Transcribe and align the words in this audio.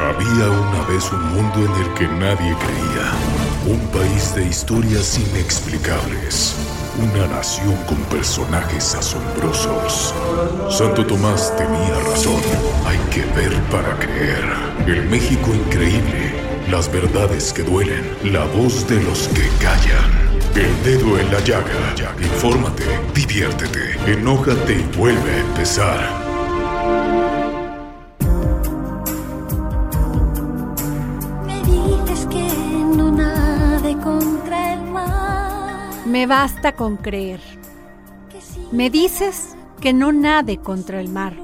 Había 0.00 0.50
una 0.50 0.82
vez 0.88 1.12
un 1.12 1.22
mundo 1.34 1.58
en 1.58 1.82
el 1.82 1.94
que 1.94 2.08
nadie 2.08 2.56
creía. 2.56 3.12
Un 3.66 3.78
país 3.88 4.34
de 4.34 4.46
historias 4.46 5.18
inexplicables. 5.18 6.56
Una 6.98 7.26
nación 7.26 7.76
con 7.86 7.98
personajes 8.04 8.94
asombrosos. 8.94 10.14
Santo 10.70 11.04
Tomás 11.04 11.54
tenía 11.54 11.94
razón. 12.08 12.40
Hay 12.86 12.96
que 13.10 13.20
ver 13.38 13.52
para 13.64 13.94
creer. 13.98 14.44
El 14.86 15.06
México 15.10 15.54
increíble. 15.54 16.32
Las 16.70 16.90
verdades 16.90 17.52
que 17.52 17.62
duelen. 17.62 18.16
La 18.24 18.46
voz 18.46 18.88
de 18.88 19.02
los 19.02 19.28
que 19.28 19.46
callan. 19.60 20.30
El 20.54 20.82
dedo 20.82 21.18
en 21.18 21.30
la 21.30 21.40
llaga. 21.40 21.94
Infórmate, 22.18 22.84
diviértete, 23.14 23.98
enójate 24.10 24.72
y 24.72 24.96
vuelve 24.96 25.30
a 25.30 25.40
empezar. 25.40 26.29
Me 36.10 36.26
basta 36.26 36.72
con 36.72 36.96
creer. 36.96 37.40
Me 38.72 38.90
dices 38.90 39.54
que 39.80 39.92
no 39.92 40.10
nade 40.10 40.56
contra 40.56 41.00
el 41.00 41.08
mar, 41.08 41.34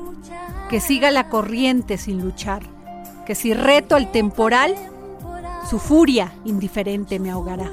que 0.69 0.81
siga 0.81 1.13
la 1.13 1.29
corriente 1.29 1.99
sin 1.99 2.21
luchar, 2.21 2.65
que 3.27 3.37
si 3.37 3.55
reto 3.55 3.97
el 3.97 4.11
temporal, 4.11 4.75
su 5.71 5.79
furia 5.79 6.33
indiferente 6.45 7.21
me 7.21 7.31
ahogará. 7.31 7.71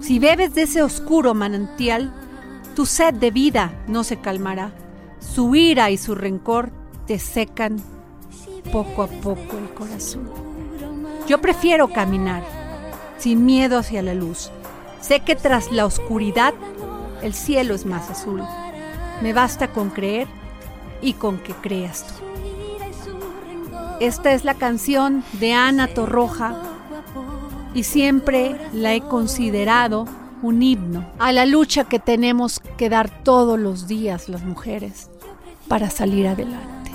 Si 0.00 0.18
bebes 0.18 0.54
de 0.54 0.62
ese 0.62 0.80
oscuro 0.82 1.34
manantial, 1.34 2.14
tu 2.74 2.86
sed 2.86 3.12
de 3.12 3.30
vida 3.30 3.70
no 3.88 4.04
se 4.04 4.16
calmará. 4.16 4.72
Su 5.20 5.54
ira 5.54 5.90
y 5.90 5.98
su 5.98 6.14
rencor 6.14 6.70
te 7.06 7.18
secan 7.18 7.76
poco 8.72 9.02
a 9.02 9.06
poco 9.06 9.58
el 9.58 9.68
corazón. 9.74 10.30
Yo 11.28 11.42
prefiero 11.42 11.88
caminar 11.88 12.42
sin 13.18 13.44
miedo 13.44 13.76
hacia 13.76 14.00
la 14.00 14.14
luz. 14.14 14.50
Sé 15.00 15.20
que 15.20 15.36
tras 15.36 15.70
la 15.72 15.86
oscuridad 15.86 16.54
el 17.22 17.34
cielo 17.34 17.74
es 17.74 17.86
más 17.86 18.10
azul. 18.10 18.42
Me 19.22 19.32
basta 19.32 19.68
con 19.68 19.90
creer 19.90 20.28
y 21.00 21.14
con 21.14 21.38
que 21.38 21.52
creas 21.54 22.06
tú. 22.06 22.24
Esta 24.00 24.32
es 24.32 24.44
la 24.44 24.54
canción 24.54 25.24
de 25.34 25.54
Ana 25.54 25.88
Torroja 25.88 26.54
y 27.74 27.82
siempre 27.82 28.56
la 28.72 28.94
he 28.94 29.00
considerado 29.00 30.06
un 30.42 30.62
himno 30.62 31.04
a 31.18 31.32
la 31.32 31.46
lucha 31.46 31.84
que 31.84 31.98
tenemos 31.98 32.60
que 32.76 32.88
dar 32.88 33.24
todos 33.24 33.58
los 33.58 33.88
días 33.88 34.28
las 34.28 34.42
mujeres 34.44 35.10
para 35.66 35.90
salir 35.90 36.28
adelante, 36.28 36.92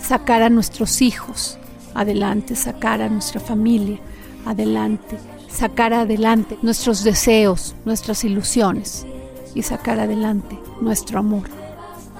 sacar 0.00 0.42
a 0.42 0.48
nuestros 0.48 1.02
hijos 1.02 1.58
adelante, 1.94 2.56
sacar 2.56 3.02
a 3.02 3.08
nuestra 3.08 3.40
familia 3.40 3.98
adelante, 4.46 5.18
sacar 5.56 5.94
adelante 5.94 6.58
nuestros 6.60 7.02
deseos, 7.02 7.74
nuestras 7.86 8.24
ilusiones 8.24 9.06
y 9.54 9.62
sacar 9.62 9.98
adelante 9.98 10.58
nuestro 10.82 11.18
amor 11.18 11.44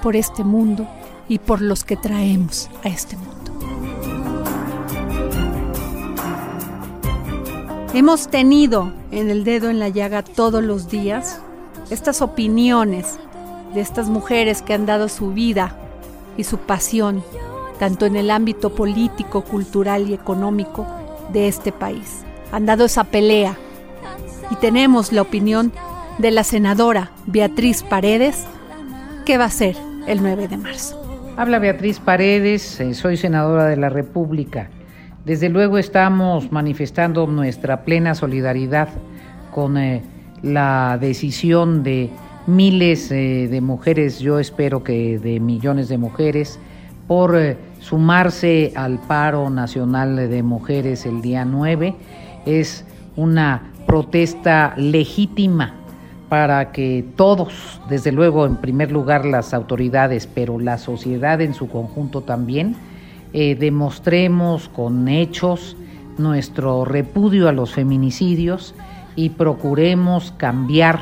por 0.01 0.15
este 0.15 0.43
mundo 0.43 0.87
y 1.29 1.37
por 1.37 1.61
los 1.61 1.83
que 1.83 1.97
traemos 1.97 2.67
a 2.83 2.87
este 2.87 3.15
mundo. 3.15 3.35
Hemos 7.93 8.27
tenido 8.27 8.91
en 9.11 9.29
el 9.29 9.43
dedo 9.43 9.69
en 9.69 9.79
la 9.79 9.89
llaga 9.89 10.23
todos 10.23 10.63
los 10.63 10.89
días 10.89 11.39
estas 11.91 12.23
opiniones 12.23 13.19
de 13.75 13.81
estas 13.81 14.09
mujeres 14.09 14.63
que 14.63 14.73
han 14.73 14.87
dado 14.87 15.09
su 15.09 15.31
vida 15.31 15.75
y 16.37 16.43
su 16.43 16.57
pasión, 16.57 17.23
tanto 17.77 18.07
en 18.07 18.15
el 18.15 18.31
ámbito 18.31 18.73
político, 18.73 19.43
cultural 19.43 20.09
y 20.09 20.15
económico 20.15 20.87
de 21.31 21.47
este 21.47 21.71
país. 21.71 22.26
Han 22.51 22.65
dado 22.65 22.85
esa 22.85 23.03
pelea 23.05 23.57
y 24.49 24.55
tenemos 24.55 25.11
la 25.11 25.21
opinión 25.21 25.71
de 26.17 26.31
la 26.31 26.43
senadora 26.43 27.11
Beatriz 27.25 27.83
Paredes, 27.83 28.45
que 29.25 29.37
va 29.37 29.45
a 29.45 29.49
ser 29.49 29.75
el 30.07 30.21
9 30.21 30.47
de 30.47 30.57
marzo. 30.57 31.07
Habla 31.37 31.59
Beatriz 31.59 31.99
Paredes, 31.99 32.79
eh, 32.79 32.93
soy 32.93 33.17
senadora 33.17 33.65
de 33.65 33.77
la 33.77 33.89
República. 33.89 34.69
Desde 35.25 35.49
luego 35.49 35.77
estamos 35.77 36.51
manifestando 36.51 37.27
nuestra 37.27 37.83
plena 37.83 38.15
solidaridad 38.15 38.89
con 39.51 39.77
eh, 39.77 40.01
la 40.41 40.97
decisión 40.99 41.83
de 41.83 42.09
miles 42.47 43.11
eh, 43.11 43.47
de 43.51 43.61
mujeres, 43.61 44.19
yo 44.19 44.39
espero 44.39 44.83
que 44.83 45.19
de 45.19 45.39
millones 45.39 45.89
de 45.89 45.97
mujeres, 45.97 46.59
por 47.07 47.37
sumarse 47.79 48.73
al 48.75 48.99
paro 48.99 49.49
nacional 49.49 50.15
de 50.15 50.43
mujeres 50.43 51.05
el 51.05 51.21
día 51.21 51.45
9. 51.45 51.95
Es 52.47 52.85
una 53.15 53.73
protesta 53.85 54.73
legítima 54.77 55.73
para 56.29 56.71
que 56.71 57.05
todos, 57.15 57.81
desde 57.89 58.11
luego 58.11 58.45
en 58.45 58.55
primer 58.55 58.91
lugar 58.91 59.25
las 59.25 59.53
autoridades, 59.53 60.27
pero 60.27 60.59
la 60.59 60.77
sociedad 60.77 61.41
en 61.41 61.53
su 61.53 61.67
conjunto 61.67 62.21
también, 62.21 62.75
eh, 63.33 63.55
demostremos 63.55 64.69
con 64.69 65.07
hechos 65.07 65.75
nuestro 66.17 66.85
repudio 66.85 67.49
a 67.49 67.51
los 67.51 67.73
feminicidios 67.73 68.73
y 69.15 69.29
procuremos 69.29 70.31
cambiar 70.37 70.99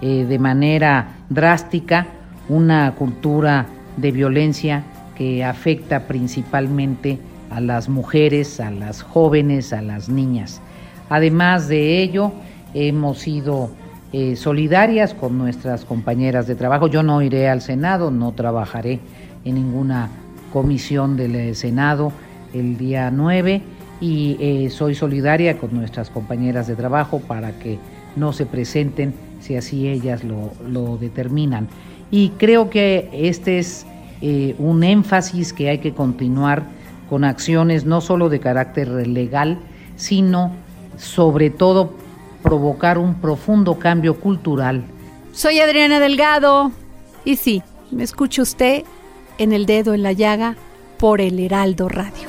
eh, 0.00 0.24
de 0.28 0.38
manera 0.38 1.16
drástica 1.28 2.06
una 2.48 2.94
cultura 2.94 3.66
de 3.96 4.12
violencia 4.12 4.84
que 5.16 5.44
afecta 5.44 6.06
principalmente 6.06 7.18
a 7.50 7.60
las 7.60 7.88
mujeres, 7.88 8.60
a 8.60 8.70
las 8.70 9.02
jóvenes, 9.02 9.72
a 9.72 9.82
las 9.82 10.08
niñas. 10.08 10.60
Además 11.08 11.68
de 11.68 12.02
ello, 12.02 12.32
hemos 12.74 13.18
sido 13.18 13.70
eh, 14.12 14.36
solidarias 14.36 15.14
con 15.14 15.36
nuestras 15.36 15.84
compañeras 15.84 16.46
de 16.46 16.54
trabajo. 16.54 16.86
Yo 16.86 17.02
no 17.02 17.22
iré 17.22 17.48
al 17.48 17.60
Senado, 17.60 18.10
no 18.10 18.32
trabajaré 18.32 19.00
en 19.44 19.56
ninguna 19.56 20.10
comisión 20.52 21.16
del 21.16 21.34
eh, 21.34 21.54
Senado 21.54 22.12
el 22.54 22.78
día 22.78 23.10
9 23.10 23.62
y 24.00 24.36
eh, 24.40 24.70
soy 24.70 24.94
solidaria 24.94 25.58
con 25.58 25.74
nuestras 25.74 26.10
compañeras 26.10 26.66
de 26.66 26.76
trabajo 26.76 27.20
para 27.20 27.58
que 27.58 27.78
no 28.14 28.32
se 28.32 28.46
presenten 28.46 29.12
si 29.40 29.56
así 29.56 29.88
ellas 29.88 30.24
lo, 30.24 30.52
lo 30.66 30.96
determinan. 30.96 31.68
Y 32.10 32.30
creo 32.30 32.70
que 32.70 33.10
este 33.12 33.58
es 33.58 33.86
un 34.58 34.82
énfasis 34.82 35.52
que 35.52 35.68
hay 35.68 35.78
que 35.78 35.92
continuar 35.92 36.62
con 37.10 37.22
acciones 37.22 37.84
no 37.84 38.00
solo 38.00 38.30
de 38.30 38.40
carácter 38.40 38.88
legal, 39.06 39.58
sino 39.96 40.52
sobre 40.98 41.50
todo 41.50 41.92
provocar 42.42 42.98
un 42.98 43.20
profundo 43.20 43.78
cambio 43.78 44.20
cultural. 44.20 44.84
Soy 45.32 45.60
Adriana 45.60 46.00
Delgado 46.00 46.72
y 47.24 47.36
sí, 47.36 47.62
me 47.90 48.04
escucha 48.04 48.42
usted 48.42 48.84
en 49.38 49.52
el 49.52 49.66
dedo 49.66 49.94
en 49.94 50.02
la 50.02 50.12
llaga 50.12 50.56
por 50.98 51.20
el 51.20 51.38
Heraldo 51.38 51.88
Radio. 51.88 52.28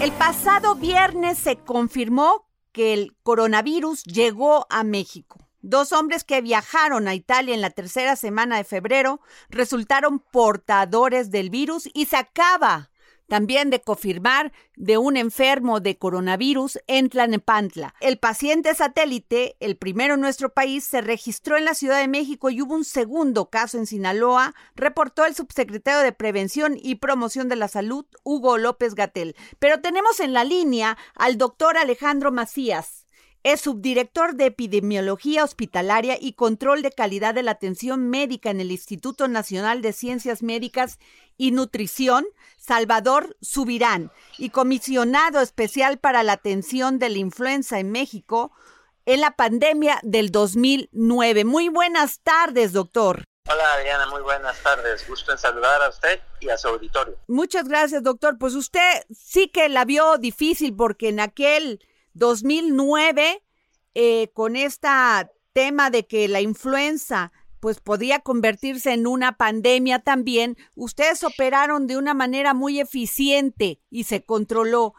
El 0.00 0.12
pasado 0.12 0.74
viernes 0.74 1.38
se 1.38 1.56
confirmó 1.56 2.46
que 2.72 2.94
el 2.94 3.16
coronavirus 3.22 4.04
llegó 4.04 4.66
a 4.70 4.84
México. 4.84 5.38
Dos 5.60 5.92
hombres 5.92 6.24
que 6.24 6.40
viajaron 6.40 7.08
a 7.08 7.14
Italia 7.14 7.54
en 7.54 7.60
la 7.60 7.70
tercera 7.70 8.14
semana 8.16 8.56
de 8.56 8.64
febrero 8.64 9.20
resultaron 9.48 10.20
portadores 10.20 11.30
del 11.30 11.50
virus 11.50 11.88
y 11.94 12.06
se 12.06 12.16
acaba 12.16 12.90
también 13.28 13.70
de 13.70 13.80
confirmar 13.80 14.52
de 14.74 14.98
un 14.98 15.16
enfermo 15.16 15.80
de 15.80 15.98
coronavirus 15.98 16.80
en 16.86 17.08
Tlanepantla. 17.08 17.94
El 18.00 18.18
paciente 18.18 18.74
satélite, 18.74 19.56
el 19.60 19.76
primero 19.76 20.14
en 20.14 20.20
nuestro 20.20 20.52
país, 20.52 20.84
se 20.84 21.00
registró 21.00 21.56
en 21.56 21.64
la 21.64 21.74
Ciudad 21.74 22.00
de 22.00 22.08
México 22.08 22.50
y 22.50 22.62
hubo 22.62 22.74
un 22.74 22.84
segundo 22.84 23.50
caso 23.50 23.78
en 23.78 23.86
Sinaloa, 23.86 24.54
reportó 24.74 25.26
el 25.26 25.34
subsecretario 25.34 26.00
de 26.00 26.12
Prevención 26.12 26.76
y 26.80 26.96
Promoción 26.96 27.48
de 27.48 27.56
la 27.56 27.68
Salud, 27.68 28.06
Hugo 28.24 28.58
López 28.58 28.94
Gatel. 28.94 29.36
Pero 29.58 29.80
tenemos 29.80 30.20
en 30.20 30.32
la 30.32 30.44
línea 30.44 30.96
al 31.14 31.36
doctor 31.38 31.76
Alejandro 31.76 32.32
Macías. 32.32 33.04
Es 33.44 33.60
subdirector 33.60 34.34
de 34.34 34.46
Epidemiología 34.46 35.44
Hospitalaria 35.44 36.18
y 36.20 36.32
Control 36.32 36.82
de 36.82 36.90
Calidad 36.90 37.34
de 37.34 37.44
la 37.44 37.52
Atención 37.52 38.10
Médica 38.10 38.50
en 38.50 38.60
el 38.60 38.72
Instituto 38.72 39.28
Nacional 39.28 39.80
de 39.80 39.92
Ciencias 39.92 40.42
Médicas 40.42 40.98
y 41.38 41.52
Nutrición, 41.52 42.26
Salvador 42.58 43.36
Subirán, 43.40 44.12
y 44.36 44.50
comisionado 44.50 45.40
especial 45.40 45.98
para 45.98 46.22
la 46.22 46.34
atención 46.34 46.98
de 46.98 47.08
la 47.08 47.18
influenza 47.18 47.78
en 47.78 47.90
México 47.90 48.52
en 49.06 49.22
la 49.22 49.30
pandemia 49.30 50.00
del 50.02 50.30
2009. 50.30 51.46
Muy 51.46 51.70
buenas 51.70 52.20
tardes, 52.20 52.74
doctor. 52.74 53.24
Hola 53.50 53.72
Adriana, 53.72 54.06
muy 54.08 54.20
buenas 54.20 54.62
tardes. 54.62 55.08
Gusto 55.08 55.32
en 55.32 55.38
saludar 55.38 55.80
a 55.80 55.88
usted 55.88 56.20
y 56.40 56.50
a 56.50 56.58
su 56.58 56.68
auditorio. 56.68 57.16
Muchas 57.26 57.66
gracias, 57.66 58.02
doctor. 58.02 58.36
Pues 58.38 58.54
usted 58.54 59.06
sí 59.10 59.48
que 59.48 59.70
la 59.70 59.86
vio 59.86 60.18
difícil 60.18 60.76
porque 60.76 61.08
en 61.08 61.20
aquel 61.20 61.80
2009, 62.12 63.42
eh, 63.94 64.30
con 64.34 64.56
este 64.56 64.88
tema 65.54 65.88
de 65.88 66.06
que 66.06 66.28
la 66.28 66.42
influenza 66.42 67.32
pues 67.60 67.80
podía 67.80 68.20
convertirse 68.20 68.92
en 68.92 69.06
una 69.06 69.36
pandemia 69.36 69.98
también, 70.00 70.56
ustedes 70.74 71.24
operaron 71.24 71.86
de 71.86 71.96
una 71.96 72.14
manera 72.14 72.54
muy 72.54 72.80
eficiente 72.80 73.80
y 73.90 74.04
se 74.04 74.22
controló. 74.22 74.94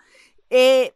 Eh, 0.50 0.94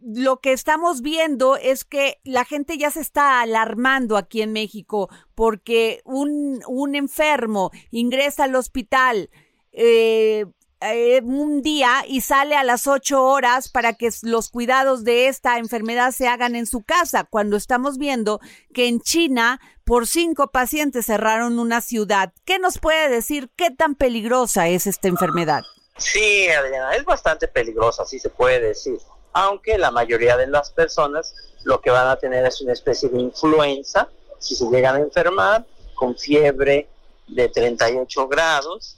lo 0.00 0.40
que 0.40 0.52
estamos 0.52 1.02
viendo 1.02 1.56
es 1.56 1.84
que 1.84 2.20
la 2.24 2.44
gente 2.44 2.78
ya 2.78 2.90
se 2.90 3.00
está 3.00 3.40
alarmando 3.42 4.16
aquí 4.16 4.40
en 4.40 4.52
México 4.52 5.10
porque 5.34 6.00
un, 6.04 6.62
un 6.66 6.94
enfermo 6.94 7.70
ingresa 7.90 8.44
al 8.44 8.54
hospital 8.54 9.30
eh, 9.72 10.46
eh, 10.80 11.20
un 11.22 11.62
día 11.62 12.04
y 12.06 12.20
sale 12.20 12.56
a 12.56 12.64
las 12.64 12.86
ocho 12.86 13.24
horas 13.24 13.68
para 13.68 13.94
que 13.94 14.10
los 14.22 14.50
cuidados 14.50 15.04
de 15.04 15.28
esta 15.28 15.58
enfermedad 15.58 16.12
se 16.12 16.28
hagan 16.28 16.56
en 16.56 16.66
su 16.66 16.82
casa, 16.82 17.24
cuando 17.24 17.56
estamos 17.56 17.98
viendo 17.98 18.40
que 18.72 18.88
en 18.88 19.00
China 19.00 19.60
por 19.84 20.06
cinco 20.06 20.48
pacientes 20.48 21.06
cerraron 21.06 21.58
una 21.58 21.80
ciudad. 21.80 22.32
¿Qué 22.44 22.58
nos 22.58 22.78
puede 22.78 23.08
decir 23.08 23.50
qué 23.56 23.70
tan 23.70 23.94
peligrosa 23.94 24.68
es 24.68 24.86
esta 24.86 25.08
enfermedad? 25.08 25.62
Sí, 25.98 26.48
Adriana, 26.48 26.94
es 26.94 27.04
bastante 27.04 27.46
peligrosa, 27.48 28.04
así 28.04 28.18
se 28.18 28.30
puede 28.30 28.60
decir 28.60 28.98
aunque 29.32 29.78
la 29.78 29.90
mayoría 29.90 30.36
de 30.36 30.46
las 30.46 30.70
personas 30.70 31.34
lo 31.62 31.80
que 31.80 31.90
van 31.90 32.08
a 32.08 32.16
tener 32.16 32.44
es 32.46 32.60
una 32.60 32.72
especie 32.72 33.08
de 33.08 33.20
influenza, 33.20 34.08
si 34.38 34.54
se 34.54 34.64
llegan 34.66 34.96
a 34.96 35.00
enfermar, 35.00 35.64
con 35.94 36.16
fiebre 36.16 36.88
de 37.28 37.48
38 37.48 38.28
grados, 38.28 38.96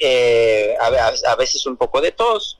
eh, 0.00 0.76
a, 0.80 1.36
veces 1.36 1.66
un 1.66 1.76
poco 1.76 2.00
de 2.00 2.12
tos, 2.12 2.58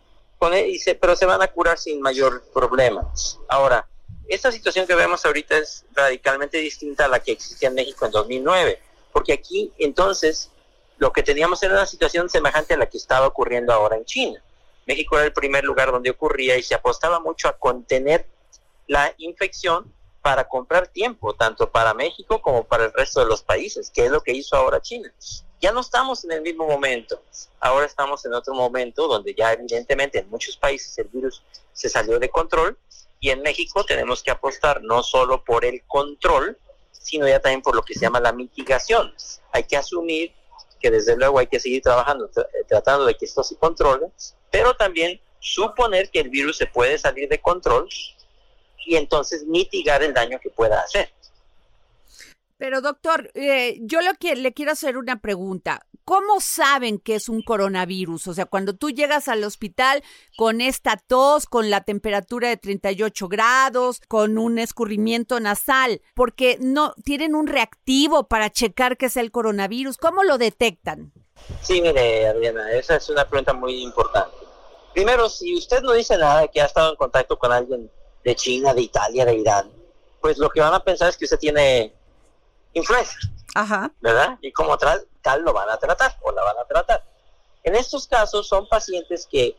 e, 0.52 0.98
pero 1.00 1.16
se 1.16 1.26
van 1.26 1.42
a 1.42 1.48
curar 1.48 1.78
sin 1.78 2.00
mayor 2.00 2.44
problema. 2.52 3.10
Ahora, 3.48 3.86
esta 4.28 4.52
situación 4.52 4.86
que 4.86 4.94
vemos 4.94 5.24
ahorita 5.24 5.56
es 5.56 5.84
radicalmente 5.94 6.58
distinta 6.58 7.06
a 7.06 7.08
la 7.08 7.20
que 7.20 7.32
existía 7.32 7.68
en 7.68 7.74
México 7.74 8.04
en 8.06 8.12
2009, 8.12 8.78
porque 9.12 9.32
aquí 9.32 9.72
entonces 9.78 10.50
lo 10.98 11.12
que 11.12 11.22
teníamos 11.22 11.62
era 11.62 11.74
una 11.74 11.86
situación 11.86 12.28
semejante 12.28 12.74
a 12.74 12.78
la 12.78 12.86
que 12.86 12.98
estaba 12.98 13.26
ocurriendo 13.26 13.72
ahora 13.72 13.96
en 13.96 14.04
China 14.04 14.42
México 14.86 15.16
era 15.16 15.26
el 15.26 15.32
primer 15.32 15.64
lugar 15.64 15.90
donde 15.90 16.10
ocurría 16.10 16.56
y 16.56 16.62
se 16.62 16.74
apostaba 16.74 17.20
mucho 17.20 17.48
a 17.48 17.56
contener 17.56 18.26
la 18.86 19.14
infección 19.18 19.92
para 20.20 20.44
comprar 20.48 20.88
tiempo, 20.88 21.34
tanto 21.34 21.70
para 21.70 21.94
México 21.94 22.40
como 22.40 22.64
para 22.64 22.86
el 22.86 22.92
resto 22.92 23.20
de 23.20 23.26
los 23.26 23.42
países, 23.42 23.90
que 23.90 24.06
es 24.06 24.10
lo 24.10 24.22
que 24.22 24.32
hizo 24.32 24.56
ahora 24.56 24.80
China. 24.80 25.12
Ya 25.64 25.72
no 25.72 25.80
estamos 25.80 26.22
en 26.24 26.32
el 26.32 26.42
mismo 26.42 26.66
momento, 26.66 27.22
ahora 27.58 27.86
estamos 27.86 28.22
en 28.26 28.34
otro 28.34 28.52
momento 28.52 29.08
donde 29.08 29.34
ya 29.34 29.50
evidentemente 29.50 30.18
en 30.18 30.28
muchos 30.28 30.58
países 30.58 30.98
el 30.98 31.08
virus 31.08 31.42
se 31.72 31.88
salió 31.88 32.18
de 32.18 32.28
control 32.28 32.76
y 33.18 33.30
en 33.30 33.40
México 33.40 33.82
tenemos 33.82 34.22
que 34.22 34.30
apostar 34.30 34.82
no 34.82 35.02
solo 35.02 35.42
por 35.42 35.64
el 35.64 35.82
control, 35.86 36.58
sino 36.92 37.26
ya 37.26 37.40
también 37.40 37.62
por 37.62 37.74
lo 37.74 37.80
que 37.80 37.94
se 37.94 38.00
llama 38.00 38.20
la 38.20 38.34
mitigación. 38.34 39.14
Hay 39.52 39.64
que 39.64 39.78
asumir 39.78 40.34
que 40.80 40.90
desde 40.90 41.16
luego 41.16 41.38
hay 41.38 41.46
que 41.46 41.58
seguir 41.58 41.80
trabajando, 41.80 42.30
tratando 42.68 43.06
de 43.06 43.14
que 43.14 43.24
esto 43.24 43.42
se 43.42 43.56
controle, 43.56 44.08
pero 44.50 44.76
también 44.76 45.18
suponer 45.40 46.10
que 46.10 46.20
el 46.20 46.28
virus 46.28 46.58
se 46.58 46.66
puede 46.66 46.98
salir 46.98 47.26
de 47.30 47.40
control 47.40 47.88
y 48.84 48.96
entonces 48.96 49.46
mitigar 49.46 50.02
el 50.02 50.12
daño 50.12 50.38
que 50.42 50.50
pueda 50.50 50.82
hacer. 50.82 51.10
Pero 52.64 52.80
doctor, 52.80 53.30
eh, 53.34 53.76
yo 53.82 54.00
lo 54.00 54.14
que, 54.14 54.36
le 54.36 54.54
quiero 54.54 54.72
hacer 54.72 54.96
una 54.96 55.20
pregunta. 55.20 55.86
¿Cómo 56.06 56.40
saben 56.40 56.98
que 56.98 57.16
es 57.16 57.28
un 57.28 57.42
coronavirus? 57.42 58.26
O 58.28 58.32
sea, 58.32 58.46
cuando 58.46 58.74
tú 58.74 58.88
llegas 58.88 59.28
al 59.28 59.44
hospital 59.44 60.02
con 60.38 60.62
esta 60.62 60.96
tos, 60.96 61.44
con 61.44 61.68
la 61.68 61.82
temperatura 61.82 62.48
de 62.48 62.56
38 62.56 63.28
grados, 63.28 64.00
con 64.08 64.38
un 64.38 64.58
escurrimiento 64.58 65.38
nasal, 65.40 66.00
porque 66.14 66.56
no 66.58 66.94
tienen 67.04 67.34
un 67.34 67.48
reactivo 67.48 68.28
para 68.28 68.48
checar 68.48 68.96
que 68.96 69.06
es 69.06 69.18
el 69.18 69.30
coronavirus, 69.30 69.98
¿cómo 69.98 70.22
lo 70.22 70.38
detectan? 70.38 71.12
Sí, 71.60 71.82
mire, 71.82 72.28
Adriana, 72.28 72.72
esa 72.72 72.96
es 72.96 73.10
una 73.10 73.28
pregunta 73.28 73.52
muy 73.52 73.82
importante. 73.82 74.38
Primero, 74.94 75.28
si 75.28 75.54
usted 75.54 75.82
no 75.82 75.92
dice 75.92 76.16
nada 76.16 76.40
de 76.40 76.48
que 76.48 76.62
ha 76.62 76.64
estado 76.64 76.92
en 76.92 76.96
contacto 76.96 77.38
con 77.38 77.52
alguien 77.52 77.90
de 78.24 78.34
China, 78.34 78.72
de 78.72 78.80
Italia, 78.80 79.26
de 79.26 79.34
Irán, 79.34 79.70
pues 80.22 80.38
lo 80.38 80.48
que 80.48 80.62
van 80.62 80.72
a 80.72 80.82
pensar 80.82 81.10
es 81.10 81.18
que 81.18 81.26
usted 81.26 81.38
tiene 81.38 81.92
influenza. 82.74 83.16
Ajá. 83.54 83.90
¿Verdad? 84.00 84.38
Y 84.42 84.52
como 84.52 84.76
tal, 84.76 85.06
tal 85.22 85.42
lo 85.42 85.52
van 85.52 85.70
a 85.70 85.78
tratar 85.78 86.16
o 86.22 86.32
la 86.32 86.42
van 86.42 86.58
a 86.58 86.64
tratar. 86.64 87.04
En 87.62 87.74
estos 87.74 88.06
casos 88.06 88.46
son 88.46 88.68
pacientes 88.68 89.26
que 89.30 89.56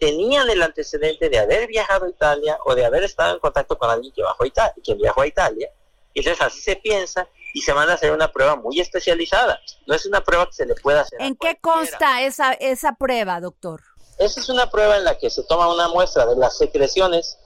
tenían 0.00 0.50
el 0.50 0.60
antecedente 0.62 1.28
de 1.28 1.38
haber 1.38 1.68
viajado 1.68 2.06
a 2.06 2.08
Italia 2.08 2.58
o 2.64 2.74
de 2.74 2.84
haber 2.84 3.04
estado 3.04 3.34
en 3.34 3.40
contacto 3.40 3.78
con 3.78 3.88
alguien 3.88 4.12
que, 4.12 4.22
viajó 4.22 4.42
a 4.42 4.46
Italia, 4.46 4.74
que 4.82 4.94
viajó 4.94 5.20
a 5.20 5.26
Italia. 5.26 5.70
Y 6.14 6.18
entonces 6.18 6.44
así 6.44 6.60
se 6.60 6.76
piensa 6.76 7.28
y 7.54 7.62
se 7.62 7.72
van 7.72 7.88
a 7.88 7.94
hacer 7.94 8.10
una 8.12 8.32
prueba 8.32 8.56
muy 8.56 8.80
especializada. 8.80 9.60
No 9.86 9.94
es 9.94 10.04
una 10.04 10.22
prueba 10.22 10.46
que 10.46 10.54
se 10.54 10.66
le 10.66 10.74
pueda 10.74 11.02
hacer. 11.02 11.22
¿En 11.22 11.36
qué 11.36 11.56
consta 11.60 12.22
esa, 12.22 12.52
esa 12.54 12.94
prueba, 12.94 13.40
doctor? 13.40 13.80
Esa 14.18 14.40
es 14.40 14.48
una 14.48 14.70
prueba 14.70 14.96
en 14.96 15.04
la 15.04 15.18
que 15.18 15.30
se 15.30 15.44
toma 15.44 15.72
una 15.72 15.88
muestra 15.88 16.26
de 16.26 16.36
las 16.36 16.58
secreciones 16.58 17.38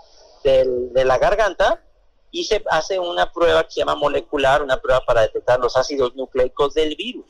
de 0.44 1.05
la 1.05 1.19
garganta 1.19 1.83
y 2.37 2.44
se 2.44 2.62
hace 2.69 2.99
una 2.99 3.33
prueba 3.33 3.65
que 3.65 3.73
se 3.73 3.81
llama 3.81 3.94
molecular, 3.94 4.62
una 4.62 4.79
prueba 4.79 5.03
para 5.06 5.23
detectar 5.23 5.59
los 5.59 5.75
ácidos 5.75 6.15
nucleicos 6.17 6.75
del 6.75 6.94
virus, 6.94 7.25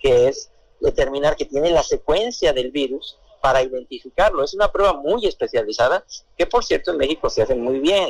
que 0.00 0.26
es 0.26 0.50
determinar 0.80 1.36
que 1.36 1.44
tiene 1.44 1.70
la 1.70 1.84
secuencia 1.84 2.52
del 2.52 2.72
virus 2.72 3.16
para 3.40 3.62
identificarlo. 3.62 4.42
Es 4.42 4.52
una 4.52 4.72
prueba 4.72 4.92
muy 4.94 5.24
especializada 5.24 6.04
que, 6.36 6.46
por 6.46 6.64
cierto, 6.64 6.90
en 6.90 6.96
México 6.96 7.30
se 7.30 7.42
hace 7.42 7.54
muy 7.54 7.78
bien. 7.78 8.08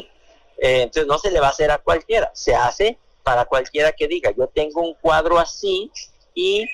Eh, 0.56 0.82
entonces 0.82 1.06
no 1.06 1.18
se 1.18 1.30
le 1.30 1.40
va 1.40 1.48
a 1.48 1.50
hacer 1.50 1.70
a 1.70 1.76
cualquiera, 1.76 2.30
se 2.32 2.54
hace 2.54 2.96
para 3.22 3.44
cualquiera 3.44 3.92
que 3.92 4.08
diga, 4.08 4.30
yo 4.30 4.46
tengo 4.46 4.80
un 4.80 4.94
cuadro 4.94 5.38
así 5.38 5.92
y, 6.34 6.66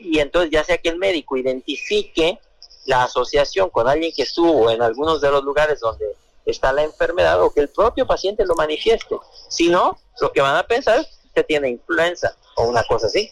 y 0.00 0.18
entonces 0.18 0.50
ya 0.50 0.64
sea 0.64 0.78
que 0.78 0.88
el 0.88 0.96
médico 0.96 1.36
identifique 1.36 2.40
la 2.86 3.04
asociación 3.04 3.70
con 3.70 3.88
alguien 3.88 4.12
que 4.12 4.22
estuvo 4.22 4.68
en 4.68 4.82
algunos 4.82 5.20
de 5.20 5.30
los 5.30 5.44
lugares 5.44 5.78
donde 5.78 6.06
está 6.46 6.72
la 6.72 6.82
enfermedad 6.82 7.42
o 7.42 7.52
que 7.52 7.60
el 7.60 7.68
propio 7.68 8.06
paciente 8.06 8.44
lo 8.46 8.54
manifieste. 8.54 9.16
Si 9.48 9.68
no, 9.68 9.98
lo 10.20 10.32
que 10.32 10.40
van 10.40 10.56
a 10.56 10.66
pensar 10.66 11.00
es 11.00 11.08
que 11.34 11.44
tiene 11.44 11.70
influenza 11.70 12.36
o 12.56 12.64
una 12.68 12.84
cosa 12.84 13.08
así. 13.08 13.30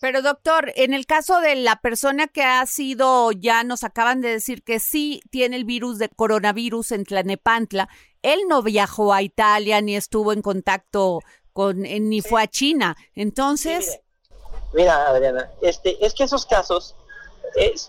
Pero 0.00 0.22
doctor, 0.22 0.72
en 0.76 0.94
el 0.94 1.04
caso 1.04 1.40
de 1.40 1.56
la 1.56 1.76
persona 1.76 2.26
que 2.26 2.42
ha 2.42 2.64
sido, 2.64 3.32
ya 3.32 3.64
nos 3.64 3.84
acaban 3.84 4.22
de 4.22 4.30
decir 4.30 4.62
que 4.62 4.80
sí 4.80 5.20
tiene 5.30 5.56
el 5.56 5.64
virus 5.64 5.98
de 5.98 6.08
coronavirus 6.08 6.92
en 6.92 7.04
Tlanepantla, 7.04 7.88
él 8.22 8.40
no 8.48 8.62
viajó 8.62 9.12
a 9.12 9.22
Italia 9.22 9.80
ni 9.82 9.96
estuvo 9.96 10.32
en 10.32 10.40
contacto 10.40 11.20
con, 11.52 11.82
ni 11.82 12.22
fue 12.22 12.42
a 12.42 12.46
China. 12.46 12.96
Entonces... 13.14 14.00
mira, 14.72 15.08
Adriana, 15.08 15.50
este, 15.60 16.02
es 16.04 16.14
que 16.14 16.24
esos 16.24 16.46
casos 16.46 16.94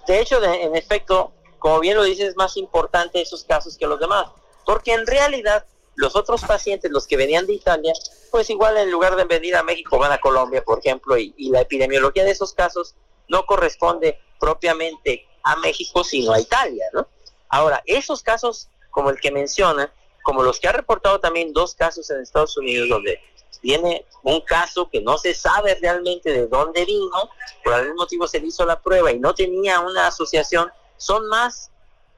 de 0.08 0.20
hecho, 0.20 0.44
en 0.44 0.76
efecto, 0.76 1.34
como 1.60 1.80
bien 1.80 1.98
lo 1.98 2.04
dices, 2.04 2.30
es 2.30 2.36
más 2.36 2.58
importante 2.58 3.22
esos 3.22 3.44
casos 3.44 3.78
que 3.78 3.86
los 3.86 4.00
demás, 4.00 4.28
porque 4.66 4.94
en 4.94 5.06
realidad 5.06 5.66
los 5.96 6.16
otros 6.16 6.42
pacientes, 6.42 6.92
los 6.92 7.06
que 7.06 7.18
venían 7.18 7.46
de 7.46 7.54
Italia, 7.54 7.94
pues 8.32 8.50
igual 8.50 8.78
en 8.78 8.92
lugar 8.92 9.16
de 9.16 9.26
venir 9.26 9.56
a 9.56 9.64
México 9.64 10.00
van 10.00 10.12
a 10.12 10.20
Colombia, 10.20 10.64
por 10.64 10.80
ejemplo, 10.80 11.18
y, 11.18 11.34
la 11.50 11.62
epidemiología 11.62 12.24
de 12.24 12.32
esos 12.32 12.54
casos 12.54 12.96
no 13.28 13.46
corresponde 13.46 14.20
propiamente 14.40 15.28
a 15.44 15.56
México, 15.58 16.04
sino 16.04 16.34
a 16.34 16.40
Italia, 16.40 16.86
¿no? 16.94 17.08
Ahora, 17.50 17.84
esos 17.86 18.24
casos, 18.24 18.70
como 18.90 19.10
el 19.10 19.20
que 19.20 19.32
menciona, 19.32 19.92
como 20.24 20.44
los 20.44 20.60
que 20.60 20.68
ha 20.68 20.72
reportado 20.72 21.20
también 21.20 21.52
dos 21.54 21.76
casos 21.76 22.10
en 22.10 22.22
Estados 22.22 22.56
Unidos, 22.58 22.88
donde 22.90 23.20
viene 23.62 24.06
un 24.24 24.42
caso 24.42 24.90
que 24.90 25.02
no 25.02 25.18
se 25.18 25.34
sabe 25.34 25.76
realmente 25.76 26.32
de 26.32 26.48
dónde 26.48 26.86
vino, 26.86 27.30
por 27.64 27.74
algún 27.74 27.96
motivo 27.96 28.28
se 28.28 28.38
hizo 28.38 28.66
la 28.66 28.82
prueba 28.82 29.12
y 29.12 29.20
no 29.20 29.34
tenía 29.34 29.80
una 29.80 30.08
asociación, 30.08 30.72
son 30.98 31.28
más, 31.28 31.71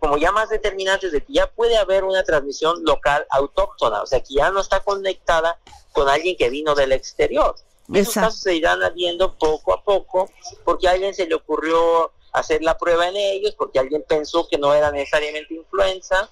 como 0.03 0.17
ya 0.17 0.33
más 0.33 0.49
determinantes 0.49 1.13
de 1.13 1.23
que 1.23 1.31
ya 1.31 1.47
puede 1.47 1.77
haber 1.77 2.03
una 2.03 2.25
transmisión 2.25 2.83
local 2.83 3.25
autóctona, 3.29 4.01
o 4.01 4.05
sea, 4.05 4.19
que 4.19 4.33
ya 4.33 4.51
no 4.51 4.59
está 4.59 4.81
conectada 4.81 5.57
con 5.93 6.09
alguien 6.09 6.35
que 6.35 6.49
vino 6.49 6.75
del 6.75 6.91
exterior. 6.91 7.55
Esos 7.93 8.15
casos 8.15 8.41
se 8.41 8.53
irán 8.53 8.81
viendo 8.95 9.33
poco 9.35 9.73
a 9.73 9.81
poco 9.81 10.29
porque 10.65 10.89
a 10.89 10.91
alguien 10.91 11.13
se 11.13 11.25
le 11.25 11.35
ocurrió 11.35 12.11
hacer 12.33 12.61
la 12.63 12.77
prueba 12.77 13.07
en 13.07 13.15
ellos, 13.15 13.55
porque 13.57 13.79
alguien 13.79 14.03
pensó 14.05 14.45
que 14.45 14.57
no 14.57 14.73
era 14.73 14.91
necesariamente 14.91 15.53
influenza 15.53 16.29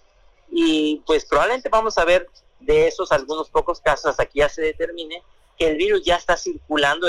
y 0.50 0.98
pues 1.06 1.24
probablemente 1.24 1.70
vamos 1.70 1.98
a 1.98 2.04
ver 2.04 2.28
de 2.60 2.90
esos 2.90 3.10
algunos 3.14 3.50
pocos 3.50 3.80
casos 3.80 4.08
hasta 4.08 4.26
que 4.26 4.40
ya 4.40 4.50
se 4.50 4.64
determine 4.64 5.24
que 5.58 5.70
el 5.70 5.78
virus 5.78 6.04
ya 6.04 6.18
está 6.18 6.36
circulando 6.36 7.08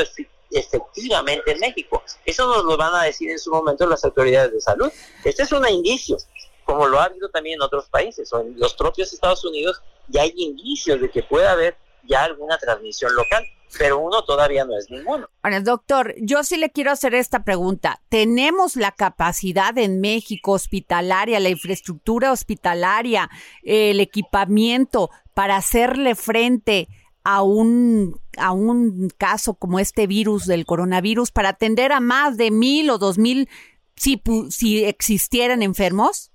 efectivamente 0.52 1.50
en 1.50 1.58
México. 1.58 2.04
Eso 2.24 2.46
nos 2.46 2.64
lo 2.64 2.76
van 2.76 2.94
a 2.94 3.02
decir 3.02 3.30
en 3.32 3.40
su 3.40 3.50
momento 3.50 3.84
las 3.84 4.04
autoridades 4.04 4.52
de 4.52 4.60
salud. 4.60 4.92
Este 5.24 5.42
es 5.42 5.50
un 5.50 5.68
indicio, 5.68 6.18
como 6.64 6.86
lo 6.86 7.00
ha 7.00 7.04
habido 7.04 7.28
también 7.28 7.54
en 7.56 7.62
otros 7.62 7.88
países 7.88 8.32
o 8.32 8.40
en 8.40 8.58
los 8.58 8.74
propios 8.74 9.12
Estados 9.12 9.44
Unidos, 9.44 9.80
ya 10.08 10.22
hay 10.22 10.32
indicios 10.36 11.00
de 11.00 11.10
que 11.10 11.22
puede 11.22 11.46
haber 11.46 11.76
ya 12.04 12.24
alguna 12.24 12.58
transmisión 12.58 13.14
local, 13.14 13.44
pero 13.78 13.98
uno 13.98 14.22
todavía 14.24 14.64
no 14.64 14.76
es 14.76 14.90
ninguno. 14.90 15.28
Ahora, 15.42 15.60
doctor, 15.60 16.14
yo 16.18 16.42
sí 16.44 16.56
le 16.56 16.70
quiero 16.70 16.90
hacer 16.90 17.14
esta 17.14 17.44
pregunta. 17.44 18.02
¿Tenemos 18.08 18.76
la 18.76 18.92
capacidad 18.92 19.76
en 19.78 20.00
México 20.00 20.52
hospitalaria, 20.52 21.40
la 21.40 21.48
infraestructura 21.48 22.32
hospitalaria, 22.32 23.30
el 23.62 24.00
equipamiento 24.00 25.10
para 25.34 25.56
hacerle 25.56 26.14
frente 26.14 26.88
a 27.24 27.42
un, 27.42 28.20
a 28.36 28.52
un 28.52 29.08
caso 29.16 29.54
como 29.54 29.78
este 29.78 30.06
virus 30.06 30.46
del 30.46 30.66
coronavirus, 30.66 31.30
para 31.30 31.50
atender 31.50 31.92
a 31.92 32.00
más 32.00 32.36
de 32.36 32.50
mil 32.50 32.90
o 32.90 32.98
dos 32.98 33.16
mil 33.16 33.48
si, 33.94 34.20
si 34.50 34.84
existieran 34.84 35.62
enfermos? 35.62 36.31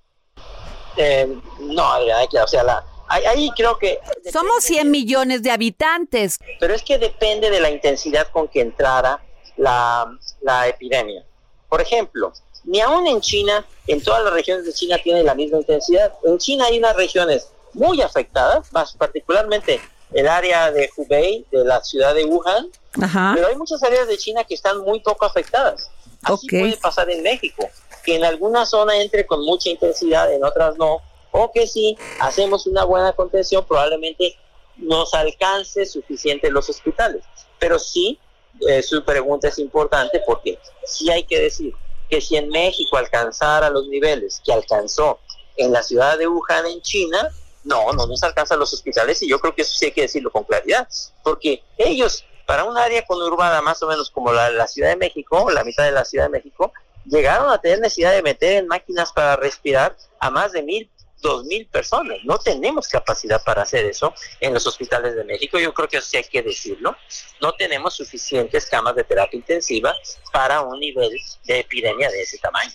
Eh, 0.97 1.27
no, 1.59 1.91
o 1.97 2.47
sea, 2.47 2.63
la, 2.63 2.83
Ahí, 3.09 3.49
creo 3.55 3.77
que... 3.77 3.99
Somos 4.31 4.63
100 4.65 4.91
millones 4.91 5.41
de 5.41 5.51
habitantes. 5.51 6.39
Pero 6.59 6.73
es 6.73 6.83
que 6.83 6.97
depende 6.97 7.49
de 7.49 7.61
la 7.61 7.69
intensidad 7.69 8.27
con 8.31 8.47
que 8.49 8.59
entrara 8.61 9.21
la, 9.55 10.11
la 10.41 10.67
epidemia. 10.67 11.23
Por 11.69 11.81
ejemplo, 11.81 12.33
ni 12.65 12.81
aún 12.81 13.07
en 13.07 13.21
China, 13.21 13.65
en 13.87 14.03
todas 14.03 14.23
las 14.23 14.33
regiones 14.33 14.65
de 14.65 14.73
China 14.73 14.97
tiene 15.01 15.23
la 15.23 15.35
misma 15.35 15.59
intensidad. 15.59 16.13
En 16.25 16.37
China 16.37 16.65
hay 16.65 16.79
unas 16.79 16.95
regiones 16.95 17.47
muy 17.73 18.01
afectadas, 18.01 18.71
más 18.73 18.93
particularmente 18.93 19.79
el 20.13 20.27
área 20.27 20.71
de 20.71 20.89
Hubei, 20.95 21.45
de 21.51 21.63
la 21.63 21.81
ciudad 21.83 22.13
de 22.13 22.25
Wuhan, 22.25 22.67
pero 22.93 23.47
hay 23.47 23.55
muchas 23.55 23.83
áreas 23.83 24.07
de 24.07 24.17
China 24.17 24.43
que 24.43 24.55
están 24.55 24.79
muy 24.79 24.99
poco 24.99 25.25
afectadas. 25.25 25.89
Así 26.23 26.47
puede 26.47 26.77
pasar 26.77 27.09
en 27.09 27.23
México, 27.23 27.69
que 28.07 28.15
en 28.15 28.23
alguna 28.23 28.65
zona 28.65 29.01
entre 29.01 29.27
con 29.27 29.43
mucha 29.43 29.69
intensidad, 29.69 30.31
en 30.31 30.41
otras 30.41 30.77
no, 30.77 31.01
o 31.31 31.51
que 31.51 31.67
si 31.67 31.97
hacemos 32.21 32.65
una 32.65 32.85
buena 32.85 33.11
contención 33.11 33.65
probablemente 33.65 34.37
nos 34.77 35.13
alcance 35.13 35.85
suficiente 35.85 36.49
los 36.49 36.69
hospitales. 36.69 37.25
Pero 37.59 37.77
sí, 37.77 38.17
eh, 38.65 38.81
su 38.81 39.03
pregunta 39.03 39.49
es 39.49 39.59
importante 39.59 40.23
porque 40.25 40.57
sí 40.85 41.11
hay 41.11 41.25
que 41.25 41.37
decir 41.37 41.73
que 42.09 42.21
si 42.21 42.37
en 42.37 42.47
México 42.47 42.95
alcanzara 42.95 43.69
los 43.69 43.89
niveles 43.89 44.41
que 44.45 44.53
alcanzó 44.53 45.19
en 45.57 45.73
la 45.73 45.83
ciudad 45.83 46.17
de 46.17 46.29
Wuhan, 46.29 46.65
en 46.65 46.81
China, 46.81 47.29
no, 47.65 47.91
no 47.91 48.07
nos 48.07 48.23
alcanzan 48.23 48.57
los 48.57 48.71
hospitales 48.71 49.21
y 49.21 49.27
yo 49.27 49.37
creo 49.41 49.53
que 49.53 49.63
eso 49.63 49.75
sí 49.77 49.87
hay 49.87 49.91
que 49.91 50.03
decirlo 50.03 50.31
con 50.31 50.45
claridad, 50.45 50.87
porque 51.25 51.61
ellos, 51.77 52.23
para 52.45 52.63
un 52.63 52.77
área 52.77 53.05
conurbada 53.05 53.61
más 53.61 53.83
o 53.83 53.87
menos 53.87 54.09
como 54.09 54.31
la, 54.31 54.49
la 54.49 54.65
Ciudad 54.69 54.91
de 54.91 54.95
México, 54.95 55.51
la 55.51 55.65
mitad 55.65 55.83
de 55.83 55.91
la 55.91 56.05
Ciudad 56.05 56.27
de 56.27 56.29
México, 56.29 56.71
llegaron 57.09 57.49
a 57.51 57.59
tener 57.59 57.79
necesidad 57.79 58.13
de 58.13 58.21
meter 58.21 58.57
en 58.57 58.67
máquinas 58.67 59.11
para 59.11 59.35
respirar 59.35 59.95
a 60.19 60.29
más 60.29 60.51
de 60.51 60.63
mil 60.63 60.89
dos 61.21 61.45
mil 61.45 61.65
personas. 61.67 62.17
No 62.23 62.37
tenemos 62.37 62.87
capacidad 62.87 63.43
para 63.43 63.63
hacer 63.63 63.85
eso 63.85 64.13
en 64.39 64.53
los 64.53 64.67
hospitales 64.67 65.15
de 65.15 65.23
México. 65.23 65.59
Yo 65.59 65.73
creo 65.73 65.87
que 65.87 65.97
eso 65.97 66.07
sí 66.07 66.17
hay 66.17 66.23
que 66.23 66.41
decirlo. 66.43 66.95
No 67.41 67.53
tenemos 67.53 67.95
suficientes 67.95 68.65
camas 68.67 68.95
de 68.95 69.03
terapia 69.03 69.37
intensiva 69.37 69.95
para 70.31 70.61
un 70.61 70.79
nivel 70.79 71.17
de 71.45 71.59
epidemia 71.59 72.09
de 72.09 72.21
ese 72.21 72.37
tamaño. 72.37 72.71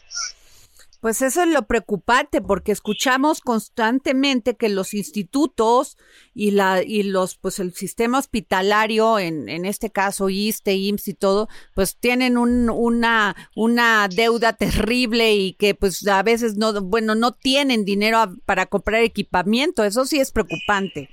Pues 1.03 1.21
eso 1.21 1.43
es 1.43 1.49
lo 1.49 1.67
preocupante 1.67 2.41
porque 2.41 2.71
escuchamos 2.71 3.41
constantemente 3.41 4.55
que 4.55 4.69
los 4.69 4.95
institutos 4.95 5.99
y 6.33 6.53
la 6.53 6.81
y 6.81 7.03
los 7.03 7.35
pues 7.35 7.59
el 7.59 7.75
sistema 7.75 8.21
hospitalario 8.21 9.19
en, 9.19 9.49
en 9.49 9.65
este 9.65 9.91
caso 9.91 10.29
ISTE, 10.29 10.77
IMSS 10.77 11.09
y 11.09 11.15
todo, 11.15 11.49
pues 11.75 11.97
tienen 11.97 12.39
un, 12.39 12.71
una 12.71 13.35
una 13.57 14.07
deuda 14.07 14.53
terrible 14.53 15.35
y 15.35 15.55
que 15.55 15.75
pues 15.75 16.07
a 16.07 16.23
veces 16.23 16.57
no 16.57 16.73
bueno, 16.81 17.17
no 17.17 17.33
tienen 17.33 17.85
dinero 17.85 18.37
para 18.47 18.67
comprar 18.67 19.03
equipamiento, 19.03 19.83
eso 19.83 20.05
sí 20.05 20.21
es 20.21 20.31
preocupante 20.31 21.11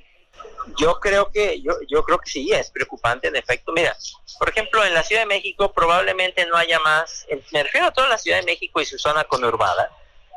yo 0.78 1.00
creo 1.00 1.32
que 1.32 1.62
yo, 1.62 1.74
yo 1.88 2.04
creo 2.04 2.20
que 2.20 2.30
sí 2.30 2.52
es 2.52 2.70
preocupante 2.70 3.28
en 3.28 3.36
efecto. 3.36 3.72
Mira 3.72 3.96
por 4.38 4.50
ejemplo 4.50 4.84
en 4.86 4.94
la 4.94 5.04
Ciudad 5.04 5.24
de 5.24 5.28
México 5.28 5.72
probablemente 5.74 6.46
no 6.46 6.56
haya 6.56 6.80
más 6.80 7.26
me 7.52 7.64
refiero 7.64 7.88
a 7.88 7.92
toda 7.92 8.08
la 8.08 8.18
Ciudad 8.18 8.38
de 8.40 8.46
México 8.46 8.82
y 8.82 8.86
su 8.86 8.98
zona 8.98 9.24
conurbada 9.24 9.92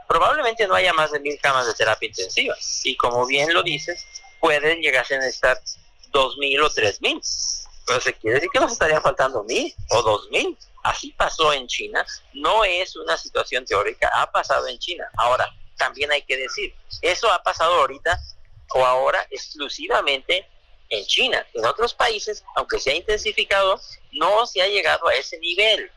probablemente 0.08 0.66
no 0.66 0.74
haya 0.74 0.92
más 0.92 1.10
de 1.10 1.20
mil 1.20 1.38
camas 1.40 1.66
de 1.66 1.74
terapia 1.74 2.08
intensiva. 2.08 2.54
Y 2.84 2.96
como 2.96 3.26
bien 3.26 3.52
lo 3.54 3.62
dices 3.62 4.04
pueden 4.40 4.80
llegar 4.80 5.06
a 5.08 5.14
necesitar 5.16 5.58
dos 6.10 6.36
mil 6.38 6.60
o 6.60 6.70
tres 6.70 7.00
mil. 7.00 7.20
Pero 7.86 8.00
se 8.00 8.12
quiere 8.14 8.36
decir 8.36 8.50
que 8.52 8.60
nos 8.60 8.72
estarían 8.72 9.02
faltando 9.02 9.42
mil 9.44 9.74
o 9.90 10.02
dos 10.02 10.28
mil. 10.30 10.56
Así 10.82 11.12
pasó 11.12 11.52
en 11.52 11.66
China. 11.66 12.04
No 12.34 12.64
es 12.64 12.94
una 12.96 13.16
situación 13.16 13.64
teórica 13.64 14.10
ha 14.12 14.30
pasado 14.30 14.66
en 14.68 14.78
China. 14.78 15.08
Ahora 15.16 15.48
también 15.76 16.12
hay 16.12 16.22
que 16.22 16.36
decir 16.36 16.74
eso 17.00 17.32
ha 17.32 17.42
pasado 17.42 17.74
ahorita 17.80 18.18
o 18.74 18.84
ahora 18.84 19.26
exclusivamente 19.30 20.46
en 20.92 21.04
China. 21.06 21.44
En 21.54 21.64
otros 21.64 21.94
países, 21.94 22.44
aunque 22.54 22.78
se 22.78 22.90
ha 22.90 22.94
intensificado, 22.94 23.80
no 24.12 24.46
se 24.46 24.62
ha 24.62 24.66
llegado 24.66 25.08
a 25.08 25.14
ese 25.14 25.38
nivel. 25.38 25.90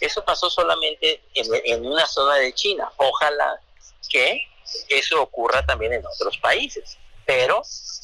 Eso 0.00 0.24
pasó 0.24 0.50
solamente 0.50 1.22
en, 1.34 1.86
una 1.86 2.06
zona 2.06 2.36
de 2.36 2.52
China. 2.52 2.90
Ojalá 2.96 3.60
que 4.08 4.46
eso 4.88 5.22
ocurra 5.22 5.64
también 5.64 5.92
en 5.92 6.04
otros 6.04 6.36
países. 6.38 6.98
Pero, 7.24 7.62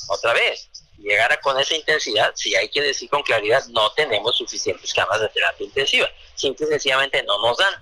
otra 0.08 0.32
vez, 0.32 0.68
llegara 0.98 1.40
con 1.40 1.58
esa 1.58 1.74
intensidad, 1.74 2.32
si 2.36 2.54
hay 2.54 2.68
que 2.68 2.80
decir 2.80 3.10
con 3.10 3.22
claridad, 3.22 3.64
no 3.66 3.90
tenemos 3.92 4.36
suficientes 4.36 4.94
camas 4.94 5.20
de 5.20 5.28
terapia 5.28 5.66
intensiva. 5.66 6.08
Simple 6.34 6.66
y 6.66 6.70
sencillamente 6.70 7.22
no 7.24 7.38
nos 7.40 7.58
dan. 7.58 7.74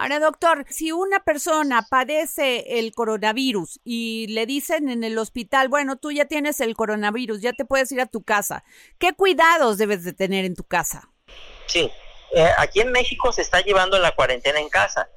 Ahora, 0.00 0.20
doctor, 0.20 0.64
si 0.70 0.92
una 0.92 1.18
persona 1.24 1.84
padece 1.90 2.78
el 2.78 2.94
coronavirus 2.94 3.80
y 3.82 4.28
le 4.28 4.46
dicen 4.46 4.88
en 4.88 5.02
el 5.02 5.18
hospital, 5.18 5.66
bueno, 5.66 5.96
tú 5.96 6.12
ya 6.12 6.26
tienes 6.26 6.60
el 6.60 6.76
coronavirus, 6.76 7.40
ya 7.40 7.52
te 7.52 7.64
puedes 7.64 7.90
ir 7.90 8.00
a 8.00 8.06
tu 8.06 8.22
casa, 8.22 8.62
¿qué 9.00 9.14
cuidados 9.14 9.76
debes 9.76 10.04
de 10.04 10.12
tener 10.12 10.44
en 10.44 10.54
tu 10.54 10.62
casa? 10.62 11.10
Sí, 11.66 11.90
eh, 12.32 12.48
aquí 12.58 12.80
en 12.80 12.92
México 12.92 13.32
se 13.32 13.42
está 13.42 13.60
llevando 13.60 13.98
la 13.98 14.14
cuarentena 14.14 14.60
en 14.60 14.68
casa, 14.68 15.08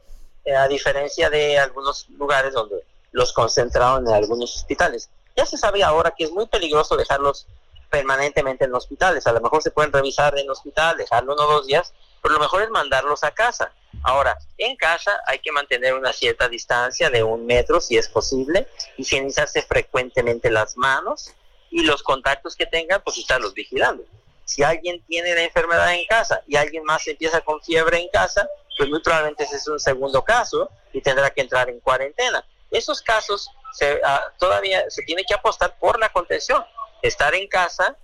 eh, 0.46 0.56
a 0.56 0.68
diferencia 0.68 1.30
de 1.30 1.60
algunos 1.60 2.10
lugares 2.10 2.52
donde 2.52 2.78
los 3.12 3.34
concentraron 3.34 4.08
en 4.08 4.16
algunos 4.16 4.56
hospitales. 4.56 5.12
Ya 5.38 5.46
se 5.46 5.60
sabe 5.60 5.84
ahora 5.84 6.16
que 6.18 6.24
es 6.24 6.32
muy 6.32 6.48
peligroso 6.48 6.98
dejarlos 6.98 7.46
permanentemente 7.92 8.66
en 8.66 8.74
hospitales. 8.74 9.28
A 9.28 9.32
lo 9.32 9.42
mejor 9.42 9.62
se 9.62 9.70
pueden 9.70 9.94
revisar 9.94 10.36
en 10.40 10.50
hospital, 10.50 10.98
dejarlo 10.98 11.36
uno 11.36 11.44
o 11.44 11.52
dos 11.52 11.68
días, 11.68 11.94
pero 12.24 12.34
lo 12.34 12.40
mejor 12.40 12.64
es 12.64 12.72
mandarlos 12.72 13.24
a 13.24 13.30
casa 13.30 13.72
Ahora, 14.04 14.38
en 14.58 14.76
casa 14.76 15.22
hay 15.28 15.40
que 15.40 15.52
mantener 15.52 15.94
una 15.94 16.12
cierta 16.14 16.50
distancia 16.50 17.10
de 17.10 17.24
un 17.24 17.46
metro 17.46 17.80
si 17.80 17.98
es 17.98 18.08
posible, 18.08 18.68
higienizarse 18.98 19.62
frecuentemente 19.62 20.50
las 20.50 20.76
manos 20.76 21.34
y 21.70 21.84
los 21.84 22.04
contactos 22.04 22.56
que 22.56 22.66
tengan, 22.66 23.02
pues 23.04 23.18
estarlos 23.18 23.54
vigilando. 23.54 24.04
Si 24.46 24.64
alguien 24.64 25.02
tiene 25.06 25.34
la 25.34 25.44
enfermedad 25.44 25.94
en 25.94 26.06
casa 26.08 26.42
y 26.48 26.56
alguien 26.56 26.84
más 26.84 27.08
empieza 27.08 27.42
con 27.42 27.62
fiebre 27.62 28.00
en 28.00 28.10
casa, 28.10 28.48
pues 28.78 28.90
muy 28.90 29.02
probablemente 29.02 29.44
ese 29.44 29.58
es 29.58 29.68
un 29.68 29.80
segundo 29.80 30.24
caso 30.24 30.70
y 30.92 31.02
tendrá 31.02 31.30
que 31.30 31.42
entrar 31.42 31.70
en 31.70 31.80
cuarentena. 31.80 32.44
Esos 32.72 33.02
casos 33.02 33.50
se, 33.74 34.02
ah, 34.04 34.22
todavía 34.40 34.90
se 34.90 35.04
tiene 35.04 35.24
que 35.24 35.34
apostar 35.34 35.78
por 35.80 36.00
la 36.00 36.10
contención, 36.10 36.64
estar 37.02 37.34
en 37.36 37.48
casa 37.48 37.96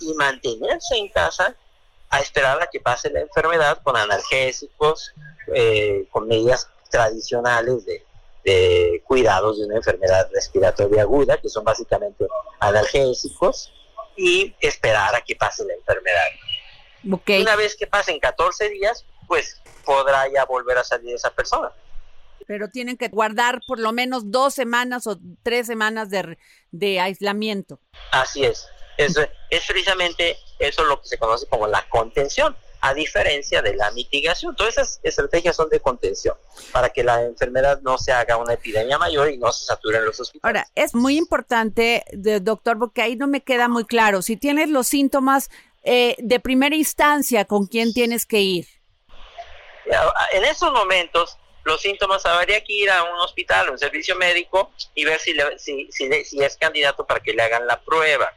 y 0.00 0.14
mantenerse 0.14 0.96
en 0.96 1.08
casa 1.08 1.54
a 2.10 2.20
esperar 2.20 2.62
a 2.62 2.66
que 2.66 2.80
pase 2.80 3.10
la 3.10 3.20
enfermedad 3.20 3.80
con 3.82 3.96
analgésicos, 3.96 5.12
eh, 5.54 6.06
con 6.10 6.28
medidas 6.28 6.68
tradicionales 6.90 7.84
de, 7.84 8.04
cuidados 9.04 9.58
de 9.58 9.66
una 9.66 9.76
enfermedad 9.76 10.28
respiratoria 10.32 11.02
aguda, 11.02 11.38
que 11.38 11.48
son 11.48 11.64
básicamente 11.64 12.26
analgésicos, 12.60 13.72
y 14.16 14.54
esperar 14.60 15.14
a 15.14 15.22
que 15.22 15.34
pase 15.34 15.64
la 15.64 15.74
enfermedad. 15.74 17.40
Una 17.40 17.56
vez 17.56 17.74
que 17.74 17.86
pasen 17.86 18.20
14 18.20 18.68
días, 18.68 19.04
pues 19.26 19.60
podrá 19.84 20.28
ya 20.32 20.44
volver 20.44 20.78
a 20.78 20.84
salir 20.84 21.14
esa 21.14 21.30
persona. 21.30 21.72
Pero 22.46 22.68
tienen 22.68 22.96
que 22.96 23.08
guardar 23.08 23.60
por 23.66 23.78
lo 23.78 23.92
menos 23.92 24.30
dos 24.30 24.54
semanas 24.54 25.06
o 25.06 25.18
tres 25.42 25.66
semanas 25.66 26.10
de, 26.10 26.38
de 26.70 27.00
aislamiento. 27.00 27.80
Así 28.12 28.44
es. 28.44 28.68
Es, 28.96 29.16
es 29.50 29.66
precisamente 29.66 30.36
eso 30.58 30.84
lo 30.84 31.00
que 31.00 31.08
se 31.08 31.18
conoce 31.18 31.46
como 31.46 31.66
la 31.66 31.86
contención, 31.88 32.56
a 32.80 32.92
diferencia 32.94 33.62
de 33.62 33.74
la 33.74 33.90
mitigación. 33.92 34.54
Todas 34.54 34.74
esas 34.74 35.00
estrategias 35.02 35.56
son 35.56 35.68
de 35.70 35.80
contención, 35.80 36.36
para 36.70 36.90
que 36.90 37.02
la 37.02 37.22
enfermedad 37.22 37.80
no 37.82 37.96
se 37.98 38.12
haga 38.12 38.36
una 38.36 38.52
epidemia 38.54 38.98
mayor 38.98 39.30
y 39.30 39.38
no 39.38 39.50
se 39.52 39.64
saturen 39.64 40.04
los 40.04 40.20
hospitales. 40.20 40.44
Ahora, 40.44 40.68
es 40.74 40.94
muy 40.94 41.16
importante, 41.16 42.04
doctor, 42.12 42.78
porque 42.78 43.00
ahí 43.02 43.16
no 43.16 43.26
me 43.26 43.42
queda 43.42 43.68
muy 43.68 43.84
claro. 43.84 44.20
Si 44.22 44.36
tienes 44.36 44.68
los 44.68 44.86
síntomas 44.86 45.50
eh, 45.82 46.14
de 46.18 46.40
primera 46.40 46.76
instancia, 46.76 47.46
¿con 47.46 47.66
quién 47.66 47.92
tienes 47.94 48.26
que 48.26 48.40
ir? 48.40 48.66
En 50.32 50.44
esos 50.44 50.72
momentos, 50.72 51.36
los 51.64 51.80
síntomas 51.80 52.24
habría 52.26 52.62
que 52.62 52.72
ir 52.72 52.90
a 52.90 53.02
un 53.04 53.18
hospital, 53.20 53.68
a 53.68 53.70
un 53.72 53.78
servicio 53.78 54.16
médico 54.16 54.70
y 54.94 55.04
ver 55.04 55.18
si, 55.20 55.32
le- 55.34 55.58
si, 55.58 55.88
si, 55.90 56.24
si 56.24 56.42
es 56.42 56.56
candidato 56.56 57.06
para 57.06 57.20
que 57.20 57.32
le 57.32 57.42
hagan 57.42 57.66
la 57.66 57.80
prueba. 57.80 58.32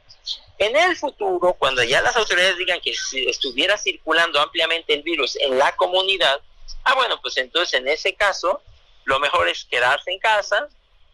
En 0.60 0.76
el 0.76 0.96
futuro, 0.96 1.54
cuando 1.54 1.84
ya 1.84 2.02
las 2.02 2.16
autoridades 2.16 2.58
digan 2.58 2.82
que 2.82 2.94
si 2.94 3.28
estuviera 3.28 3.78
circulando 3.78 4.40
ampliamente 4.40 4.94
el 4.94 5.04
virus 5.04 5.36
en 5.36 5.58
la 5.58 5.76
comunidad, 5.76 6.42
ah, 6.84 6.96
bueno, 6.96 7.22
pues 7.22 7.38
entonces 7.38 7.80
en 7.80 7.88
ese 7.88 8.16
caso, 8.16 8.62
lo 9.06 9.20
mejor 9.20 9.48
es 9.48 9.66
quedarse 9.66 10.12
en 10.12 10.20
casa, 10.20 10.68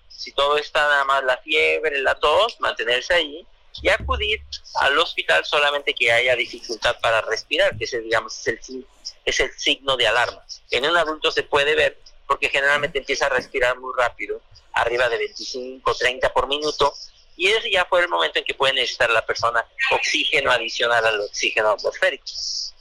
si 0.08 0.32
todo 0.32 0.58
está 0.58 0.82
nada 0.82 1.04
más 1.04 1.24
la 1.24 1.38
fiebre, 1.38 2.02
la 2.02 2.16
tos, 2.16 2.60
mantenerse 2.60 3.14
ahí 3.14 3.46
y 3.82 3.90
acudir 3.90 4.42
al 4.76 4.98
hospital 4.98 5.44
solamente 5.46 5.94
que 5.94 6.12
haya 6.12 6.36
dificultad 6.36 6.98
para 7.02 7.22
respirar, 7.22 7.78
que 7.78 7.86
ese, 7.86 8.00
digamos, 8.00 8.48
es 8.48 8.70
el, 8.70 8.86
es 9.26 9.40
el 9.40 9.52
signo 9.58 9.98
de 9.98 10.08
alarma. 10.08 10.44
En 10.72 10.86
un 10.86 10.96
adulto 10.96 11.32
se 11.32 11.44
puede 11.44 11.76
ver 11.76 11.98
porque 12.28 12.50
generalmente 12.50 13.00
empieza 13.00 13.26
a 13.26 13.30
respirar 13.30 13.78
muy 13.80 13.94
rápido, 13.98 14.42
arriba 14.74 15.10
de 15.10 15.18
25, 15.18 15.96
30 15.96 16.34
por 16.34 16.48
minuto, 16.48 16.94
y 17.36 17.48
ese 17.48 17.72
ya 17.72 17.86
fue 17.86 18.02
el 18.02 18.10
momento 18.10 18.40
en 18.40 18.46
que 18.46 18.54
puede 18.54 18.74
necesitar 18.74 19.10
la 19.10 19.26
persona 19.26 19.66
oxígeno 19.92 20.52
adicional 20.52 21.06
al 21.06 21.22
oxígeno 21.22 21.72
atmosférico. 21.72 22.26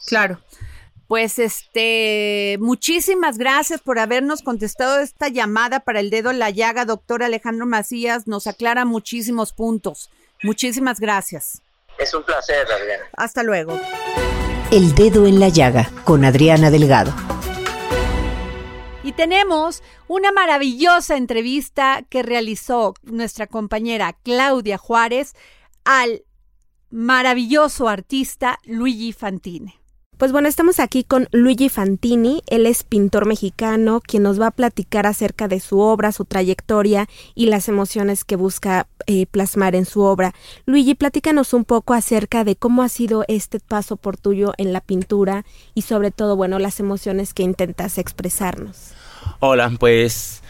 Claro. 0.06 0.40
Pues 1.08 1.38
este, 1.38 2.56
muchísimas 2.60 3.36
gracias 3.36 3.82
por 3.82 3.98
habernos 3.98 4.40
contestado 4.40 4.98
esta 5.00 5.28
llamada 5.28 5.80
para 5.80 6.00
el 6.00 6.08
dedo 6.08 6.30
en 6.30 6.38
la 6.38 6.48
llaga, 6.48 6.86
doctor 6.86 7.22
Alejandro 7.22 7.66
Macías. 7.66 8.26
Nos 8.26 8.46
aclara 8.46 8.86
muchísimos 8.86 9.52
puntos. 9.52 10.10
Muchísimas 10.42 11.00
gracias. 11.00 11.60
Es 11.98 12.14
un 12.14 12.22
placer, 12.22 12.66
Adriana. 12.70 13.04
Hasta 13.16 13.42
luego. 13.42 13.78
El 14.70 14.94
dedo 14.94 15.26
en 15.26 15.38
la 15.38 15.50
llaga 15.50 15.90
con 16.04 16.24
Adriana 16.24 16.70
Delgado. 16.70 17.12
Y 19.04 19.12
tenemos 19.12 19.82
una 20.06 20.30
maravillosa 20.30 21.16
entrevista 21.16 22.04
que 22.08 22.22
realizó 22.22 22.94
nuestra 23.02 23.48
compañera 23.48 24.12
Claudia 24.22 24.78
Juárez 24.78 25.34
al 25.84 26.24
maravilloso 26.90 27.88
artista 27.88 28.60
Luigi 28.64 29.12
Fantini. 29.12 29.81
Pues 30.22 30.30
bueno, 30.30 30.46
estamos 30.46 30.78
aquí 30.78 31.02
con 31.02 31.26
Luigi 31.32 31.68
Fantini, 31.68 32.44
él 32.46 32.66
es 32.66 32.84
pintor 32.84 33.26
mexicano, 33.26 34.00
quien 34.00 34.22
nos 34.22 34.40
va 34.40 34.46
a 34.46 34.50
platicar 34.52 35.04
acerca 35.04 35.48
de 35.48 35.58
su 35.58 35.80
obra, 35.80 36.12
su 36.12 36.26
trayectoria 36.26 37.08
y 37.34 37.46
las 37.46 37.68
emociones 37.68 38.24
que 38.24 38.36
busca 38.36 38.86
eh, 39.08 39.26
plasmar 39.26 39.74
en 39.74 39.84
su 39.84 40.02
obra. 40.02 40.32
Luigi, 40.64 40.94
platícanos 40.94 41.52
un 41.54 41.64
poco 41.64 41.92
acerca 41.92 42.44
de 42.44 42.54
cómo 42.54 42.84
ha 42.84 42.88
sido 42.88 43.24
este 43.26 43.58
paso 43.58 43.96
por 43.96 44.16
tuyo 44.16 44.52
en 44.58 44.72
la 44.72 44.80
pintura 44.80 45.44
y 45.74 45.82
sobre 45.82 46.12
todo, 46.12 46.36
bueno, 46.36 46.60
las 46.60 46.78
emociones 46.78 47.34
que 47.34 47.42
intentas 47.42 47.98
expresarnos. 47.98 48.92
Hola, 49.40 49.72
pues, 49.80 50.44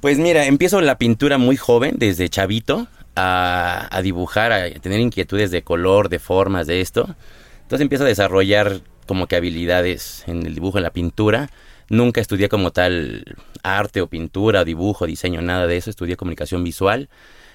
pues 0.00 0.18
mira, 0.18 0.46
empiezo 0.46 0.80
la 0.80 0.98
pintura 0.98 1.38
muy 1.38 1.56
joven, 1.56 1.94
desde 1.96 2.28
chavito, 2.28 2.88
a, 3.14 3.86
a 3.88 4.02
dibujar, 4.02 4.50
a 4.50 4.68
tener 4.80 4.98
inquietudes 4.98 5.52
de 5.52 5.62
color, 5.62 6.08
de 6.08 6.18
formas, 6.18 6.66
de 6.66 6.80
esto. 6.80 7.14
Entonces 7.62 7.82
empiezo 7.82 8.02
a 8.02 8.08
desarrollar 8.08 8.80
como 9.06 9.26
que 9.26 9.36
habilidades 9.36 10.24
en 10.26 10.44
el 10.44 10.54
dibujo, 10.54 10.78
en 10.78 10.84
la 10.84 10.92
pintura. 10.92 11.50
Nunca 11.88 12.20
estudié 12.20 12.48
como 12.48 12.72
tal 12.72 13.36
arte 13.62 14.00
o 14.00 14.08
pintura, 14.08 14.64
dibujo, 14.64 15.06
diseño, 15.06 15.40
nada 15.42 15.66
de 15.66 15.76
eso. 15.76 15.90
Estudié 15.90 16.16
comunicación 16.16 16.64
visual. 16.64 17.08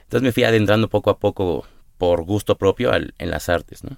Entonces 0.03 0.24
me 0.24 0.31
fui 0.31 0.43
adentrando 0.43 0.89
poco 0.89 1.10
a 1.10 1.20
poco 1.20 1.65
por 1.98 2.24
gusto 2.24 2.58
propio 2.58 2.91
en 2.93 3.31
las 3.31 3.50
artes, 3.50 3.84
¿no? 3.84 3.98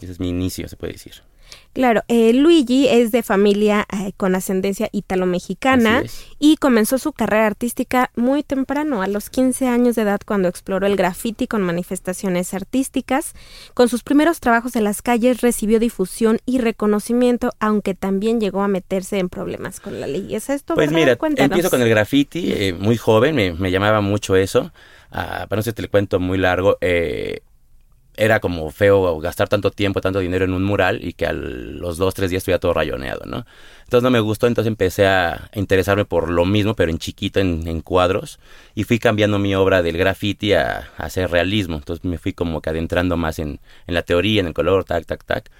Ese 0.00 0.12
es 0.12 0.20
mi 0.20 0.28
inicio, 0.28 0.68
se 0.68 0.76
puede 0.76 0.94
decir. 0.94 1.22
Claro, 1.72 2.02
eh, 2.08 2.32
Luigi 2.32 2.88
es 2.88 3.12
de 3.12 3.22
familia 3.22 3.86
eh, 3.92 4.12
con 4.16 4.34
ascendencia 4.34 4.88
italo-mexicana 4.90 6.02
y 6.40 6.56
comenzó 6.56 6.98
su 6.98 7.12
carrera 7.12 7.46
artística 7.46 8.10
muy 8.16 8.42
temprano, 8.42 9.02
a 9.02 9.06
los 9.06 9.30
15 9.30 9.68
años 9.68 9.94
de 9.94 10.02
edad, 10.02 10.20
cuando 10.26 10.48
exploró 10.48 10.88
el 10.88 10.96
graffiti 10.96 11.46
con 11.46 11.62
manifestaciones 11.62 12.54
artísticas. 12.54 13.34
Con 13.72 13.88
sus 13.88 14.02
primeros 14.02 14.40
trabajos 14.40 14.74
en 14.74 14.82
las 14.82 15.00
calles 15.00 15.42
recibió 15.42 15.78
difusión 15.78 16.38
y 16.44 16.58
reconocimiento, 16.58 17.52
aunque 17.60 17.94
también 17.94 18.40
llegó 18.40 18.62
a 18.62 18.68
meterse 18.68 19.18
en 19.18 19.28
problemas 19.28 19.78
con 19.78 20.00
la 20.00 20.08
ley. 20.08 20.34
¿Es 20.34 20.50
esto? 20.50 20.74
Pues 20.74 20.90
mira, 20.90 21.14
Cuéntanos. 21.16 21.52
empiezo 21.52 21.70
con 21.70 21.82
el 21.82 21.88
graffiti, 21.88 22.52
eh, 22.52 22.72
muy 22.72 22.96
joven, 22.96 23.36
me, 23.36 23.52
me 23.52 23.70
llamaba 23.70 24.00
mucho 24.00 24.34
eso. 24.34 24.72
Ah, 25.12 25.46
para 25.48 25.58
no 25.60 25.62
sé, 25.62 25.72
te 25.72 25.82
el 25.82 25.90
cuento 25.90 26.18
muy 26.18 26.38
largo. 26.38 26.78
eh, 26.80 27.42
era 28.20 28.38
como 28.38 28.70
feo 28.70 29.18
gastar 29.18 29.48
tanto 29.48 29.70
tiempo, 29.70 30.02
tanto 30.02 30.18
dinero 30.18 30.44
en 30.44 30.52
un 30.52 30.62
mural 30.62 31.02
y 31.02 31.14
que 31.14 31.26
a 31.26 31.32
los 31.32 31.96
dos, 31.96 32.12
tres 32.14 32.28
días 32.28 32.40
estuviera 32.40 32.60
todo 32.60 32.74
rayoneado, 32.74 33.24
¿no? 33.24 33.46
Entonces 33.84 34.02
no 34.02 34.10
me 34.10 34.20
gustó, 34.20 34.46
entonces 34.46 34.68
empecé 34.68 35.06
a 35.06 35.50
interesarme 35.54 36.04
por 36.04 36.30
lo 36.30 36.44
mismo, 36.44 36.74
pero 36.74 36.90
en 36.90 36.98
chiquito, 36.98 37.40
en, 37.40 37.66
en 37.66 37.80
cuadros, 37.80 38.38
y 38.74 38.84
fui 38.84 38.98
cambiando 38.98 39.38
mi 39.38 39.54
obra 39.54 39.82
del 39.82 39.96
graffiti 39.96 40.52
a, 40.52 40.90
a 40.98 41.04
hacer 41.06 41.30
realismo. 41.30 41.76
Entonces 41.76 42.04
me 42.04 42.18
fui 42.18 42.34
como 42.34 42.60
que 42.60 42.68
adentrando 42.68 43.16
más 43.16 43.38
en, 43.38 43.58
en 43.86 43.94
la 43.94 44.02
teoría, 44.02 44.40
en 44.40 44.48
el 44.48 44.54
color, 44.54 44.84
tac, 44.84 45.06
tac, 45.06 45.24
tac. 45.24 45.50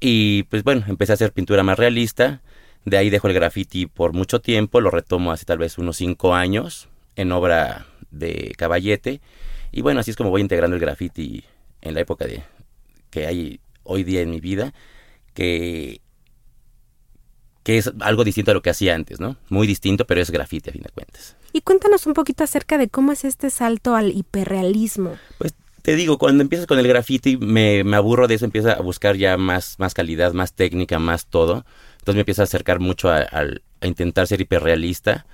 Y 0.00 0.42
pues 0.44 0.64
bueno, 0.64 0.84
empecé 0.88 1.12
a 1.12 1.14
hacer 1.14 1.32
pintura 1.32 1.62
más 1.62 1.78
realista. 1.78 2.42
De 2.84 2.98
ahí 2.98 3.08
dejo 3.08 3.28
el 3.28 3.34
graffiti 3.34 3.86
por 3.86 4.12
mucho 4.12 4.40
tiempo, 4.40 4.80
lo 4.80 4.90
retomo 4.90 5.32
hace 5.32 5.44
tal 5.44 5.58
vez 5.58 5.78
unos 5.78 5.96
cinco 5.96 6.34
años 6.34 6.88
en 7.16 7.30
obra 7.32 7.86
de 8.10 8.52
Caballete. 8.58 9.20
Y 9.72 9.80
bueno, 9.80 10.00
así 10.00 10.10
es 10.10 10.16
como 10.16 10.30
voy 10.30 10.40
integrando 10.40 10.76
el 10.76 10.80
graffiti 10.80 11.44
en 11.84 11.94
la 11.94 12.00
época 12.00 12.26
de 12.26 12.42
que 13.10 13.26
hay 13.26 13.60
hoy 13.84 14.02
día 14.02 14.20
en 14.22 14.30
mi 14.30 14.40
vida, 14.40 14.74
que, 15.34 16.00
que 17.62 17.78
es 17.78 17.92
algo 18.00 18.24
distinto 18.24 18.50
a 18.50 18.54
lo 18.54 18.62
que 18.62 18.70
hacía 18.70 18.94
antes, 18.94 19.20
¿no? 19.20 19.36
Muy 19.48 19.66
distinto, 19.66 20.06
pero 20.06 20.20
es 20.20 20.30
graffiti 20.30 20.70
a 20.70 20.72
fin 20.72 20.82
de 20.82 20.90
cuentas. 20.90 21.36
Y 21.52 21.60
cuéntanos 21.60 22.06
un 22.06 22.14
poquito 22.14 22.42
acerca 22.44 22.78
de 22.78 22.88
cómo 22.88 23.12
es 23.12 23.24
este 23.24 23.50
salto 23.50 23.94
al 23.94 24.10
hiperrealismo. 24.10 25.16
Pues 25.38 25.54
te 25.82 25.94
digo, 25.96 26.18
cuando 26.18 26.42
empiezas 26.42 26.66
con 26.66 26.78
el 26.78 26.88
graffiti 26.88 27.36
me, 27.36 27.84
me 27.84 27.96
aburro 27.96 28.26
de 28.26 28.34
eso, 28.34 28.44
empiezo 28.44 28.70
a 28.70 28.80
buscar 28.80 29.16
ya 29.16 29.36
más, 29.36 29.78
más 29.78 29.94
calidad, 29.94 30.32
más 30.32 30.54
técnica, 30.54 30.98
más 30.98 31.26
todo. 31.26 31.64
Entonces 31.92 32.14
me 32.16 32.20
empiezo 32.20 32.42
a 32.42 32.44
acercar 32.44 32.80
mucho 32.80 33.08
a, 33.10 33.18
al- 33.18 33.62
a 33.80 33.86
intentar 33.86 34.26
ser 34.26 34.40
hiperrealista, 34.40 35.26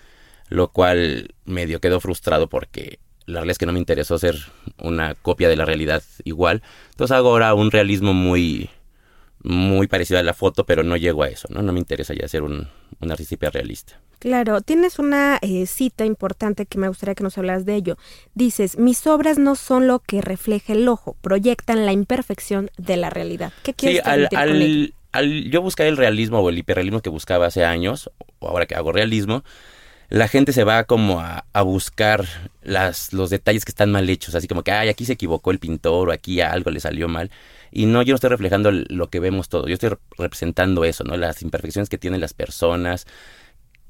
lo 0.48 0.68
cual 0.72 1.34
medio 1.44 1.80
quedó 1.80 2.00
frustrado 2.00 2.48
porque 2.48 2.98
la 3.30 3.40
realidad 3.40 3.52
es 3.52 3.58
que 3.58 3.66
no 3.66 3.72
me 3.72 3.78
interesó 3.78 4.18
ser 4.18 4.36
una 4.78 5.14
copia 5.14 5.48
de 5.48 5.56
la 5.56 5.64
realidad 5.64 6.02
igual. 6.24 6.62
Entonces 6.90 7.16
hago 7.16 7.30
ahora 7.30 7.54
un 7.54 7.70
realismo 7.70 8.12
muy, 8.12 8.68
muy 9.42 9.86
parecido 9.86 10.20
a 10.20 10.22
la 10.22 10.34
foto, 10.34 10.64
pero 10.66 10.82
no 10.82 10.96
llego 10.96 11.22
a 11.22 11.28
eso, 11.28 11.48
¿no? 11.50 11.62
No 11.62 11.72
me 11.72 11.78
interesa 11.78 12.14
ya 12.14 12.28
ser 12.28 12.42
un, 12.42 12.68
un 13.00 13.10
artista 13.10 13.34
hiperrealista. 13.34 14.00
Claro, 14.18 14.60
tienes 14.60 14.98
una 14.98 15.38
eh, 15.40 15.64
cita 15.66 16.04
importante 16.04 16.66
que 16.66 16.76
me 16.76 16.88
gustaría 16.88 17.14
que 17.14 17.22
nos 17.24 17.38
hablas 17.38 17.64
de 17.64 17.74
ello. 17.74 17.96
Dices, 18.34 18.76
mis 18.76 19.06
obras 19.06 19.38
no 19.38 19.56
son 19.56 19.86
lo 19.86 20.00
que 20.00 20.20
refleja 20.20 20.74
el 20.74 20.86
ojo, 20.88 21.16
proyectan 21.22 21.86
la 21.86 21.92
imperfección 21.92 22.70
de 22.76 22.98
la 22.98 23.08
realidad. 23.08 23.54
¿Qué 23.62 23.72
quieres 23.72 24.02
Sí, 24.04 24.10
al, 24.10 24.28
ello? 24.60 24.92
al 25.12 25.50
yo 25.50 25.62
buscar 25.62 25.86
el 25.86 25.96
realismo 25.96 26.40
o 26.40 26.50
el 26.50 26.58
hiperrealismo 26.58 27.00
que 27.00 27.08
buscaba 27.08 27.46
hace 27.46 27.64
años, 27.64 28.10
o 28.40 28.48
ahora 28.48 28.66
que 28.66 28.74
hago 28.74 28.92
realismo, 28.92 29.42
la 30.10 30.28
gente 30.28 30.52
se 30.52 30.64
va 30.64 30.84
como 30.84 31.20
a, 31.20 31.44
buscar 31.62 32.26
las, 32.62 33.12
los 33.12 33.30
detalles 33.30 33.64
que 33.64 33.70
están 33.70 33.92
mal 33.92 34.10
hechos, 34.10 34.34
así 34.34 34.48
como 34.48 34.64
que, 34.64 34.72
ay, 34.72 34.88
aquí 34.88 35.04
se 35.04 35.12
equivocó 35.14 35.52
el 35.52 35.60
pintor 35.60 36.08
o 36.08 36.12
aquí 36.12 36.40
algo 36.40 36.70
le 36.70 36.80
salió 36.80 37.08
mal. 37.08 37.30
Y 37.70 37.86
no, 37.86 38.02
yo 38.02 38.12
no 38.12 38.16
estoy 38.16 38.30
reflejando 38.30 38.72
lo 38.72 39.08
que 39.08 39.20
vemos 39.20 39.48
todo, 39.48 39.68
yo 39.68 39.74
estoy 39.74 39.90
re- 39.90 39.98
representando 40.18 40.84
eso, 40.84 41.04
¿no? 41.04 41.16
Las 41.16 41.42
imperfecciones 41.42 41.88
que 41.88 41.98
tienen 41.98 42.20
las 42.20 42.34
personas, 42.34 43.06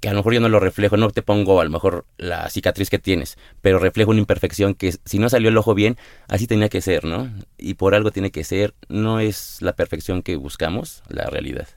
que 0.01 0.09
a 0.09 0.13
lo 0.13 0.19
mejor 0.19 0.35
yo 0.35 0.41
no 0.41 0.51
lo 0.51 0.61
reflejo, 0.61 0.99
no 0.99 1.11
te 1.11 1.23
pongo 1.23 1.61
a 1.61 1.65
lo 1.65 1.71
mejor 1.71 2.05
la 2.19 2.51
cicatriz 2.51 2.91
que 2.91 2.99
tienes, 2.99 3.39
pero 3.63 3.79
reflejo 3.79 4.11
una 4.11 4.21
imperfección 4.21 4.75
que 4.75 4.95
si 5.05 5.19
no 5.19 5.31
salió 5.31 5.49
el 5.49 5.57
ojo 5.57 5.75
bien, 5.75 5.97
así 6.29 6.47
tenía 6.47 6.69
que 6.69 6.83
ser, 6.83 7.05
¿no? 7.05 7.31
Y 7.57 7.75
por 7.75 7.95
algo 7.95 8.11
tiene 8.11 8.31
que 8.31 8.45
ser, 8.45 8.75
no 8.89 9.21
es 9.21 9.59
la 9.61 9.75
perfección 9.75 10.23
que 10.23 10.37
buscamos, 10.37 11.03
la 11.09 11.25
realidad. 11.25 11.69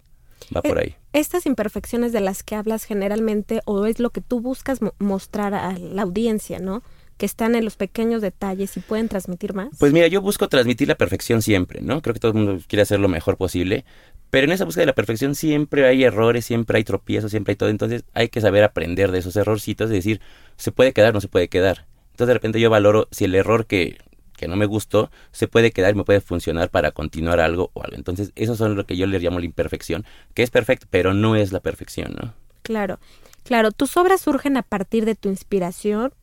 Va 0.55 0.61
por 0.61 0.79
ahí. 0.79 0.95
Estas 1.13 1.45
imperfecciones 1.45 2.11
de 2.11 2.19
las 2.21 2.43
que 2.43 2.55
hablas 2.55 2.83
generalmente 2.85 3.61
o 3.65 3.85
es 3.85 3.99
lo 3.99 4.09
que 4.11 4.21
tú 4.21 4.41
buscas 4.41 4.81
mo- 4.81 4.93
mostrar 4.99 5.53
a 5.53 5.77
la 5.77 6.01
audiencia, 6.03 6.59
¿no? 6.59 6.83
Que 7.17 7.25
están 7.25 7.55
en 7.55 7.63
los 7.63 7.75
pequeños 7.75 8.21
detalles 8.21 8.75
y 8.77 8.79
pueden 8.79 9.07
transmitir 9.07 9.53
más. 9.53 9.69
Pues 9.79 9.93
mira, 9.93 10.07
yo 10.07 10.21
busco 10.21 10.49
transmitir 10.49 10.87
la 10.87 10.95
perfección 10.95 11.41
siempre, 11.41 11.81
¿no? 11.81 12.01
Creo 12.01 12.13
que 12.13 12.19
todo 12.19 12.31
el 12.31 12.37
mundo 12.37 12.63
quiere 12.67 12.81
hacer 12.83 12.99
lo 12.99 13.07
mejor 13.07 13.37
posible, 13.37 13.85
pero 14.29 14.45
en 14.45 14.51
esa 14.51 14.65
búsqueda 14.65 14.81
de 14.81 14.87
la 14.87 14.95
perfección 14.95 15.35
siempre 15.35 15.85
hay 15.87 16.03
errores, 16.03 16.43
siempre 16.45 16.77
hay 16.77 16.83
tropiezos, 16.83 17.29
siempre 17.29 17.51
hay 17.51 17.55
todo, 17.55 17.69
entonces 17.69 18.03
hay 18.13 18.29
que 18.29 18.41
saber 18.41 18.63
aprender 18.63 19.11
de 19.11 19.19
esos 19.19 19.35
errorcitos 19.35 19.91
y 19.91 19.93
decir, 19.93 20.21
se 20.57 20.71
puede 20.71 20.91
quedar, 20.91 21.13
no 21.13 21.21
se 21.21 21.27
puede 21.27 21.49
quedar. 21.49 21.85
Entonces 22.11 22.27
de 22.27 22.33
repente 22.33 22.59
yo 22.59 22.69
valoro 22.71 23.07
si 23.11 23.25
el 23.25 23.35
error 23.35 23.67
que, 23.67 23.97
que 24.43 24.49
no 24.49 24.55
me 24.57 24.65
gustó 24.65 25.09
se 25.31 25.47
puede 25.47 25.71
quedar 25.71 25.93
y 25.93 25.97
me 25.97 26.03
puede 26.03 26.19
funcionar 26.21 26.69
para 26.69 26.91
continuar 26.91 27.39
algo 27.39 27.71
o 27.73 27.81
algo. 27.83 27.95
Entonces 27.95 28.31
eso 28.35 28.55
son 28.55 28.75
lo 28.75 28.85
que 28.85 28.97
yo 28.97 29.07
le 29.07 29.19
llamo 29.19 29.39
la 29.39 29.45
imperfección, 29.45 30.05
que 30.33 30.43
es 30.43 30.49
perfecto, 30.51 30.85
pero 30.89 31.13
no 31.13 31.35
es 31.35 31.51
la 31.51 31.59
perfección, 31.61 32.13
¿no? 32.21 32.33
Claro, 32.61 32.99
claro, 33.43 33.71
tus 33.71 33.95
obras 33.97 34.21
surgen 34.21 34.57
a 34.57 34.61
partir 34.63 35.05
de 35.05 35.15
tu 35.15 35.29
inspiración, 35.29 36.13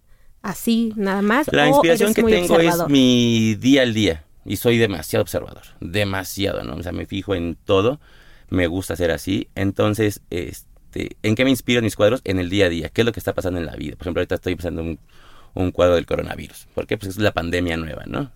así 0.43 0.93
nada 0.97 1.23
más. 1.23 1.53
La 1.53 1.69
inspiración 1.69 2.15
que 2.15 2.23
tengo 2.23 2.55
observador? 2.55 2.87
es 2.87 2.93
mi 2.93 3.55
día 3.57 3.83
al 3.83 3.95
día 3.95 4.25
y 4.45 4.57
soy 4.57 4.79
demasiado 4.79 5.23
observador, 5.23 5.63
demasiado, 5.81 6.63
¿no? 6.65 6.77
O 6.77 6.83
sea, 6.83 6.93
me 6.93 7.07
fijo 7.07 7.35
en 7.35 7.57
todo, 7.65 8.01
me 8.49 8.67
gusta 8.67 8.97
ser 8.97 9.11
así, 9.11 9.49
entonces 9.55 10.23
es- 10.31 10.67
este, 10.93 11.17
¿en 11.23 11.35
qué 11.37 11.45
me 11.45 11.51
inspiran 11.51 11.85
mis 11.85 11.95
cuadros? 11.95 12.21
En 12.25 12.39
el 12.41 12.51
día 12.51 12.67
a 12.67 12.69
día, 12.69 12.89
qué 12.89 13.03
es 13.03 13.05
lo 13.05 13.13
que 13.13 13.21
está 13.21 13.33
pasando 13.33 13.61
en 13.61 13.67
la 13.67 13.77
vida. 13.77 13.95
Por 13.97 14.03
ejemplo, 14.05 14.21
ahorita 14.21 14.35
estoy 14.35 14.57
pensando 14.57 14.83
un, 14.83 14.99
un 15.55 15.71
cuadro 15.73 15.95
del 15.97 16.07
coronavirus. 16.07 16.67
¿Por 16.75 16.87
qué? 16.87 16.97
Pues 16.99 17.11
es 17.11 17.19
la 17.19 17.33
pandemia 17.33 17.77
nueva, 17.77 18.05
¿no? 18.07 18.31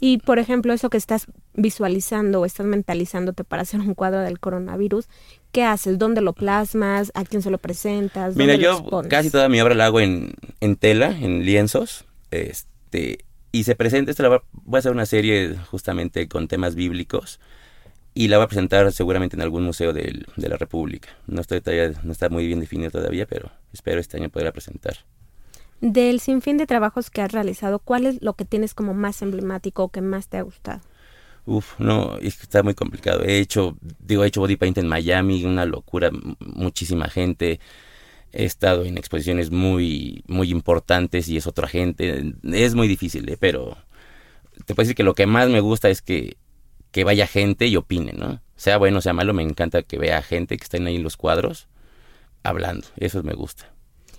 Y 0.00 0.18
por 0.18 0.38
ejemplo, 0.38 0.72
eso 0.72 0.90
que 0.90 0.98
estás 0.98 1.26
visualizando 1.54 2.40
o 2.40 2.44
estás 2.44 2.66
mentalizándote 2.66 3.44
para 3.44 3.62
hacer 3.62 3.80
un 3.80 3.94
cuadro 3.94 4.20
del 4.20 4.38
coronavirus, 4.40 5.06
¿qué 5.52 5.62
haces? 5.64 5.98
¿Dónde 5.98 6.20
lo 6.20 6.34
plasmas? 6.34 7.12
¿A 7.14 7.24
quién 7.24 7.40
se 7.40 7.50
lo 7.50 7.58
presentas? 7.58 8.36
Mira, 8.36 8.52
¿Dónde 8.54 8.66
lo 8.66 8.90
yo 8.90 9.08
casi 9.08 9.30
toda 9.30 9.48
mi 9.48 9.60
obra 9.60 9.74
la 9.74 9.86
hago 9.86 10.00
en, 10.00 10.34
en 10.60 10.76
tela, 10.76 11.10
en 11.18 11.44
lienzos. 11.44 12.04
Este, 12.30 13.24
y 13.52 13.64
se 13.64 13.74
presenta, 13.74 14.10
esta 14.10 14.22
la 14.24 14.28
voy 14.28 14.38
a- 14.38 14.42
voy 14.52 14.76
a 14.76 14.80
hacer 14.80 14.92
una 14.92 15.06
serie 15.06 15.56
justamente 15.70 16.28
con 16.28 16.46
temas 16.48 16.74
bíblicos. 16.74 17.40
Y 18.12 18.28
la 18.28 18.36
voy 18.38 18.44
a 18.44 18.48
presentar 18.48 18.90
seguramente 18.92 19.36
en 19.36 19.42
algún 19.42 19.62
museo 19.62 19.92
del- 19.94 20.26
de 20.36 20.48
la 20.48 20.56
República. 20.58 21.08
No, 21.26 21.40
estoy 21.40 21.60
todavía, 21.62 21.92
no 22.02 22.12
está 22.12 22.28
muy 22.28 22.46
bien 22.46 22.60
definido 22.60 22.90
todavía, 22.90 23.26
pero 23.26 23.50
espero 23.72 24.00
este 24.00 24.18
año 24.18 24.28
poderla 24.28 24.52
presentar. 24.52 24.96
Del 25.80 26.20
sinfín 26.20 26.56
de 26.56 26.66
trabajos 26.66 27.10
que 27.10 27.20
has 27.20 27.32
realizado, 27.32 27.78
¿cuál 27.78 28.06
es 28.06 28.22
lo 28.22 28.34
que 28.34 28.44
tienes 28.44 28.74
como 28.74 28.94
más 28.94 29.20
emblemático 29.22 29.84
o 29.84 29.88
que 29.90 30.00
más 30.00 30.28
te 30.28 30.38
ha 30.38 30.42
gustado? 30.42 30.80
Uf, 31.44 31.78
no, 31.78 32.16
es 32.18 32.36
que 32.36 32.42
está 32.42 32.62
muy 32.62 32.74
complicado. 32.74 33.22
He 33.22 33.38
hecho, 33.38 33.76
digo, 34.00 34.24
he 34.24 34.28
hecho 34.28 34.40
body 34.40 34.56
paint 34.56 34.78
en 34.78 34.88
Miami, 34.88 35.44
una 35.44 35.64
locura, 35.64 36.10
muchísima 36.40 37.08
gente. 37.08 37.60
He 38.32 38.44
estado 38.44 38.84
en 38.84 38.98
exposiciones 38.98 39.50
muy, 39.50 40.24
muy 40.26 40.50
importantes 40.50 41.28
y 41.28 41.36
es 41.36 41.46
otra 41.46 41.68
gente. 41.68 42.34
Es 42.42 42.74
muy 42.74 42.88
difícil, 42.88 43.28
¿eh? 43.28 43.36
pero 43.38 43.76
te 44.64 44.74
puedo 44.74 44.84
decir 44.84 44.96
que 44.96 45.04
lo 45.04 45.14
que 45.14 45.26
más 45.26 45.48
me 45.48 45.60
gusta 45.60 45.88
es 45.88 46.02
que, 46.02 46.36
que 46.90 47.04
vaya 47.04 47.26
gente 47.26 47.66
y 47.66 47.76
opine, 47.76 48.12
¿no? 48.12 48.40
Sea 48.56 48.78
bueno, 48.78 49.00
sea 49.00 49.12
malo, 49.12 49.34
me 49.34 49.42
encanta 49.42 49.82
que 49.82 49.98
vea 49.98 50.22
gente 50.22 50.56
que 50.56 50.64
estén 50.64 50.86
ahí 50.86 50.96
en 50.96 51.02
los 51.04 51.16
cuadros 51.16 51.68
hablando. 52.42 52.88
Eso 52.96 53.22
me 53.22 53.34
gusta. 53.34 53.75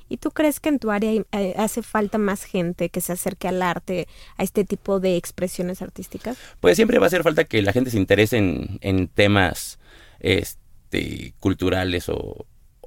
¿Y 0.10 0.18
tú 0.18 0.32
crees 0.32 0.60
que 0.60 0.70
en 0.70 0.80
tu 0.80 0.92
área 0.92 1.12
eh, 1.12 1.54
hace 1.58 1.82
falta 1.82 2.18
más 2.18 2.44
gente 2.44 2.90
que 2.90 3.02
se 3.02 3.14
acerque 3.14 3.48
al 3.48 3.62
arte, 3.62 4.08
a 4.38 4.44
este 4.44 4.64
tipo 4.64 5.00
de 5.00 5.18
expresiones 5.18 5.82
artísticas? 5.82 6.38
Pues 6.60 6.76
siempre 6.76 7.00
va 7.00 7.06
a 7.06 7.08
hacer 7.08 7.24
falta 7.24 7.44
que 7.44 7.62
la 7.62 7.74
gente 7.74 7.92
se 7.92 7.98
interese 7.98 8.38
en, 8.38 8.80
en 8.82 9.08
temas 9.08 9.80
este, 10.20 11.34
culturales 11.40 12.10
o, 12.10 12.46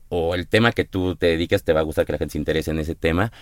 o 0.08 0.34
el 0.34 0.48
tema 0.48 0.72
que 0.72 0.84
tú 0.84 1.16
te 1.16 1.26
dedicas 1.26 1.64
te 1.64 1.72
va 1.72 1.80
a 1.80 1.84
gustar 1.84 2.06
que 2.06 2.12
la 2.12 2.18
gente 2.18 2.32
se 2.32 2.38
interese 2.38 2.70
en 2.70 2.78
ese 2.78 2.94
tema. 2.94 3.32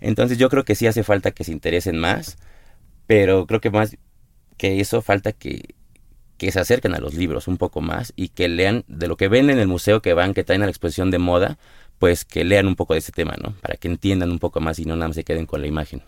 Entonces 0.00 0.38
yo 0.38 0.48
creo 0.48 0.64
que 0.64 0.74
sí 0.74 0.86
hace 0.86 1.02
falta 1.02 1.30
que 1.30 1.44
se 1.44 1.52
interesen 1.52 1.98
más, 1.98 2.38
pero 3.06 3.46
creo 3.46 3.60
que 3.60 3.70
más 3.70 3.96
que 4.56 4.80
eso 4.80 5.02
falta 5.02 5.32
que, 5.32 5.74
que 6.38 6.52
se 6.52 6.60
acerquen 6.60 6.94
a 6.94 6.98
los 6.98 7.14
libros 7.14 7.48
un 7.48 7.58
poco 7.58 7.80
más 7.80 8.12
y 8.16 8.28
que 8.28 8.48
lean 8.48 8.84
de 8.88 9.08
lo 9.08 9.16
que 9.16 9.28
ven 9.28 9.50
en 9.50 9.58
el 9.58 9.68
museo 9.68 10.00
que 10.00 10.14
van, 10.14 10.34
que 10.34 10.44
traen 10.44 10.62
a 10.62 10.66
la 10.66 10.70
exposición 10.70 11.10
de 11.10 11.18
moda, 11.18 11.58
pues 11.98 12.24
que 12.24 12.44
lean 12.44 12.66
un 12.66 12.76
poco 12.76 12.94
de 12.94 13.00
ese 13.00 13.12
tema, 13.12 13.34
¿no? 13.42 13.52
Para 13.60 13.76
que 13.76 13.88
entiendan 13.88 14.30
un 14.30 14.38
poco 14.38 14.60
más 14.60 14.78
y 14.78 14.84
no 14.84 14.94
nada 14.96 15.08
más 15.08 15.16
se 15.16 15.24
queden 15.24 15.46
con 15.46 15.60
la 15.60 15.66
imagen. 15.66 16.02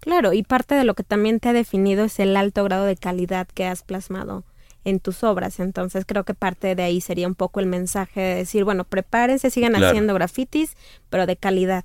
Claro, 0.00 0.32
y 0.32 0.42
parte 0.42 0.74
de 0.74 0.84
lo 0.84 0.94
que 0.94 1.02
también 1.04 1.38
te 1.40 1.48
ha 1.48 1.52
definido 1.52 2.04
es 2.04 2.18
el 2.18 2.36
alto 2.36 2.64
grado 2.64 2.84
de 2.86 2.96
calidad 2.96 3.46
que 3.54 3.66
has 3.66 3.82
plasmado 3.82 4.44
en 4.84 4.98
tus 4.98 5.22
obras. 5.22 5.60
Entonces 5.60 6.04
creo 6.06 6.24
que 6.24 6.34
parte 6.34 6.74
de 6.74 6.82
ahí 6.82 7.00
sería 7.00 7.28
un 7.28 7.36
poco 7.36 7.60
el 7.60 7.66
mensaje 7.66 8.20
de 8.20 8.34
decir, 8.34 8.64
bueno, 8.64 8.82
prepárense, 8.84 9.50
sigan 9.50 9.72
Claro. 9.72 9.88
haciendo 9.88 10.14
grafitis, 10.14 10.76
pero 11.08 11.26
de 11.26 11.36
calidad. 11.36 11.84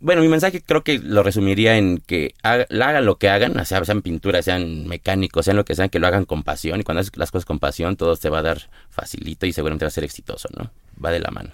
Bueno, 0.00 0.22
mi 0.22 0.28
mensaje 0.28 0.62
creo 0.62 0.82
que 0.84 0.98
lo 0.98 1.22
resumiría 1.22 1.76
en 1.76 1.98
que 1.98 2.34
haga- 2.42 2.66
hagan 2.70 3.04
lo 3.04 3.18
que 3.18 3.28
hagan, 3.28 3.58
o 3.58 3.64
sea, 3.64 3.84
sean 3.84 4.02
pinturas, 4.02 4.44
sean 4.44 4.86
mecánicos, 4.86 5.44
sean 5.44 5.56
lo 5.56 5.64
que 5.64 5.74
sean, 5.74 5.88
que 5.90 5.98
lo 5.98 6.06
hagan 6.06 6.24
con 6.24 6.42
pasión. 6.44 6.80
Y 6.80 6.84
cuando 6.84 7.00
haces 7.00 7.16
las 7.16 7.30
cosas 7.30 7.44
con 7.44 7.58
pasión, 7.58 7.96
todo 7.96 8.16
te 8.16 8.30
va 8.30 8.38
a 8.38 8.42
dar 8.42 8.68
facilito 8.90 9.44
y 9.46 9.52
seguramente 9.52 9.84
va 9.84 9.88
a 9.88 9.92
ser 9.92 10.04
exitoso, 10.04 10.48
¿no? 10.56 10.70
Va 11.04 11.10
de 11.10 11.20
la 11.20 11.30
mano. 11.30 11.50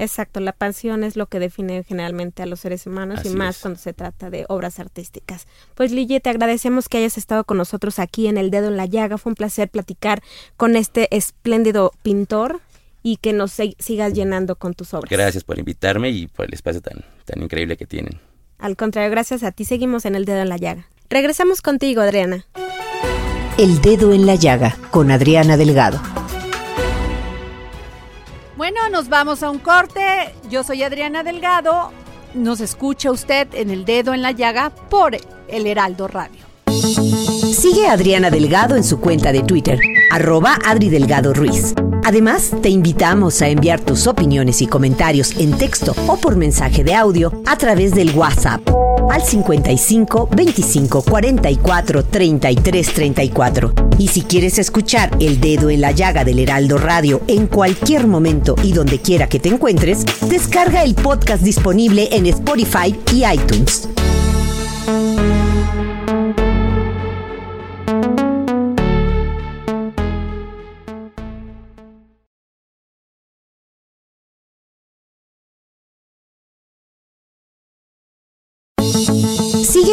Exacto, 0.00 0.40
la 0.40 0.52
pasión 0.52 1.04
es 1.04 1.14
lo 1.14 1.26
que 1.26 1.38
define 1.38 1.84
generalmente 1.84 2.42
a 2.42 2.46
los 2.46 2.60
seres 2.60 2.86
humanos 2.86 3.20
y 3.24 3.28
más 3.28 3.56
es. 3.56 3.62
cuando 3.62 3.78
se 3.78 3.92
trata 3.92 4.30
de 4.30 4.46
obras 4.48 4.80
artísticas. 4.80 5.46
Pues 5.74 5.92
Lille, 5.92 6.20
te 6.20 6.30
agradecemos 6.30 6.88
que 6.88 6.96
hayas 6.96 7.18
estado 7.18 7.44
con 7.44 7.58
nosotros 7.58 7.98
aquí 7.98 8.26
en 8.26 8.38
El 8.38 8.50
Dedo 8.50 8.68
en 8.68 8.78
la 8.78 8.86
Llaga. 8.86 9.18
Fue 9.18 9.30
un 9.30 9.36
placer 9.36 9.68
platicar 9.68 10.22
con 10.56 10.74
este 10.74 11.14
espléndido 11.14 11.92
pintor 12.02 12.62
y 13.02 13.18
que 13.18 13.34
nos 13.34 13.52
sigas 13.78 14.14
llenando 14.14 14.56
con 14.56 14.72
tus 14.72 14.94
obras. 14.94 15.10
Gracias 15.10 15.44
por 15.44 15.58
invitarme 15.58 16.08
y 16.08 16.28
por 16.28 16.46
el 16.46 16.54
espacio 16.54 16.80
tan, 16.80 17.04
tan 17.26 17.42
increíble 17.42 17.76
que 17.76 17.86
tienen. 17.86 18.18
Al 18.58 18.76
contrario, 18.76 19.10
gracias 19.10 19.42
a 19.42 19.52
ti 19.52 19.66
seguimos 19.66 20.06
en 20.06 20.14
El 20.14 20.24
Dedo 20.24 20.40
en 20.40 20.48
la 20.48 20.56
Llaga. 20.56 20.88
Regresamos 21.10 21.60
contigo, 21.60 22.00
Adriana. 22.00 22.46
El 23.58 23.82
dedo 23.82 24.14
en 24.14 24.24
la 24.24 24.36
llaga 24.36 24.78
con 24.90 25.10
Adriana 25.10 25.58
Delgado. 25.58 26.00
Bueno, 28.60 28.90
nos 28.90 29.08
vamos 29.08 29.42
a 29.42 29.48
un 29.48 29.58
corte. 29.58 30.34
Yo 30.50 30.62
soy 30.64 30.82
Adriana 30.82 31.22
Delgado. 31.22 31.92
Nos 32.34 32.60
escucha 32.60 33.10
usted 33.10 33.48
en 33.54 33.70
el 33.70 33.86
dedo 33.86 34.12
en 34.12 34.20
la 34.20 34.32
llaga 34.32 34.68
por 34.68 35.16
el 35.48 35.66
Heraldo 35.66 36.08
Radio. 36.08 36.42
Sigue 36.66 37.86
a 37.88 37.92
Adriana 37.92 38.28
Delgado 38.28 38.76
en 38.76 38.84
su 38.84 39.00
cuenta 39.00 39.32
de 39.32 39.44
Twitter, 39.44 39.80
arroba 40.12 40.58
Adri 40.62 40.90
Delgado 40.90 41.32
Ruiz. 41.32 41.74
Además, 42.04 42.50
te 42.62 42.68
invitamos 42.68 43.42
a 43.42 43.48
enviar 43.48 43.80
tus 43.80 44.06
opiniones 44.06 44.62
y 44.62 44.66
comentarios 44.66 45.36
en 45.38 45.56
texto 45.56 45.94
o 46.06 46.16
por 46.16 46.36
mensaje 46.36 46.84
de 46.84 46.94
audio 46.94 47.32
a 47.46 47.56
través 47.56 47.94
del 47.94 48.10
WhatsApp 48.16 48.60
al 49.10 49.22
55 49.22 50.28
25 50.34 51.02
44 51.02 52.04
33 52.04 52.92
34. 52.92 53.72
Y 53.98 54.08
si 54.08 54.22
quieres 54.22 54.58
escuchar 54.58 55.10
El 55.20 55.40
Dedo 55.40 55.68
en 55.68 55.80
la 55.80 55.90
Llaga 55.90 56.24
del 56.24 56.38
Heraldo 56.38 56.78
Radio 56.78 57.20
en 57.26 57.46
cualquier 57.46 58.06
momento 58.06 58.54
y 58.62 58.72
donde 58.72 59.00
quiera 59.00 59.28
que 59.28 59.40
te 59.40 59.48
encuentres, 59.48 60.04
descarga 60.28 60.84
el 60.84 60.94
podcast 60.94 61.42
disponible 61.42 62.08
en 62.12 62.26
Spotify 62.26 62.98
y 63.12 63.24
iTunes. 63.24 63.88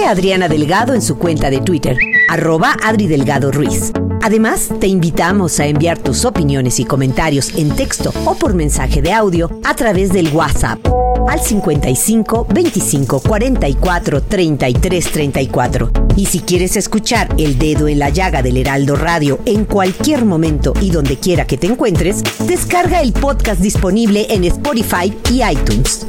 Adriana 0.08 0.48
Delgado 0.48 0.94
en 0.94 1.02
su 1.02 1.18
cuenta 1.18 1.50
de 1.50 1.60
Twitter, 1.60 1.98
arroba 2.30 2.76
Adri 2.84 3.08
Delgado 3.08 3.52
Ruiz. 3.52 3.92
Además, 4.22 4.70
te 4.80 4.88
invitamos 4.88 5.60
a 5.60 5.66
enviar 5.66 5.98
tus 6.00 6.24
opiniones 6.24 6.80
y 6.80 6.86
comentarios 6.86 7.54
en 7.56 7.76
texto 7.76 8.14
o 8.26 8.36
por 8.36 8.54
mensaje 8.54 9.02
de 9.02 9.12
audio 9.12 9.50
a 9.64 9.76
través 9.76 10.14
del 10.14 10.30
WhatsApp 10.30 10.80
al 11.28 11.42
55 11.42 12.48
25 12.50 13.20
44 13.20 14.24
33 14.24 15.12
34. 15.12 15.92
Y 16.16 16.26
si 16.26 16.40
quieres 16.40 16.78
escuchar 16.78 17.30
El 17.38 17.60
Dedo 17.60 17.88
en 17.88 18.00
la 18.00 18.10
Llaga 18.10 18.42
del 18.42 18.58
Heraldo 18.58 18.96
Radio 18.96 19.40
en 19.46 19.66
cualquier 19.66 20.26
momento 20.26 20.74
y 20.82 20.90
donde 20.90 21.18
quiera 21.18 21.46
que 21.46 21.58
te 21.58 21.68
encuentres, 21.68 22.24
descarga 22.48 23.02
el 23.02 23.12
podcast 23.12 23.60
disponible 23.60 24.26
en 24.30 24.46
Spotify 24.46 25.14
y 25.32 25.44
iTunes. 25.44 26.08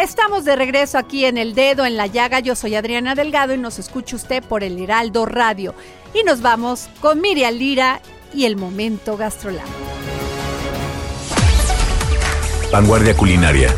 Estamos 0.00 0.46
de 0.46 0.56
regreso 0.56 0.96
aquí 0.96 1.26
en 1.26 1.36
El 1.36 1.54
Dedo 1.54 1.84
en 1.84 1.98
la 1.98 2.06
Llaga. 2.06 2.40
Yo 2.40 2.56
soy 2.56 2.74
Adriana 2.74 3.14
Delgado 3.14 3.52
y 3.52 3.58
nos 3.58 3.78
escucha 3.78 4.16
usted 4.16 4.42
por 4.42 4.64
el 4.64 4.78
Heraldo 4.82 5.26
Radio. 5.26 5.74
Y 6.14 6.22
nos 6.22 6.40
vamos 6.40 6.88
con 7.02 7.20
Miriam 7.20 7.52
Lira 7.52 8.00
y 8.32 8.46
el 8.46 8.56
momento 8.56 9.18
gastrolab. 9.18 9.66
Vanguardia 12.72 13.14
culinaria. 13.14 13.74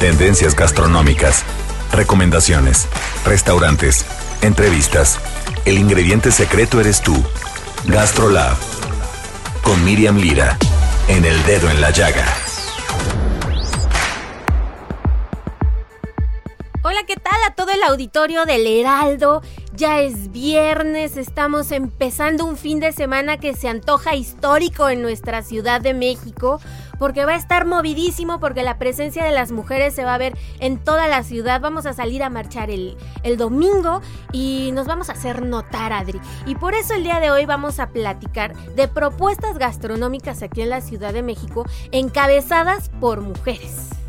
Tendencias 0.00 0.56
gastronómicas. 0.56 1.44
Recomendaciones. 1.92 2.88
Restaurantes. 3.24 4.04
Entrevistas. 4.42 5.20
El 5.66 5.78
ingrediente 5.78 6.32
secreto 6.32 6.80
eres 6.80 7.00
tú. 7.00 7.14
Gastrolab. 7.86 8.56
Con 9.62 9.84
Miriam 9.84 10.16
Lira. 10.16 10.58
En 11.06 11.24
el 11.24 11.40
dedo 11.44 11.70
en 11.70 11.80
la 11.80 11.90
llaga. 11.92 12.26
Hola, 16.90 17.04
¿qué 17.06 17.14
tal 17.14 17.40
a 17.46 17.54
todo 17.54 17.70
el 17.70 17.84
auditorio 17.84 18.46
del 18.46 18.66
Heraldo? 18.66 19.42
Ya 19.76 20.00
es 20.00 20.32
viernes, 20.32 21.16
estamos 21.16 21.70
empezando 21.70 22.44
un 22.44 22.56
fin 22.56 22.80
de 22.80 22.90
semana 22.90 23.36
que 23.36 23.54
se 23.54 23.68
antoja 23.68 24.16
histórico 24.16 24.88
en 24.88 25.00
nuestra 25.00 25.44
Ciudad 25.44 25.80
de 25.80 25.94
México, 25.94 26.60
porque 26.98 27.24
va 27.24 27.34
a 27.34 27.36
estar 27.36 27.64
movidísimo, 27.64 28.40
porque 28.40 28.64
la 28.64 28.76
presencia 28.76 29.22
de 29.22 29.30
las 29.30 29.52
mujeres 29.52 29.94
se 29.94 30.04
va 30.04 30.14
a 30.14 30.18
ver 30.18 30.36
en 30.58 30.78
toda 30.78 31.06
la 31.06 31.22
ciudad. 31.22 31.60
Vamos 31.60 31.86
a 31.86 31.92
salir 31.92 32.24
a 32.24 32.28
marchar 32.28 32.70
el, 32.70 32.96
el 33.22 33.36
domingo 33.36 34.02
y 34.32 34.70
nos 34.72 34.88
vamos 34.88 35.10
a 35.10 35.12
hacer 35.12 35.42
notar, 35.42 35.92
Adri. 35.92 36.20
Y 36.44 36.56
por 36.56 36.74
eso 36.74 36.94
el 36.94 37.04
día 37.04 37.20
de 37.20 37.30
hoy 37.30 37.46
vamos 37.46 37.78
a 37.78 37.90
platicar 37.90 38.56
de 38.74 38.88
propuestas 38.88 39.58
gastronómicas 39.58 40.42
aquí 40.42 40.62
en 40.62 40.70
la 40.70 40.80
Ciudad 40.80 41.12
de 41.12 41.22
México 41.22 41.64
encabezadas 41.92 42.90
por 42.98 43.20
mujeres. 43.20 43.99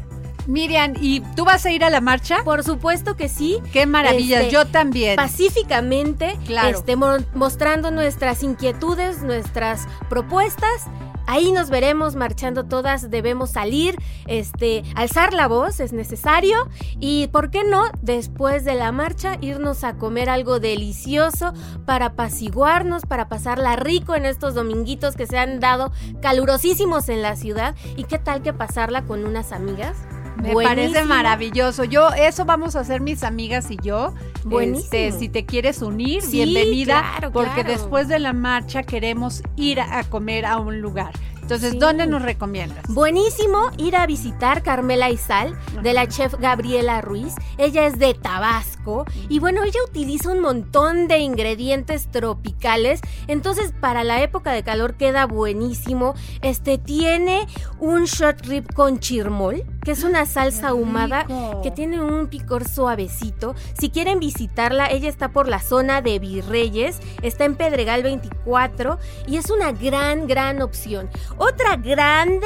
Miriam, 0.47 0.93
¿y 0.99 1.21
tú 1.35 1.45
vas 1.45 1.65
a 1.65 1.71
ir 1.71 1.83
a 1.83 1.89
la 1.89 2.01
marcha? 2.01 2.43
Por 2.43 2.63
supuesto 2.63 3.15
que 3.15 3.29
sí. 3.29 3.59
Qué 3.71 3.85
maravilla, 3.85 4.41
Este, 4.41 4.51
yo 4.53 4.65
también. 4.67 5.15
Pacíficamente, 5.15 6.37
Claro. 6.45 6.77
este, 6.77 6.95
mo- 6.95 7.17
mostrando 7.33 7.91
nuestras 7.91 8.43
inquietudes, 8.43 9.21
nuestras 9.21 9.87
propuestas. 10.09 10.85
Ahí 11.27 11.51
nos 11.51 11.69
veremos 11.69 12.15
marchando 12.15 12.65
todas, 12.65 13.09
debemos 13.11 13.51
salir, 13.51 13.95
este, 14.25 14.83
alzar 14.95 15.33
la 15.33 15.47
voz, 15.47 15.79
es 15.79 15.93
necesario. 15.93 16.67
Y 16.99 17.27
por 17.27 17.51
qué 17.51 17.63
no, 17.63 17.83
después 18.01 18.65
de 18.65 18.73
la 18.73 18.91
marcha, 18.91 19.37
irnos 19.39 19.83
a 19.83 19.93
comer 19.97 20.29
algo 20.29 20.59
delicioso 20.59 21.53
para 21.85 22.07
apaciguarnos, 22.07 23.03
para 23.05 23.29
pasarla 23.29 23.75
rico 23.75 24.15
en 24.15 24.25
estos 24.25 24.55
dominguitos 24.55 25.15
que 25.15 25.27
se 25.27 25.37
han 25.37 25.59
dado 25.59 25.91
calurosísimos 26.21 27.07
en 27.07 27.21
la 27.21 27.35
ciudad. 27.35 27.75
¿Y 27.95 28.05
qué 28.05 28.17
tal 28.17 28.41
que 28.41 28.51
pasarla 28.51 29.03
con 29.03 29.23
unas 29.25 29.51
amigas? 29.53 29.95
Me 30.37 30.53
Buenísimo. 30.53 30.63
parece 30.93 31.05
maravilloso. 31.05 31.83
Yo, 31.83 32.09
eso 32.09 32.45
vamos 32.45 32.75
a 32.75 32.79
hacer 32.79 33.01
mis 33.01 33.23
amigas 33.23 33.69
y 33.69 33.77
yo. 33.81 34.13
Buenísimo. 34.43 34.83
Este, 34.85 35.11
si 35.11 35.29
te 35.29 35.45
quieres 35.45 35.81
unir, 35.81 36.21
Sí, 36.21 36.43
bienvenida. 36.43 37.01
claro, 37.01 37.31
porque 37.31 37.51
claro. 37.61 37.69
después 37.69 38.07
de 38.07 38.19
la 38.19 38.33
marcha 38.33 38.83
queremos 38.83 39.43
ir 39.55 39.79
a, 39.81 39.99
a 39.99 40.03
comer 40.05 40.45
a 40.45 40.57
un 40.57 40.81
lugar. 40.81 41.11
Entonces, 41.41 41.71
Sí. 41.71 41.79
¿dónde 41.79 42.07
nos 42.07 42.21
recomiendas? 42.21 42.85
Buenísimo 42.87 43.71
ir 43.77 43.95
a 43.95 44.05
visitar 44.05 44.63
Carmela 44.63 45.09
Izal 45.09 45.57
de 45.81 45.93
la 45.93 46.07
chef 46.07 46.33
Gabriela 46.39 47.01
Ruiz. 47.01 47.33
Ella 47.57 47.85
es 47.85 47.99
de 47.99 48.13
Tabasco 48.13 49.05
y 49.29 49.39
bueno, 49.39 49.63
ella 49.63 49.79
utiliza 49.87 50.31
un 50.31 50.39
montón 50.39 51.07
de 51.07 51.19
ingredientes 51.19 52.09
tropicales. 52.09 53.01
Entonces, 53.27 53.73
para 53.79 54.03
la 54.03 54.21
época 54.21 54.51
de 54.51 54.63
calor 54.63 54.95
queda 54.95 55.25
buenísimo. 55.25 56.13
Este 56.41 56.77
tiene 56.77 57.47
un 57.79 58.05
short 58.05 58.45
rib 58.45 58.73
con 58.73 58.99
chirmol, 58.99 59.63
que 59.83 59.91
es 59.91 60.03
una 60.03 60.25
salsa 60.25 60.69
ahumada 60.69 61.25
que 61.63 61.71
tiene 61.71 61.99
un 62.01 62.27
picor 62.27 62.67
suavecito. 62.67 63.55
Si 63.77 63.89
quieren 63.89 64.19
visitarla, 64.19 64.87
ella 64.87 65.09
está 65.09 65.29
por 65.29 65.47
la 65.47 65.59
zona 65.59 66.01
de 66.01 66.19
Virreyes, 66.19 66.99
está 67.21 67.45
en 67.45 67.55
Pedregal 67.55 68.03
24 68.03 68.97
y 69.27 69.37
es 69.37 69.49
una 69.49 69.71
gran, 69.71 70.27
gran 70.27 70.61
opción. 70.61 71.09
Otra 71.43 71.75
grande 71.75 72.45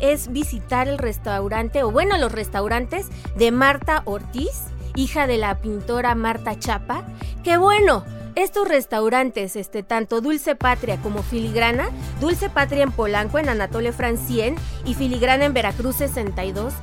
es 0.00 0.32
visitar 0.32 0.88
el 0.88 0.98
restaurante, 0.98 1.84
o 1.84 1.92
bueno, 1.92 2.18
los 2.18 2.32
restaurantes 2.32 3.06
de 3.36 3.52
Marta 3.52 4.02
Ortiz, 4.04 4.64
hija 4.96 5.28
de 5.28 5.38
la 5.38 5.60
pintora 5.60 6.16
Marta 6.16 6.58
Chapa, 6.58 7.04
que 7.44 7.56
bueno, 7.56 8.04
estos 8.34 8.66
restaurantes, 8.66 9.54
este, 9.54 9.84
tanto 9.84 10.20
Dulce 10.20 10.56
Patria 10.56 10.96
como 10.96 11.22
Filigrana, 11.22 11.90
Dulce 12.20 12.50
Patria 12.50 12.82
en 12.82 12.90
Polanco, 12.90 13.38
en 13.38 13.48
Anatole 13.48 13.92
Francien, 13.92 14.56
y 14.84 14.94
Filigrana 14.94 15.44
en 15.44 15.54
Veracruz 15.54 15.94
62, 15.94 16.74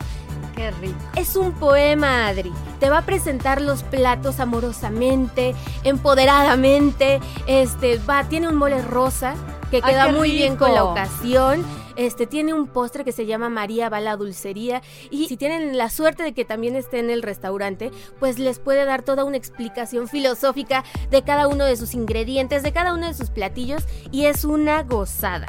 Qué 0.56 0.72
rico. 0.72 0.98
es 1.17 1.36
un 1.36 1.52
poema, 1.52 2.30
Adri. 2.30 2.54
Te 2.80 2.89
va 2.89 3.00
a 3.00 3.06
presentar 3.06 3.62
los 3.62 3.84
platos 3.84 4.39
amorosamente, 4.39 5.56
empoderadamente. 5.84 7.19
Este, 7.48 7.98
va, 7.98 8.24
tiene 8.30 8.48
un 8.48 8.56
mole 8.56 8.82
rosa 8.82 9.36
que 9.70 9.82
Ay, 9.84 9.94
queda 9.94 10.12
muy 10.12 10.32
bien 10.32 10.56
con 10.56 10.74
la 10.74 10.84
ocasión. 10.84 11.64
Este 11.96 12.28
tiene 12.28 12.54
un 12.54 12.68
postre 12.68 13.04
que 13.04 13.12
se 13.12 13.26
llama 13.26 13.50
María 13.50 13.90
va 13.90 14.00
la 14.00 14.16
dulcería 14.16 14.82
y 15.12 15.28
si 15.28 15.36
tienen 15.36 15.78
la 15.78 15.90
suerte 15.90 16.24
de 16.24 16.34
que 16.34 16.46
también 16.46 16.78
esté 16.78 17.00
en 17.00 17.10
el 17.10 17.22
restaurante, 17.22 17.92
pues 18.20 18.40
les 18.40 18.58
puede 18.60 18.86
dar 18.86 19.04
toda 19.04 19.26
una 19.26 19.36
explicación 19.36 20.08
filosófica 20.08 20.86
de 21.12 21.24
cada 21.24 21.48
uno 21.50 21.66
de 21.66 21.76
sus 21.76 21.94
ingredientes, 21.94 22.64
de 22.64 22.72
cada 22.72 22.94
uno 22.94 23.08
de 23.08 23.14
sus 23.14 23.30
platillos 23.32 23.84
y 24.12 24.26
es 24.26 24.46
una 24.46 24.84
gozada. 24.84 25.48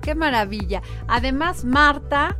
Qué 0.00 0.14
maravilla. 0.14 0.82
Además, 1.08 1.64
Marta, 1.64 2.36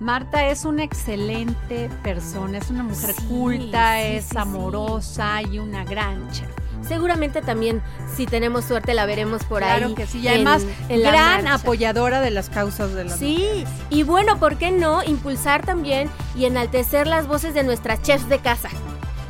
Marta 0.00 0.48
es 0.48 0.64
una 0.64 0.82
excelente 0.82 1.88
persona, 2.02 2.58
es 2.58 2.70
una 2.70 2.82
mujer 2.82 3.14
Sí, 3.14 3.22
culta, 3.28 3.96
sí, 3.98 4.06
es 4.16 4.24
sí. 4.24 4.36
amorosa 4.36 5.42
y 5.42 5.58
una 5.60 5.84
gran 5.84 6.28
chef. 6.32 6.48
Seguramente 6.86 7.40
también, 7.42 7.82
si 8.16 8.26
tenemos 8.26 8.64
suerte, 8.64 8.94
la 8.94 9.06
veremos 9.06 9.44
por 9.44 9.58
claro 9.62 9.86
ahí. 9.88 9.94
que 9.94 10.06
sí. 10.06 10.18
Y 10.20 10.28
en- 10.28 10.34
además, 10.48 10.62
en 10.88 11.02
la 11.02 11.10
gran 11.10 11.44
marcha. 11.44 11.54
apoyadora 11.54 12.20
de 12.20 12.30
las 12.30 12.48
causas 12.50 12.92
de 12.94 13.04
la 13.04 13.16
Sí, 13.16 13.64
y 13.90 14.02
bueno, 14.02 14.38
¿por 14.38 14.56
qué 14.56 14.70
no 14.70 15.02
impulsar 15.04 15.64
también 15.64 16.10
y 16.34 16.46
enaltecer 16.46 17.06
las 17.06 17.26
voces 17.26 17.54
de 17.54 17.62
nuestras 17.62 18.02
chefs 18.02 18.28
de 18.28 18.38
casa? 18.38 18.68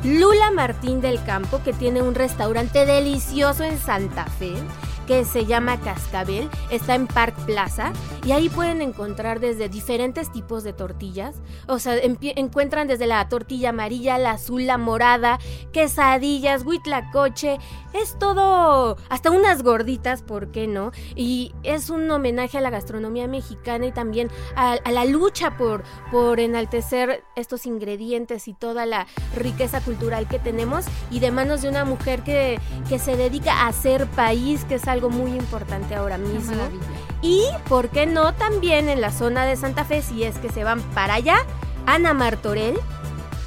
Lula 0.03 0.49
Martín 0.49 0.99
del 1.01 1.23
Campo, 1.23 1.61
que 1.63 1.73
tiene 1.73 2.01
un 2.01 2.15
restaurante 2.15 2.85
delicioso 2.87 3.63
en 3.63 3.77
Santa 3.79 4.25
Fe, 4.25 4.53
que 5.07 5.25
se 5.25 5.45
llama 5.45 5.79
Cascabel, 5.79 6.49
está 6.69 6.95
en 6.95 7.07
Park 7.07 7.35
Plaza, 7.45 7.93
y 8.25 8.31
ahí 8.31 8.49
pueden 8.49 8.81
encontrar 8.81 9.39
desde 9.39 9.69
diferentes 9.69 10.31
tipos 10.31 10.63
de 10.63 10.73
tortillas. 10.73 11.35
O 11.67 11.79
sea, 11.79 11.95
encuentran 12.01 12.87
desde 12.87 13.07
la 13.07 13.27
tortilla 13.29 13.69
amarilla, 13.69 14.17
la 14.17 14.31
azul, 14.31 14.65
la 14.65 14.77
morada, 14.77 15.39
quesadillas, 15.71 16.65
huitlacoche, 16.65 17.57
es 17.93 18.17
todo, 18.17 18.97
hasta 19.09 19.31
unas 19.31 19.63
gorditas, 19.63 20.23
¿por 20.23 20.51
qué 20.51 20.67
no? 20.67 20.91
Y 21.15 21.53
es 21.63 21.89
un 21.89 22.09
homenaje 22.09 22.57
a 22.57 22.61
la 22.61 22.69
gastronomía 22.69 23.27
mexicana 23.27 23.87
y 23.87 23.91
también 23.91 24.29
a, 24.55 24.77
la 24.91 25.05
lucha 25.05 25.57
por, 25.57 25.83
por 26.09 26.39
enaltecer 26.39 27.23
estos 27.35 27.65
ingredientes 27.65 28.47
y 28.47 28.53
toda 28.53 28.85
la 28.85 29.07
riqueza 29.35 29.81
cultural 29.81 30.27
que 30.27 30.39
tenemos 30.39 30.85
y 31.09 31.19
de 31.19 31.31
manos 31.31 31.61
de 31.61 31.69
una 31.69 31.85
mujer 31.85 32.23
que, 32.23 32.59
que 32.87 32.99
se 32.99 33.17
dedica 33.17 33.53
a 33.53 33.67
hacer 33.67 34.07
país, 34.07 34.63
que 34.65 34.75
es 34.75 34.87
algo 34.91 35.09
muy 35.09 35.31
importante 35.31 35.95
ahora 35.95 36.17
mismo. 36.17 36.55
Y, 37.21 37.45
¿por 37.67 37.89
qué 37.89 38.05
no? 38.05 38.33
También 38.33 38.89
en 38.89 39.01
la 39.01 39.11
zona 39.11 39.45
de 39.45 39.55
Santa 39.55 39.85
Fe, 39.85 40.01
si 40.01 40.23
es 40.23 40.37
que 40.37 40.49
se 40.49 40.63
van 40.63 40.81
para 40.93 41.15
allá, 41.15 41.37
Ana 41.85 42.13
Martorell, 42.13 42.79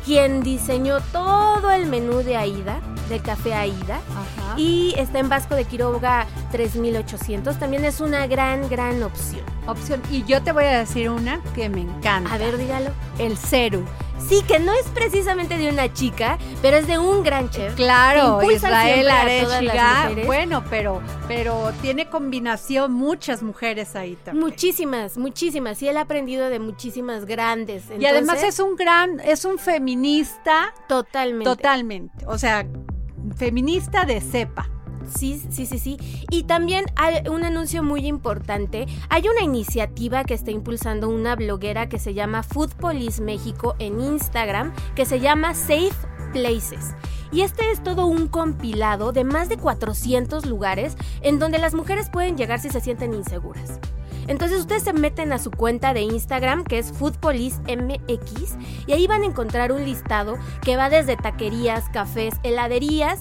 quien 0.05 0.43
diseñó 0.43 1.01
todo 1.13 1.71
el 1.71 1.87
menú 1.87 2.19
de 2.19 2.37
Aida, 2.37 2.81
de 3.09 3.21
Café 3.21 3.55
Aida, 3.55 4.01
Ajá. 4.11 4.55
y 4.57 4.95
está 4.97 5.19
en 5.19 5.29
Vasco 5.29 5.55
de 5.55 5.65
Quiroga 5.65 6.27
3800. 6.53 7.59
También 7.59 7.85
es 7.85 8.01
una 8.01 8.27
gran, 8.27 8.69
gran 8.69 9.03
opción. 9.03 9.43
opción. 9.67 10.03
Y 10.11 10.25
yo 10.25 10.43
te 10.43 10.53
voy 10.53 10.65
a 10.65 10.79
decir 10.79 11.11
una 11.11 11.41
que 11.55 11.69
me 11.69 11.81
encanta. 11.83 12.33
A 12.35 12.39
ver, 12.39 12.57
dígalo. 12.59 12.91
El 13.19 13.37
Ceru. 13.37 13.85
Sí, 14.19 14.43
que 14.47 14.59
no 14.59 14.73
es 14.73 14.87
precisamente 14.89 15.59
de 15.59 15.69
una 15.69 15.93
chica, 15.93 16.39
pero 16.63 16.77
es 16.77 16.87
de 16.87 16.99
un 16.99 17.23
gran 17.23 17.51
chef. 17.51 17.75
Claro, 17.75 18.41
Israel 18.51 19.11
Arechiga. 19.11 20.11
Bueno, 20.25 20.65
pero, 20.71 21.03
pero 21.29 21.73
tiene 21.83 22.09
combinación 22.09 22.93
muchas 22.93 23.43
mujeres 23.43 23.97
ahí 23.97 24.17
también. 24.17 24.45
Muchísimas, 24.45 25.19
muchísimas. 25.19 25.83
Y 25.83 25.89
él 25.89 25.97
ha 25.97 26.03
aprendido 26.03 26.49
de 26.49 26.59
muchísimas 26.59 27.27
grandes. 27.27 27.85
y 27.99 28.07
además 28.07 28.43
es 28.43 28.61
un 28.61 28.77
gran, 28.77 29.21
es 29.21 29.45
un 29.45 29.59
feminista 29.59 30.73
totalmente. 30.89 31.45
totalmente. 31.45 32.25
O 32.27 32.39
sea, 32.39 32.67
feminista 33.37 34.05
de 34.05 34.21
cepa. 34.21 34.71
Sí, 35.09 35.43
sí, 35.51 35.67
sí, 35.67 35.79
sí. 35.79 35.97
Y 36.31 36.45
también 36.45 36.85
hay 36.97 37.27
un 37.29 37.45
anuncio 37.45 37.83
muy 37.83 38.07
importante. 38.07 38.87
Hay 39.09 39.29
una 39.29 39.43
iniciativa 39.43 40.25
que 40.25 40.35
está 40.35 40.51
impulsando 40.51 41.09
una 41.09 41.37
bloguera 41.37 41.89
que 41.89 41.99
se 41.99 42.15
llama 42.15 42.43
Food 42.43 42.75
Police 42.75 43.23
México 43.23 43.75
en 43.79 44.01
Instagram, 44.01 44.73
que 44.95 45.07
se 45.07 45.21
llama 45.21 45.55
Safe 45.55 45.95
Places. 46.33 46.95
Y 47.33 47.43
este 47.43 47.71
es 47.71 47.83
todo 47.83 48.07
un 48.07 48.29
compilado 48.29 49.13
de 49.13 49.25
más 49.25 49.49
de 49.49 49.57
400 49.57 50.47
lugares 50.47 50.97
en 51.21 51.39
donde 51.39 51.59
las 51.59 51.75
mujeres 51.75 52.09
pueden 52.09 52.37
llegar 52.37 52.61
si 52.61 52.71
se 52.71 52.81
sienten 52.81 53.13
inseguras. 53.13 53.81
Entonces 54.29 54.61
ustedes 54.61 54.83
se 54.83 54.93
meten 54.93 55.33
a 55.33 55.39
su 55.39 55.51
cuenta 55.51 55.95
de 55.95 56.03
Instagram 56.03 56.65
que 56.65 56.79
es 56.79 56.93
Food 56.93 57.17
Police 57.19 57.57
MX 57.63 58.57
y 58.87 58.93
ahí 58.93 59.07
van 59.07 59.23
a 59.23 59.27
encontrar 59.27 59.73
un 59.73 59.85
listado 59.85 60.39
que 60.63 60.77
va 60.77 60.89
desde 60.91 61.17
taquerías, 61.17 61.89
cafés, 61.91 62.35
heladerías 62.43 63.21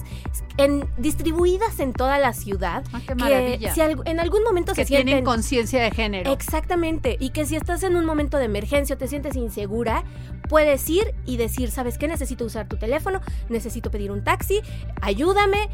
en, 0.56 0.88
distribuidas 0.98 1.80
en 1.80 1.92
toda 1.92 2.18
la 2.18 2.32
ciudad. 2.32 2.84
Ah, 2.92 3.00
qué 3.06 3.58
que 3.60 3.70
si 3.72 3.80
al- 3.80 4.00
en 4.04 4.20
algún 4.20 4.42
momento 4.44 4.72
que 4.72 4.82
se 4.82 4.86
tienen 4.86 5.06
sienten 5.06 5.24
conciencia 5.24 5.82
de 5.82 5.90
género. 5.90 6.32
Exactamente, 6.32 7.16
y 7.18 7.30
que 7.30 7.44
si 7.46 7.56
estás 7.56 7.82
en 7.82 7.96
un 7.96 8.04
momento 8.04 8.38
de 8.38 8.44
emergencia 8.44 8.94
o 8.94 8.98
te 8.98 9.08
sientes 9.08 9.34
insegura, 9.36 10.04
puedes 10.48 10.88
ir 10.88 11.14
y 11.26 11.36
decir, 11.38 11.70
¿sabes 11.70 11.98
qué? 11.98 12.06
Necesito 12.08 12.44
usar 12.44 12.68
tu 12.68 12.76
teléfono, 12.76 13.20
necesito 13.48 13.90
pedir 13.90 14.10
un 14.12 14.22
taxi, 14.22 14.60
ayúdame. 15.00 15.68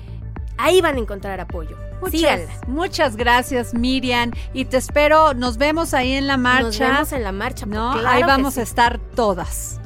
Ahí 0.62 0.82
van 0.82 0.96
a 0.96 0.98
encontrar 0.98 1.40
apoyo. 1.40 1.78
Síganla. 2.10 2.46
Muchas, 2.46 2.68
muchas 2.68 3.16
gracias, 3.16 3.72
Miriam. 3.72 4.30
Y 4.52 4.66
te 4.66 4.76
espero, 4.76 5.32
nos 5.32 5.56
vemos 5.56 5.94
ahí 5.94 6.12
en 6.12 6.26
la 6.26 6.36
marcha. 6.36 6.62
Nos 6.64 6.78
vemos 6.78 7.12
en 7.12 7.22
la 7.22 7.32
marcha. 7.32 7.64
¿no? 7.64 7.92
claro 7.92 8.06
ahí 8.06 8.20
que 8.20 8.26
vamos 8.26 8.54
sí. 8.54 8.60
a 8.60 8.62
estar 8.64 8.98
todas. 9.14 9.80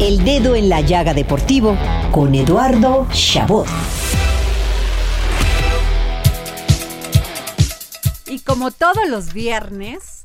El 0.00 0.24
dedo 0.24 0.54
en 0.54 0.70
la 0.70 0.80
llaga 0.80 1.12
deportivo 1.12 1.76
con 2.10 2.34
Eduardo 2.34 3.06
Chabot. 3.12 3.68
Y 8.26 8.38
como 8.40 8.70
todos 8.70 9.06
los 9.08 9.34
viernes, 9.34 10.24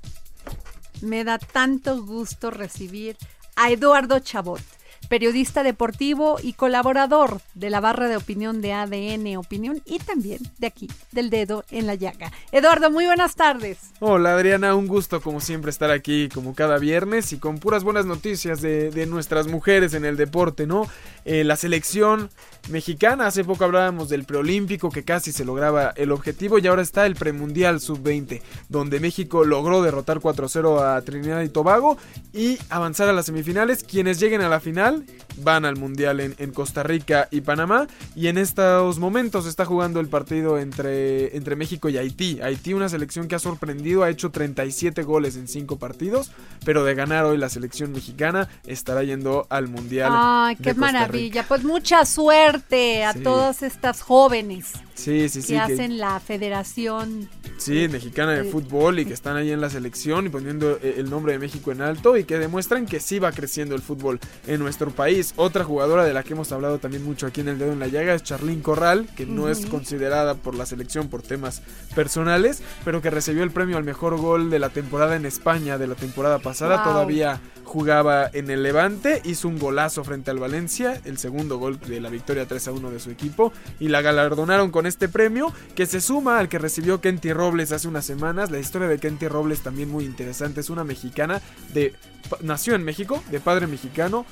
me 1.02 1.26
da 1.26 1.40
tanto 1.40 2.04
gusto 2.06 2.52
recibir 2.52 3.18
a 3.58 3.70
Eduardo 3.70 4.20
Chabot, 4.20 4.62
periodista 5.10 5.64
deportivo 5.64 6.38
y 6.42 6.54
colaborador 6.54 7.42
de 7.56 7.70
la 7.70 7.82
barra 7.82 8.08
de 8.08 8.16
opinión 8.16 8.62
de 8.62 8.74
ADN 8.74 9.38
Opinión 9.38 9.82
y 9.86 10.00
también 10.00 10.40
de 10.60 10.68
aquí, 10.68 10.88
del 11.12 11.30
dedo 11.30 11.66
en 11.72 11.88
la 11.88 11.96
llaga. 11.96 12.32
Eduardo, 12.52 12.92
muy 12.92 13.06
buenas 13.06 13.36
tardes. 13.36 13.80
Hola 14.00 14.36
Adriana, 14.36 14.76
un 14.76 14.88
gusto 14.88 15.20
como 15.20 15.42
siempre 15.42 15.72
estar 15.72 15.92
aquí 15.92 16.30
como 16.30 16.54
cada 16.54 16.78
viernes 16.78 17.34
y 17.34 17.40
con 17.40 17.58
puras 17.58 17.84
buenas 17.84 18.06
noticias 18.06 18.62
de, 18.62 19.08
nuestras 19.10 19.48
mujeres 19.48 19.96
en 19.96 20.06
el 20.06 20.18
deporte, 20.18 20.68
¿no? 20.68 20.86
Eh, 21.26 21.44
la 21.44 21.56
selección 21.56 22.30
mexicana, 22.70 23.26
hace 23.26 23.44
poco 23.44 23.64
hablábamos 23.64 24.10
del 24.10 24.26
preolímpico 24.26 24.92
que 24.92 25.04
casi 25.04 25.32
se 25.32 25.46
lograba 25.46 25.92
el 25.96 26.12
objetivo 26.12 26.60
y 26.60 26.68
ahora 26.68 26.84
está 26.84 27.08
el 27.08 27.16
premundial 27.16 27.80
sub-20, 27.80 28.42
donde 28.68 29.00
México 29.00 29.44
logró 29.44 29.82
derrotar 29.82 30.20
4-0 30.20 30.82
a 30.82 31.02
Trinidad 31.02 31.42
y 31.42 31.50
Tobago 31.50 31.98
y 32.34 32.60
avanzar 32.70 33.10
a 33.10 33.14
las 33.14 33.26
semifinales. 33.26 33.84
Quienes 33.84 34.20
lleguen 34.20 34.42
a 34.42 34.50
la 34.50 34.60
final 34.60 34.99
van 35.38 35.66
al 35.66 35.78
mundial 35.78 36.20
en, 36.20 36.36
en 36.38 36.52
Costa 36.52 36.84
Rica 36.84 37.28
y 37.32 37.42
Panamá 37.42 37.88
y 38.16 38.28
en 38.28 38.38
estos 38.38 39.00
momentos 39.00 39.46
está 39.46 39.66
jugando 39.66 40.00
el 40.00 40.08
partido 40.08 40.58
entre, 40.60 41.36
entre 41.38 41.56
México 41.56 41.90
y 41.90 41.98
Haití. 41.98 42.40
Haití 42.42 42.74
una 42.74 42.90
selección 42.90 43.28
que 43.28 43.36
ha 43.36 43.40
sorprendido, 43.40 44.04
ha 44.04 44.10
hecho 44.10 44.32
37 44.32 45.04
goles 45.04 45.36
en 45.38 45.48
5 45.48 45.78
partidos, 45.80 46.32
pero 46.66 46.84
de 46.84 46.96
ganar 46.96 47.26
hoy 47.26 47.38
la 47.38 47.50
selección 47.50 47.92
mexicana 47.92 48.50
estará 48.66 49.04
yendo 49.04 49.48
al 49.50 49.68
mundial. 49.68 50.12
Ay, 50.14 50.56
qué 50.58 50.64
de 50.64 50.76
Costa 50.76 50.88
Rica. 50.88 51.00
maravilla. 51.00 51.46
Pues 51.48 51.64
mucha 51.64 52.06
suerte 52.06 53.04
a 53.04 53.14
Sí. 53.14 53.20
todas 53.22 53.64
estas 53.64 54.02
jóvenes 54.02 54.74
Sí, 54.94 55.30
sí, 55.30 55.42
sí. 55.42 55.48
que 55.50 55.54
que- 55.54 55.60
hacen 55.74 55.98
la 55.98 56.20
federación. 56.20 57.30
Sí, 57.58 57.88
mexicana 57.90 58.32
de 58.34 58.46
fútbol 58.46 59.00
y 59.00 59.06
que 59.06 59.14
están 59.20 59.36
ahí 59.36 59.52
en 59.52 59.60
la 59.62 59.70
selección 59.70 60.26
y 60.26 60.30
poniendo 60.30 60.78
eh, 60.82 60.96
el 60.98 61.10
nombre 61.10 61.34
de 61.34 61.40
México 61.40 61.72
en 61.72 61.82
alto 61.82 62.16
y 62.18 62.24
que 62.24 62.38
demuestran 62.40 62.86
que 62.86 63.00
sí 63.00 63.20
va 63.20 63.32
creciendo 63.32 63.76
el 63.76 63.82
fútbol 63.82 64.20
en 64.48 64.60
nuestro 64.60 64.89
país. 64.92 65.34
Otra 65.36 65.64
jugadora 65.64 66.04
de 66.04 66.14
la 66.14 66.24
que 66.24 66.34
hemos 66.34 66.52
hablado 66.52 66.80
también 66.80 67.04
mucho 67.04 67.28
aquí 67.28 67.42
en 67.42 67.50
el 67.50 67.60
dedo 67.60 67.74
en 67.74 67.80
la 67.80 67.88
llaga 67.88 68.14
es 68.14 68.24
Charlín 68.24 68.62
Corral, 68.62 69.08
que 69.16 69.26
no 69.26 69.50
es 69.50 69.66
considerada 69.66 70.36
por 70.36 70.56
la 70.56 70.66
selección 70.66 71.10
por 71.10 71.22
temas 71.22 71.62
personales, 71.96 72.62
pero 72.86 73.02
que 73.02 73.10
recibió 73.10 73.44
el 73.44 73.52
premio 73.52 73.78
al 73.78 73.84
mejor 73.84 74.18
gol 74.18 74.50
de 74.50 74.60
la 74.60 74.70
temporada 74.70 75.16
en 75.16 75.26
España 75.26 75.78
de 75.78 75.88
la 75.88 75.96
temporada 75.96 76.40
pasada. 76.40 76.84
Wow. 76.84 76.94
Todavía 76.94 77.42
jugaba 77.70 78.30
en 78.34 78.50
el 78.50 78.64
Levante, 78.64 79.22
hizo 79.26 79.48
un 79.48 79.60
golazo 79.60 80.04
frente 80.04 80.32
al 80.32 80.40
Valencia, 80.40 81.00
el 81.06 81.20
segundo 81.20 81.60
gol 81.60 81.80
de 81.80 82.02
la 82.02 82.10
victoria 82.10 82.48
3 82.48 82.68
a 82.68 82.72
1 82.72 82.90
de 82.90 83.00
su 83.00 83.12
equipo, 83.12 83.54
y 83.80 83.90
la 83.90 84.02
galardonaron 84.02 84.72
con 84.72 84.88
este 84.88 85.08
premio 85.08 85.54
que 85.76 85.86
se 85.86 86.02
suma 86.02 86.40
al 86.40 86.50
que 86.50 86.58
recibió 86.58 87.00
Kenty 87.00 87.32
Robles 87.32 87.72
hace 87.72 87.88
unas 87.88 88.06
semanas. 88.06 88.50
La 88.50 88.58
historia 88.58 88.88
de 88.88 88.98
Kenty 88.98 89.28
Robles 89.28 89.62
también 89.62 89.90
muy 89.90 90.06
interesante, 90.06 90.62
es 90.62 90.72
una 90.72 90.84
mexicana 90.84 91.42
de 91.74 91.94
nació 92.42 92.76
en 92.76 92.84
México, 92.84 93.24
de 93.32 93.40
padre 93.40 93.68
mexicano, 93.68 94.26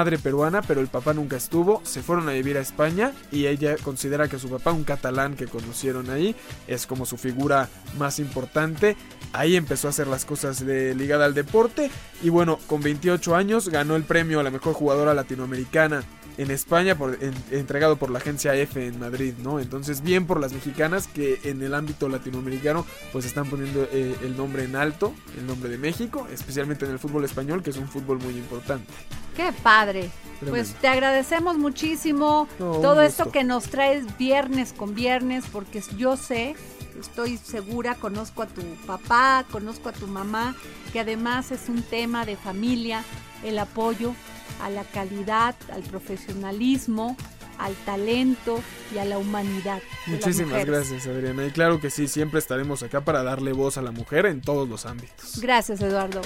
madre 0.00 0.16
peruana, 0.16 0.62
pero 0.62 0.80
el 0.80 0.86
papá 0.86 1.12
nunca 1.12 1.36
estuvo, 1.36 1.82
se 1.84 2.00
fueron 2.00 2.26
a 2.30 2.32
vivir 2.32 2.56
a 2.56 2.62
España 2.62 3.12
y 3.30 3.48
ella 3.48 3.76
considera 3.76 4.28
que 4.28 4.38
su 4.38 4.48
papá, 4.48 4.72
un 4.72 4.84
catalán 4.84 5.36
que 5.36 5.46
conocieron 5.46 6.08
ahí, 6.08 6.34
es 6.66 6.86
como 6.86 7.04
su 7.04 7.18
figura 7.18 7.68
más 7.98 8.18
importante. 8.18 8.96
Ahí 9.34 9.56
empezó 9.56 9.88
a 9.88 9.90
hacer 9.90 10.06
las 10.06 10.24
cosas 10.24 10.64
de 10.64 10.94
ligada 10.94 11.26
al 11.26 11.34
deporte 11.34 11.90
y 12.22 12.30
bueno, 12.30 12.58
con 12.66 12.80
28 12.80 13.36
años 13.36 13.68
ganó 13.68 13.94
el 13.94 14.04
premio 14.04 14.40
a 14.40 14.42
la 14.42 14.50
mejor 14.50 14.72
jugadora 14.72 15.12
latinoamericana 15.12 16.02
en 16.42 16.50
España, 16.50 16.94
por- 16.96 17.18
en- 17.22 17.34
entregado 17.50 17.96
por 17.96 18.10
la 18.10 18.18
agencia 18.18 18.54
F 18.54 18.86
en 18.86 18.98
Madrid, 18.98 19.34
¿no? 19.42 19.60
Entonces, 19.60 20.02
bien 20.02 20.26
por 20.26 20.40
las 20.40 20.52
mexicanas 20.52 21.06
que 21.06 21.38
en 21.44 21.62
el 21.62 21.74
ámbito 21.74 22.08
latinoamericano, 22.08 22.86
pues 23.12 23.24
están 23.26 23.48
poniendo 23.50 23.86
eh, 23.92 24.16
el 24.22 24.36
nombre 24.36 24.64
en 24.64 24.76
alto, 24.76 25.12
el 25.38 25.46
nombre 25.46 25.68
de 25.68 25.78
México, 25.78 26.26
especialmente 26.32 26.84
en 26.86 26.92
el 26.92 26.98
fútbol 26.98 27.24
español, 27.24 27.62
que 27.62 27.70
es 27.70 27.76
un 27.76 27.88
fútbol 27.88 28.18
muy 28.20 28.34
importante. 28.36 28.92
Qué 29.36 29.52
padre. 29.62 30.10
Tremendo. 30.40 30.50
Pues 30.50 30.74
te 30.80 30.88
agradecemos 30.88 31.58
muchísimo 31.58 32.48
No, 32.58 32.72
todo 32.80 33.02
esto 33.02 33.30
que 33.30 33.44
nos 33.44 33.64
traes 33.64 34.04
viernes 34.16 34.72
con 34.72 34.94
viernes, 34.94 35.44
porque 35.52 35.82
yo 35.98 36.16
sé, 36.16 36.56
estoy 36.98 37.36
segura, 37.36 37.94
conozco 37.96 38.42
a 38.42 38.46
tu 38.46 38.62
papá, 38.86 39.44
conozco 39.50 39.90
a 39.90 39.92
tu 39.92 40.06
mamá, 40.06 40.54
que 40.92 41.00
además 41.00 41.50
es 41.52 41.68
un 41.68 41.82
tema 41.82 42.24
de 42.24 42.36
familia, 42.36 43.04
el 43.44 43.58
apoyo 43.58 44.14
a 44.62 44.70
la 44.70 44.84
calidad, 44.84 45.54
al 45.72 45.82
profesionalismo, 45.82 47.16
al 47.58 47.74
talento 47.84 48.60
y 48.94 48.98
a 48.98 49.04
la 49.04 49.18
humanidad. 49.18 49.80
Muchísimas 50.06 50.64
gracias, 50.64 51.06
Adriana. 51.06 51.46
Y 51.46 51.50
claro 51.50 51.80
que 51.80 51.90
sí, 51.90 52.08
siempre 52.08 52.38
estaremos 52.38 52.82
acá 52.82 53.02
para 53.02 53.22
darle 53.22 53.52
voz 53.52 53.76
a 53.78 53.82
la 53.82 53.92
mujer 53.92 54.26
en 54.26 54.40
todos 54.40 54.68
los 54.68 54.86
ámbitos. 54.86 55.40
Gracias, 55.40 55.80
Eduardo. 55.80 56.22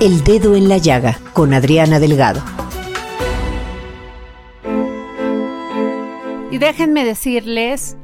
El 0.00 0.24
dedo 0.24 0.56
en 0.56 0.68
la 0.68 0.78
llaga 0.78 1.20
con 1.32 1.54
Adriana 1.54 2.00
Delgado. 2.00 2.42
Y 6.50 6.58
déjenme 6.58 7.04
decirles 7.04 7.96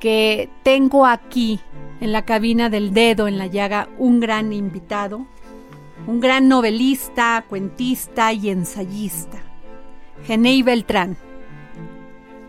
que 0.00 0.48
tengo 0.64 1.06
aquí 1.06 1.60
en 2.00 2.12
la 2.12 2.24
cabina 2.24 2.70
del 2.70 2.92
dedo 2.92 3.28
en 3.28 3.38
la 3.38 3.46
llaga 3.46 3.88
un 3.98 4.20
gran 4.20 4.52
invitado, 4.52 5.26
un 6.06 6.20
gran 6.20 6.48
novelista, 6.48 7.44
cuentista 7.48 8.32
y 8.32 8.50
ensayista, 8.50 9.42
Genei 10.24 10.62
Beltrán, 10.62 11.16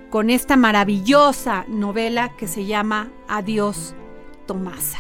con 0.10 0.30
esta 0.30 0.56
maravillosa 0.58 1.66
novela 1.68 2.36
que 2.38 2.48
se 2.48 2.66
llama 2.66 3.12
Adiós, 3.28 3.94
Tomasa. 4.46 5.00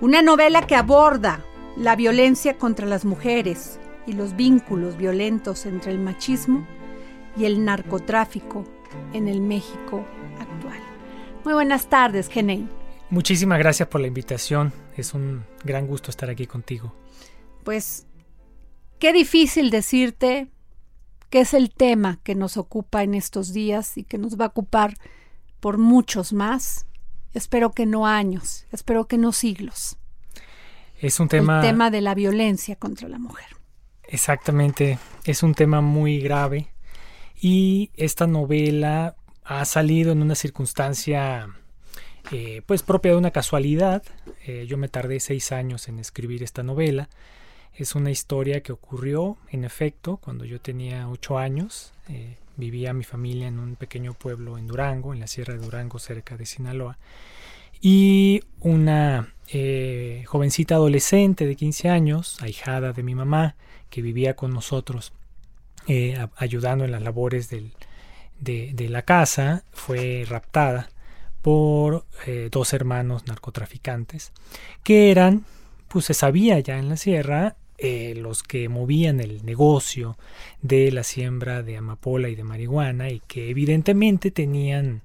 Una 0.00 0.22
novela 0.22 0.66
que 0.66 0.76
aborda 0.76 1.44
la 1.76 1.96
violencia 1.96 2.58
contra 2.58 2.86
las 2.86 3.04
mujeres 3.04 3.80
y 4.06 4.12
los 4.12 4.36
vínculos 4.36 4.96
violentos 4.96 5.66
entre 5.66 5.92
el 5.92 5.98
machismo 5.98 6.66
y 7.36 7.44
el 7.44 7.64
narcotráfico 7.64 8.64
en 9.12 9.28
el 9.28 9.40
México 9.40 10.04
actual. 10.40 10.80
Muy 11.44 11.54
buenas 11.54 11.88
tardes, 11.88 12.28
Genei. 12.28 12.77
Muchísimas 13.10 13.58
gracias 13.58 13.88
por 13.88 14.00
la 14.00 14.06
invitación. 14.06 14.72
Es 14.96 15.14
un 15.14 15.44
gran 15.64 15.86
gusto 15.86 16.10
estar 16.10 16.28
aquí 16.28 16.46
contigo. 16.46 16.94
Pues 17.64 18.06
qué 18.98 19.12
difícil 19.12 19.70
decirte 19.70 20.48
que 21.30 21.40
es 21.40 21.54
el 21.54 21.70
tema 21.70 22.18
que 22.22 22.34
nos 22.34 22.56
ocupa 22.56 23.02
en 23.02 23.14
estos 23.14 23.52
días 23.52 23.96
y 23.96 24.04
que 24.04 24.18
nos 24.18 24.38
va 24.38 24.46
a 24.46 24.48
ocupar 24.48 24.94
por 25.60 25.78
muchos 25.78 26.32
más. 26.32 26.86
Espero 27.34 27.72
que 27.72 27.86
no 27.86 28.06
años, 28.06 28.66
espero 28.72 29.06
que 29.06 29.18
no 29.18 29.32
siglos. 29.32 29.96
Es 31.00 31.20
un 31.20 31.28
tema, 31.28 31.60
El 31.60 31.66
tema 31.66 31.90
de 31.90 32.00
la 32.00 32.14
violencia 32.14 32.76
contra 32.76 33.08
la 33.08 33.18
mujer. 33.18 33.46
exactamente, 34.04 34.98
es 35.24 35.42
un 35.42 35.54
tema 35.54 35.80
muy 35.80 36.18
grave 36.20 36.72
y 37.40 37.90
esta 37.94 38.26
novela 38.26 39.14
ha 39.44 39.64
salido 39.64 40.12
en 40.12 40.22
una 40.22 40.34
circunstancia 40.34 41.48
eh, 42.32 42.62
pues 42.66 42.82
propia 42.82 43.12
de 43.12 43.18
una 43.18 43.30
casualidad. 43.30 44.02
Eh, 44.46 44.66
yo 44.68 44.76
me 44.76 44.88
tardé 44.88 45.20
seis 45.20 45.52
años 45.52 45.88
en 45.88 45.98
escribir 45.98 46.42
esta 46.42 46.62
novela. 46.62 47.08
Es 47.74 47.94
una 47.94 48.10
historia 48.10 48.62
que 48.62 48.72
ocurrió, 48.72 49.36
en 49.50 49.64
efecto, 49.64 50.16
cuando 50.18 50.44
yo 50.44 50.60
tenía 50.60 51.08
ocho 51.08 51.38
años. 51.38 51.92
Eh, 52.08 52.36
vivía 52.56 52.92
mi 52.92 53.04
familia 53.04 53.46
en 53.46 53.58
un 53.60 53.76
pequeño 53.76 54.14
pueblo 54.14 54.58
en 54.58 54.66
Durango, 54.66 55.14
en 55.14 55.20
la 55.20 55.28
Sierra 55.28 55.54
de 55.54 55.60
Durango, 55.60 55.98
cerca 56.00 56.36
de 56.36 56.44
Sinaloa. 56.44 56.98
Y 57.80 58.42
una 58.60 59.32
jovencita 60.26 60.74
adolescente 60.74 61.46
de 61.46 61.54
15 61.56 61.88
años, 61.88 62.36
ahijada 62.42 62.92
de 62.92 63.02
mi 63.04 63.14
mamá, 63.14 63.54
que 63.90 64.02
vivía 64.02 64.34
con 64.34 64.52
nosotros 64.52 65.12
ayudando 66.36 66.84
en 66.84 66.90
las 66.90 67.00
labores 67.02 67.48
del- 67.48 67.72
de, 68.40 68.72
de 68.74 68.88
la 68.90 69.02
casa, 69.02 69.62
fue 69.72 70.26
raptada 70.28 70.90
por 71.48 72.04
eh, 72.26 72.50
dos 72.52 72.74
hermanos 72.74 73.26
narcotraficantes, 73.26 74.34
que 74.82 75.10
eran, 75.10 75.46
pues 75.88 76.04
se 76.04 76.12
sabía 76.12 76.60
ya 76.60 76.78
en 76.78 76.90
la 76.90 76.98
sierra, 76.98 77.56
eh, 77.78 78.12
los 78.18 78.42
que 78.42 78.68
movían 78.68 79.18
el 79.18 79.46
negocio 79.46 80.18
de 80.60 80.92
la 80.92 81.04
siembra 81.04 81.62
de 81.62 81.78
amapola 81.78 82.28
y 82.28 82.34
de 82.34 82.44
marihuana 82.44 83.08
y 83.08 83.22
que 83.26 83.48
evidentemente 83.48 84.30
tenían 84.30 85.00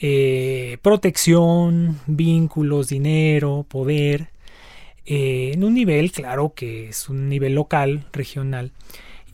eh, 0.00 0.78
protección, 0.82 2.00
vínculos, 2.08 2.88
dinero, 2.88 3.64
poder, 3.68 4.30
en 5.06 5.62
un 5.62 5.74
nivel, 5.74 6.10
claro 6.10 6.52
que 6.52 6.88
es 6.88 7.08
un 7.08 7.28
nivel 7.28 7.54
local, 7.54 8.08
regional, 8.12 8.72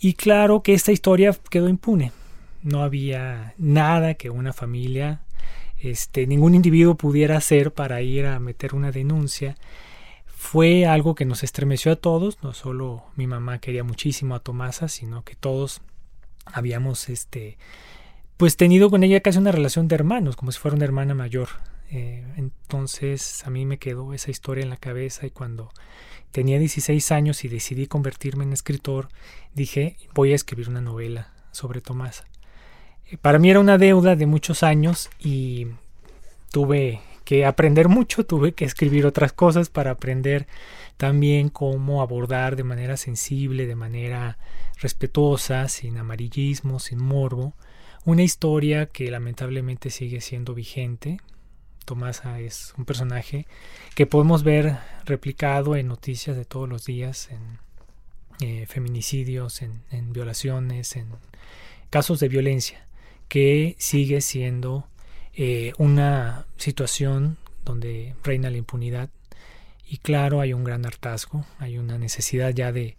y 0.00 0.12
claro 0.12 0.62
que 0.62 0.74
esta 0.74 0.92
historia 0.92 1.34
quedó 1.48 1.70
impune. 1.70 2.12
No 2.62 2.82
había 2.82 3.54
nada 3.56 4.14
que 4.14 4.28
una 4.28 4.52
familia, 4.52 5.22
este, 5.90 6.26
ningún 6.26 6.54
individuo 6.54 6.96
pudiera 6.96 7.36
hacer 7.36 7.72
para 7.72 8.02
ir 8.02 8.26
a 8.26 8.38
meter 8.38 8.74
una 8.74 8.92
denuncia. 8.92 9.56
Fue 10.26 10.86
algo 10.86 11.14
que 11.14 11.24
nos 11.24 11.42
estremeció 11.42 11.92
a 11.92 11.96
todos, 11.96 12.42
no 12.42 12.52
solo 12.52 13.04
mi 13.16 13.26
mamá 13.26 13.58
quería 13.58 13.84
muchísimo 13.84 14.34
a 14.34 14.40
Tomasa, 14.40 14.88
sino 14.88 15.24
que 15.24 15.34
todos 15.34 15.80
habíamos 16.44 17.08
este 17.08 17.58
pues 18.36 18.56
tenido 18.56 18.90
con 18.90 19.02
ella 19.02 19.20
casi 19.20 19.38
una 19.38 19.50
relación 19.50 19.88
de 19.88 19.94
hermanos, 19.94 20.36
como 20.36 20.52
si 20.52 20.58
fuera 20.58 20.76
una 20.76 20.84
hermana 20.84 21.14
mayor. 21.14 21.48
Eh, 21.90 22.24
entonces 22.36 23.46
a 23.46 23.50
mí 23.50 23.64
me 23.64 23.78
quedó 23.78 24.12
esa 24.12 24.30
historia 24.30 24.62
en 24.62 24.70
la 24.70 24.76
cabeza 24.76 25.26
y 25.26 25.30
cuando 25.30 25.70
tenía 26.32 26.58
16 26.58 27.12
años 27.12 27.44
y 27.44 27.48
decidí 27.48 27.86
convertirme 27.86 28.44
en 28.44 28.52
escritor, 28.52 29.08
dije, 29.54 29.96
voy 30.14 30.32
a 30.32 30.34
escribir 30.34 30.68
una 30.68 30.80
novela 30.80 31.32
sobre 31.50 31.80
Tomasa. 31.80 32.24
Para 33.22 33.38
mí 33.38 33.50
era 33.50 33.60
una 33.60 33.78
deuda 33.78 34.16
de 34.16 34.26
muchos 34.26 34.62
años 34.62 35.10
y 35.20 35.68
tuve 36.50 37.00
que 37.24 37.44
aprender 37.44 37.88
mucho, 37.88 38.24
tuve 38.24 38.52
que 38.52 38.64
escribir 38.64 39.06
otras 39.06 39.32
cosas 39.32 39.68
para 39.68 39.92
aprender 39.92 40.46
también 40.96 41.48
cómo 41.48 42.02
abordar 42.02 42.56
de 42.56 42.64
manera 42.64 42.96
sensible, 42.96 43.66
de 43.66 43.76
manera 43.76 44.38
respetuosa, 44.80 45.68
sin 45.68 45.98
amarillismo, 45.98 46.80
sin 46.80 47.02
morbo, 47.02 47.54
una 48.04 48.22
historia 48.22 48.86
que 48.86 49.10
lamentablemente 49.10 49.90
sigue 49.90 50.20
siendo 50.20 50.54
vigente. 50.54 51.18
Tomasa 51.84 52.40
es 52.40 52.74
un 52.76 52.84
personaje 52.84 53.46
que 53.94 54.06
podemos 54.06 54.42
ver 54.42 54.78
replicado 55.04 55.76
en 55.76 55.86
noticias 55.86 56.36
de 56.36 56.44
todos 56.44 56.68
los 56.68 56.84
días, 56.84 57.28
en 57.30 57.58
eh, 58.48 58.66
feminicidios, 58.66 59.62
en 59.62 60.12
violaciones, 60.12 60.96
en 60.96 61.08
casos 61.90 62.20
de 62.20 62.28
violencia, 62.28 62.85
que 63.28 63.76
sigue 63.78 64.20
siendo 64.20 64.86
eh, 65.34 65.72
una 65.78 66.46
situación 66.56 67.36
donde 67.64 68.14
reina 68.22 68.50
la 68.50 68.56
impunidad 68.56 69.10
y 69.88 69.98
claro 69.98 70.40
hay 70.40 70.52
un 70.52 70.64
gran 70.64 70.84
hartazgo, 70.84 71.44
hay 71.58 71.78
una 71.78 71.98
necesidad 71.98 72.50
ya 72.50 72.72
de 72.72 72.96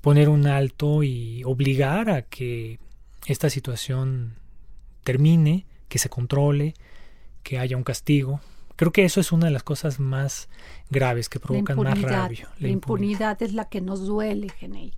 poner 0.00 0.28
un 0.28 0.46
alto 0.46 1.02
y 1.02 1.42
obligar 1.44 2.10
a 2.10 2.22
que 2.22 2.78
esta 3.26 3.48
situación 3.50 4.34
termine, 5.02 5.66
que 5.88 5.98
se 5.98 6.08
controle, 6.08 6.74
que 7.42 7.58
haya 7.58 7.76
un 7.76 7.84
castigo. 7.84 8.40
Creo 8.76 8.90
que 8.90 9.04
eso 9.04 9.20
es 9.20 9.30
una 9.30 9.46
de 9.46 9.52
las 9.52 9.62
cosas 9.62 10.00
más 10.00 10.48
graves 10.90 11.28
que 11.28 11.38
provocan 11.38 11.78
más 11.78 12.02
rabia. 12.02 12.50
La, 12.58 12.68
impunidad, 12.68 13.40
es 13.42 13.54
la 13.54 13.68
que 13.68 13.80
nos 13.80 14.04
duele, 14.04 14.48
Genei. 14.50 14.92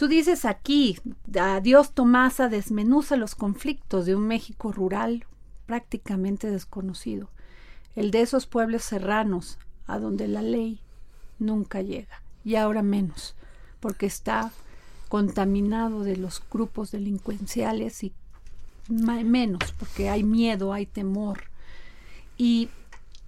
Tú 0.00 0.08
dices 0.08 0.46
aquí, 0.46 0.96
adiós 1.38 1.92
Tomasa 1.92 2.48
desmenuza 2.48 3.16
los 3.16 3.34
conflictos 3.34 4.06
de 4.06 4.16
un 4.16 4.26
México 4.26 4.72
rural 4.72 5.26
prácticamente 5.66 6.50
desconocido, 6.50 7.28
el 7.96 8.10
de 8.10 8.22
esos 8.22 8.46
pueblos 8.46 8.82
serranos 8.82 9.58
a 9.86 9.98
donde 9.98 10.26
la 10.26 10.40
ley 10.40 10.80
nunca 11.38 11.82
llega, 11.82 12.22
y 12.46 12.54
ahora 12.54 12.82
menos, 12.82 13.34
porque 13.78 14.06
está 14.06 14.50
contaminado 15.10 16.02
de 16.02 16.16
los 16.16 16.42
grupos 16.50 16.92
delincuenciales 16.92 18.02
y 18.02 18.14
menos, 18.88 19.74
porque 19.78 20.08
hay 20.08 20.22
miedo, 20.22 20.72
hay 20.72 20.86
temor. 20.86 21.42
Y 22.38 22.70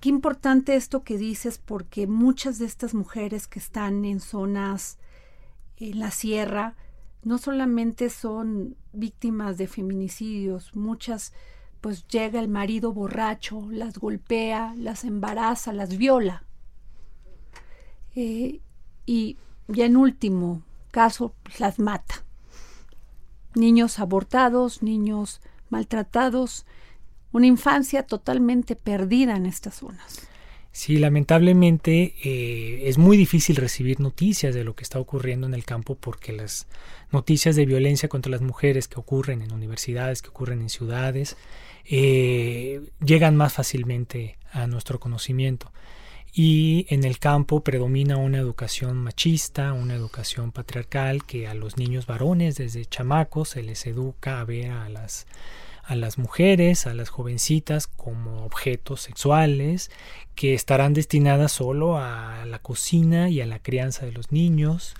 qué 0.01 0.09
importante 0.09 0.75
esto 0.77 1.03
que 1.03 1.19
dices, 1.19 1.59
porque 1.63 2.07
muchas 2.07 2.59
de 2.59 2.65
estas 2.65 2.95
mujeres 2.95 3.47
que 3.47 3.59
están 3.59 4.07
en 4.07 4.21
zonas 4.21 4.97
en 5.91 5.99
la 5.99 6.11
sierra, 6.11 6.77
no 7.25 7.39
solamente 7.39 8.11
son 8.11 8.77
víctimas 8.93 9.59
de 9.59 9.67
feminicidios, 9.67 10.75
muchas 10.77 11.33
pues 11.81 12.07
llega 12.07 12.39
el 12.39 12.49
marido 12.49 12.93
borracho, 12.93 13.67
las 13.71 13.99
golpea, 13.99 14.75
las 14.77 15.03
embaraza, 15.03 15.73
las 15.73 15.97
viola. 15.97 16.45
Eh, 18.15 18.61
y 19.05 19.37
ya 19.67 19.87
en 19.87 19.97
último 19.97 20.63
caso, 20.93 21.35
pues, 21.43 21.59
las 21.59 21.81
mata. 21.81 22.25
Niños 23.57 23.99
abortados, 23.99 24.83
niños 24.83 25.41
maltratados, 25.71 26.67
una 27.33 27.47
infancia 27.47 28.07
totalmente 28.07 28.77
perdida 28.77 29.35
en 29.35 29.47
estas 29.47 29.75
zonas. 29.75 30.29
Sí, 30.73 30.97
lamentablemente 30.97 32.15
eh, 32.25 32.89
es 32.89 32.97
muy 32.97 33.19
difícil 33.19 33.57
recibir 33.57 34.01
noticias 34.01 34.55
de 34.55 34.65
lo 34.65 34.75
que 34.75 34.83
está 34.83 34.99
ocurriendo 34.99 35.47
en 35.47 35.53
el 35.53 35.67
campo 35.67 35.97
porque 35.97 36.33
las 36.33 36.67
noticias 37.11 37.57
de 37.57 37.67
violencia 37.67 38.09
contra 38.09 38.31
las 38.31 38.41
mujeres 38.41 38.89
que 38.89 38.99
ocurren 38.99 39.43
en 39.43 39.53
universidades, 39.53 40.23
que 40.23 40.31
ocurren 40.31 40.63
en 40.63 40.71
ciudades, 40.71 41.37
eh, 41.85 42.81
llegan 43.05 43.37
más 43.37 43.53
fácilmente 43.53 44.39
a 44.51 44.67
nuestro 44.67 44.99
conocimiento. 44.99 45.71
Y 46.33 46.87
en 46.89 47.05
el 47.05 47.19
campo 47.19 47.63
predomina 47.63 48.17
una 48.17 48.39
educación 48.39 48.97
machista, 48.97 49.75
una 49.75 49.95
educación 49.95 50.53
patriarcal 50.53 51.27
que 51.27 51.47
a 51.47 51.53
los 51.53 51.77
niños 51.77 52.07
varones 52.07 52.57
desde 52.57 52.87
chamacos 52.87 53.51
se 53.51 53.63
les 53.63 53.87
educa 53.87 54.41
a 54.41 54.45
ver 54.45 54.71
a 54.71 54.89
las 54.89 55.27
a 55.83 55.95
las 55.97 56.19
mujeres, 56.19 56.87
a 56.87 56.95
las 56.95 57.09
jovencitas 57.09 57.87
como 57.87 58.45
objetos 58.45 59.01
sexuales 59.03 59.91
que 60.35 60.55
estarán 60.55 60.95
destinadas 60.95 61.53
solo 61.53 61.99
a 61.99 62.45
la 62.47 62.59
cocina 62.61 63.29
y 63.29 63.41
a 63.41 63.47
la 63.47 63.59
crianza 63.59 64.07
de 64.07 64.13
los 64.13 64.33
niños. 64.33 64.95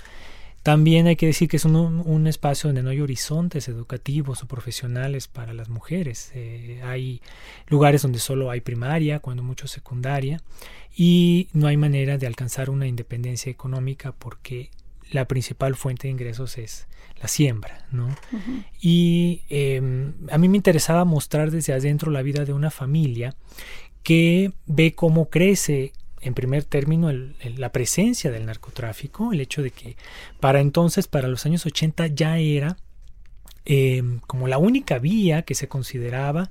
También 0.63 1.09
hay 1.09 1.17
que 1.17 1.27
decir 1.27 1.49
que 1.49 1.57
es 1.57 1.65
un, 1.65 2.27
espacio 2.29 2.69
donde 2.69 2.85
no 2.85 2.91
hay 2.91 3.01
horizontes 3.01 3.67
educativos 3.67 4.43
o 4.43 4.47
profesionales 4.47 5.27
para 5.27 5.55
las 5.55 5.69
mujeres. 5.69 6.31
Eh, 6.35 6.81
hay 6.85 7.21
lugares 7.67 8.03
donde 8.03 8.21
solo 8.21 8.49
hay 8.49 8.61
primaria, 8.61 9.19
cuando 9.19 9.43
mucho 9.43 9.67
secundaria, 9.67 10.41
y 10.97 11.49
no 11.53 11.67
hay 11.67 11.77
manera 11.77 12.17
de 12.17 12.29
alcanzar 12.29 12.71
una 12.71 12.87
independencia 12.87 13.51
económica 13.51 14.13
porque 14.13 14.71
la 15.13 15.27
principal 15.27 15.75
fuente 15.77 16.09
de 16.09 16.13
ingresos 16.13 16.59
es 16.59 16.87
la 17.21 17.29
siembra, 17.29 17.87
¿no? 17.93 18.09
Y 18.81 19.43
em, 19.49 20.15
a 20.31 20.39
mí 20.39 20.49
me 20.49 20.57
interesaba 20.57 21.05
mostrar 21.05 21.51
desde 21.51 21.73
adentro 21.73 22.11
la 22.11 22.23
vida 22.23 22.45
de 22.45 22.53
una 22.53 22.71
familia 22.71 23.37
que 24.03 24.53
ve 24.67 24.95
cómo 24.95 25.29
crece 25.31 25.93
en 26.21 26.35
primer 26.35 26.65
término 26.65 27.11
la 27.13 27.73
presencia 27.73 28.31
del 28.31 28.47
narcotráfico, 28.47 29.33
el 29.33 29.41
hecho 29.41 29.63
de 29.63 29.71
que 29.71 29.97
para 30.41 30.61
entonces, 30.61 31.09
para 31.09 31.29
los 31.29 31.47
años 31.47 31.67
80, 31.67 32.09
ya 32.09 32.39
era 32.39 32.77
em, 33.65 34.21
como 34.27 34.49
la 34.49 34.59
única 34.59 34.99
vía 34.99 35.43
que 35.43 35.55
se 35.55 35.69
consideraba 35.69 36.51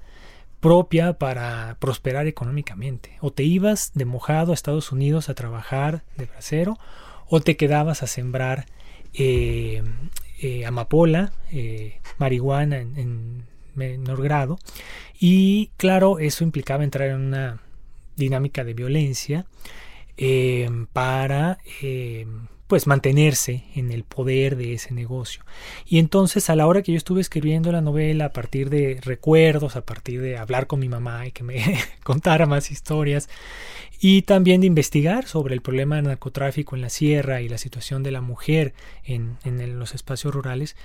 propia 0.62 1.14
para 1.14 1.76
prosperar 1.80 2.28
económicamente. 2.28 3.18
O 3.20 3.32
te 3.32 3.44
ibas 3.44 3.92
de 3.94 4.06
mojado 4.06 4.52
a 4.52 4.56
Estados 4.56 4.92
Unidos 4.92 5.28
a 5.28 5.34
trabajar 5.34 6.04
de 6.18 6.26
bracero, 6.26 6.78
o 7.32 7.40
te 7.40 7.56
quedabas 7.56 8.04
a 8.04 8.08
sembrar 8.08 8.66
eh, 9.14 9.82
eh, 10.42 10.66
amapola, 10.66 11.32
eh, 11.50 12.02
marihuana 12.18 12.80
en, 12.80 13.46
menor 13.74 14.22
grado. 14.22 14.60
Y 15.18 15.72
claro, 15.78 16.20
eso 16.20 16.44
implicaba 16.44 16.84
entrar 16.84 17.08
en 17.08 17.22
una 17.22 17.62
dinámica 18.18 18.66
de 18.66 18.74
violencia 18.74 19.46
para 20.92 21.58
pues 22.72 22.88
mantenerse 22.88 23.66
en 23.76 23.92
el 23.92 24.06
poder 24.06 24.56
de 24.56 24.72
ese 24.72 24.94
negocio. 24.94 25.44
Y 25.86 26.00
entonces 26.00 26.50
a 26.50 26.56
la 26.56 26.68
hora 26.68 26.82
que 26.82 26.94
yo 26.94 26.98
estuve 26.98 27.20
escribiendo 27.20 27.70
la 27.74 27.82
novela, 27.82 28.28
a 28.28 28.32
partir 28.32 28.70
de 28.70 28.98
recuerdos, 29.04 29.76
a 29.76 29.82
partir 29.82 30.22
de 30.22 30.38
hablar 30.38 30.68
con 30.68 30.80
mi 30.80 30.88
mamá 30.88 31.28
y 31.28 31.34
que 31.34 31.44
me 31.44 31.62
contara 32.06 32.46
más 32.46 32.72
historias, 32.72 33.28
y 34.00 34.22
también 34.22 34.62
de 34.62 34.68
investigar 34.68 35.28
sobre 35.28 35.54
el 35.54 35.60
problema 35.60 35.98
del 35.98 36.06
narcotráfico 36.06 36.78
en 36.78 36.82
la 36.82 36.90
sierra 36.90 37.42
y 37.42 37.50
la 37.50 37.58
situación 37.58 38.04
de 38.04 38.12
la 38.12 38.22
mujer 38.22 38.74
en, 39.04 39.38
los 39.78 39.94
espacios 39.94 40.34
rurales, 40.34 40.78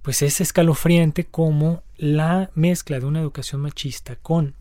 pues 0.00 0.22
es 0.22 0.40
escalofriante 0.40 1.24
como 1.24 1.82
la 1.98 2.48
mezcla 2.54 2.98
de 2.98 3.04
una 3.04 3.20
educación 3.20 3.60
machista 3.60 4.16
con 4.16 4.54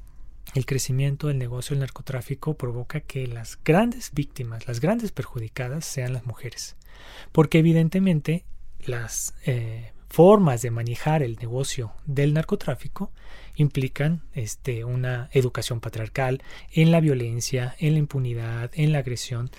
el 0.53 0.65
crecimiento 0.65 1.27
del 1.27 1.37
negocio 1.37 1.73
del 1.73 1.81
narcotráfico 1.81 2.53
provoca 2.53 3.01
que 3.01 3.27
las 3.27 3.59
grandes 3.63 4.11
víctimas, 4.13 4.67
las 4.67 4.79
grandes 4.79 5.11
perjudicadas 5.11 5.85
sean 5.85 6.13
las 6.13 6.25
mujeres. 6.25 6.75
Porque 7.31 7.59
evidentemente 7.59 8.45
las 8.85 9.33
eh, 9.45 9.91
formas 10.09 10.61
de 10.61 10.71
manejar 10.71 11.23
el 11.23 11.35
negocio 11.35 11.91
del 12.05 12.33
narcotráfico 12.33 13.11
implican 13.55 14.21
este, 14.33 14.85
una 14.85 15.29
educación 15.33 15.79
patriarcal 15.79 16.41
en 16.71 16.91
la 16.91 16.99
violencia, 16.99 17.75
en 17.79 17.93
la 17.93 17.99
impunidad, 17.99 18.71
en 18.73 18.91
la 18.91 18.99
agresión 18.99 19.49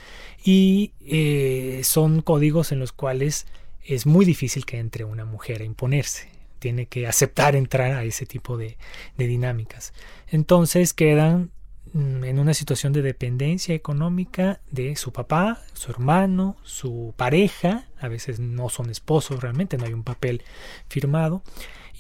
y 0.44 0.92
eh, 1.00 1.82
son 1.84 2.22
códigos 2.22 2.72
en 2.72 2.78
los 2.78 2.92
cuales 2.92 3.46
es 3.84 4.06
muy 4.06 4.24
difícil 4.24 4.64
que 4.64 4.78
entre 4.78 5.04
una 5.04 5.24
mujer 5.24 5.62
a 5.62 5.64
imponerse. 5.64 6.35
Tiene 6.66 6.86
que 6.86 7.06
aceptar 7.06 7.54
entrar 7.54 7.92
a 7.92 8.02
ese 8.02 8.26
tipo 8.26 8.56
de, 8.56 8.76
dinámicas. 9.16 9.92
Entonces 10.26 10.92
quedan 10.92 11.52
mm, 11.92 12.24
en 12.24 12.40
una 12.40 12.54
situación 12.54 12.92
de 12.92 13.02
dependencia 13.02 13.72
económica 13.72 14.58
de 14.72 14.96
su 14.96 15.12
papá, 15.12 15.62
su 15.74 15.92
hermano, 15.92 16.56
su 16.64 17.14
pareja, 17.16 17.86
a 18.00 18.08
veces 18.08 18.40
no 18.40 18.68
son 18.68 18.90
esposos 18.90 19.40
realmente, 19.40 19.78
no 19.78 19.84
hay 19.84 19.92
un 19.92 20.02
papel 20.02 20.42
firmado, 20.88 21.44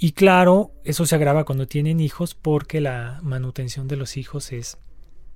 y 0.00 0.12
claro, 0.12 0.72
eso 0.82 1.06
se 1.06 1.14
agrava 1.14 1.44
cuando 1.44 1.68
tienen 1.68 2.00
hijos 2.00 2.34
porque 2.34 2.80
la 2.80 3.20
manutención 3.22 3.86
de 3.86 3.94
los 3.94 4.16
hijos 4.16 4.50
es 4.50 4.78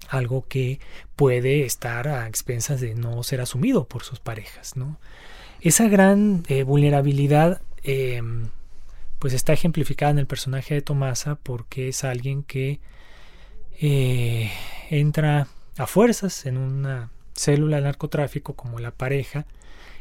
algo 0.09 0.45
que 0.49 0.81
puede 1.15 1.65
estar 1.65 2.09
a 2.09 2.27
expensas 2.27 2.81
de 2.81 2.97
no 2.97 3.23
ser 3.23 3.41
asumido 3.41 3.85
por 3.85 4.03
sus 4.03 4.19
parejas. 4.19 4.77
¿no? 4.77 4.99
Esa 5.61 5.87
gran 5.87 6.43
eh, 6.49 6.65
vulnerabilidad 6.65 7.63
em, 7.85 8.49
pues 9.21 9.35
está 9.35 9.53
ejemplificada 9.53 10.11
en 10.11 10.19
el 10.19 10.27
personaje 10.27 10.75
de 10.75 10.83
Tomasa 10.83 11.37
porque 11.37 11.89
es 11.89 12.05
alguien 12.05 12.43
que 12.43 12.81
eh, 13.79 14.51
entra 14.89 15.47
a 15.77 15.87
fuerzas 15.87 16.47
en 16.47 16.57
una 16.57 17.11
célula 17.35 17.77
de 17.77 17.83
narcotráfico 17.83 18.55
como 18.55 18.79
la 18.79 18.91
pareja 18.91 19.47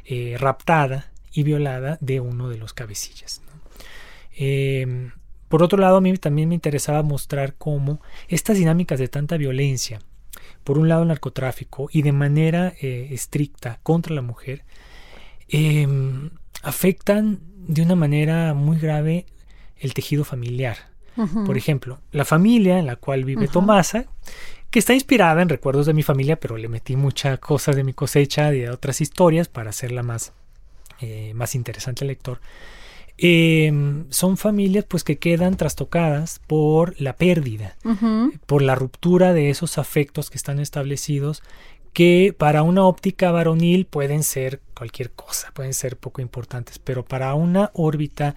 eh, 0.05 0.38
raptada 0.39 1.11
y 1.34 1.43
violada 1.43 1.97
de 2.01 2.22
uno 2.22 2.49
de 2.49 2.57
los 2.57 2.74
cabecillas. 2.74 3.41
Em, 4.36 5.11
por 5.49 5.63
otro 5.63 5.78
lado, 5.78 5.97
a 5.97 6.01
mí 6.01 6.15
también 6.17 6.47
me 6.47 6.55
interesaba 6.55 7.03
mostrar 7.03 7.55
cómo 7.55 8.01
estas 8.30 8.57
dinámicas 8.57 8.99
de 8.99 9.09
tanta 9.09 9.36
violencia, 9.36 9.99
por 10.63 10.78
un 10.78 10.88
lado 10.88 11.03
narcotráfico 11.03 11.89
y 11.91 12.03
de 12.03 12.13
manera 12.13 12.74
eh, 12.82 13.09
estricta 13.11 13.80
contra 13.84 14.15
la 14.15 14.22
mujer, 14.22 14.63
em, 15.49 16.30
afectan 16.63 17.48
de 17.70 17.84
una 17.84 17.95
manera 17.95 18.55
muy 18.55 18.80
grave 18.80 19.28
el 19.78 19.93
tejido 19.93 20.26
familiar. 20.26 20.89
Por 21.45 21.57
ejemplo, 21.57 21.99
la 22.13 22.24
familia 22.24 22.80
en 22.80 22.86
la 22.86 22.95
cual 22.95 23.26
vive 23.26 23.49
Tomasa, 23.49 24.05
que 24.70 24.80
está 24.80 24.93
inspirada 24.93 25.41
en 25.41 25.49
recuerdos 25.49 25.86
de 25.86 25.93
mi 25.93 26.01
familia, 26.01 26.39
pero 26.39 26.55
le 26.55 26.70
metí 26.70 26.95
muchas 26.95 27.39
cosas 27.39 27.76
de 27.76 27.84
mi 27.84 27.91
cosecha 27.91 28.53
y 28.53 28.61
de 28.61 28.70
otras 28.70 29.01
historias 29.01 29.49
para 29.49 29.72
hacerla 29.72 30.01
más, 30.01 30.32
eh, 31.01 31.34
más 31.36 31.55
interesante 31.55 32.05
al 32.05 32.07
lector. 32.07 32.39
Em, 33.17 34.05
son 34.09 34.38
familias 34.38 34.86
pues 34.88 35.03
que 35.03 35.17
quedan 35.17 35.57
trastocadas 35.57 36.39
por 36.47 36.99
la 37.01 37.17
pérdida, 37.17 37.76
por 38.45 38.61
la 38.61 38.76
ruptura 38.76 39.34
de 39.34 39.49
esos 39.49 39.78
afectos 39.78 40.30
que 40.30 40.38
están 40.38 40.57
establecidos 40.59 41.43
que 41.93 42.35
para 42.37 42.63
una 42.63 42.85
óptica 42.85 43.31
varonil 43.31 43.85
pueden 43.85 44.23
ser 44.23 44.61
cualquier 44.75 45.11
cosa, 45.11 45.51
pueden 45.53 45.73
ser 45.73 45.97
poco 45.97 46.21
importantes, 46.21 46.79
pero 46.79 47.03
para 47.03 47.33
una 47.33 47.71
órbita, 47.73 48.35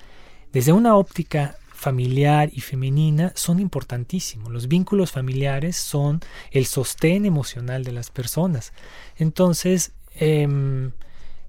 desde 0.53 0.73
una 0.73 0.97
óptica 0.97 1.57
familiar 1.73 2.51
y 2.53 2.61
femenina, 2.61 3.33
son 3.35 3.59
importantísimos. 3.59 4.53
Los 4.53 4.69
vínculos 4.69 5.11
familiares 5.11 5.77
son 5.77 6.21
el 6.53 6.67
sostén 6.67 7.27
emocional 7.27 7.85
de 7.85 7.93
las 7.93 8.11
personas. 8.11 8.73
Entonces, 9.17 9.93
em, 10.15 10.93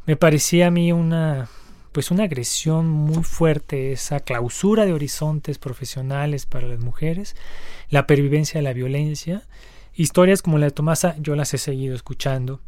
me 0.05 0.15
parecía 0.15 0.67
a 0.67 0.71
mí 0.71 0.91
una 0.91 1.49
pues 1.93 2.09
una 2.09 2.23
agresión 2.23 2.89
muy 2.89 3.23
fuerte, 3.23 3.91
esa 3.91 4.19
clausura 4.19 4.85
de 4.85 4.93
horizontes 4.93 5.59
profesionales 5.59 6.47
para 6.47 6.67
las 6.67 6.79
mujeres, 6.79 7.35
la 7.89 8.07
pervivencia 8.07 8.59
de 8.59 8.63
la 8.63 8.73
violencia 8.73 9.43
Historias 9.95 10.41
como 10.41 10.57
la 10.57 10.65
de 10.65 10.71
Tomasa 10.71 11.15
yo 11.19 11.35
las 11.35 11.53
he 11.53 11.57
seguido 11.57 11.95
escuchando. 11.95 12.61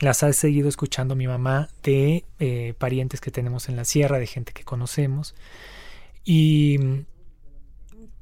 Las 0.00 0.22
ha 0.22 0.32
seguido 0.32 0.68
escuchando 0.68 1.16
mi 1.16 1.26
mamá 1.26 1.68
de 1.82 2.24
eh, 2.38 2.74
parientes 2.78 3.20
que 3.20 3.30
tenemos 3.30 3.68
en 3.68 3.76
la 3.76 3.84
sierra, 3.84 4.18
de 4.18 4.26
gente 4.26 4.52
que 4.52 4.64
conocemos. 4.64 5.34
Y 6.24 6.78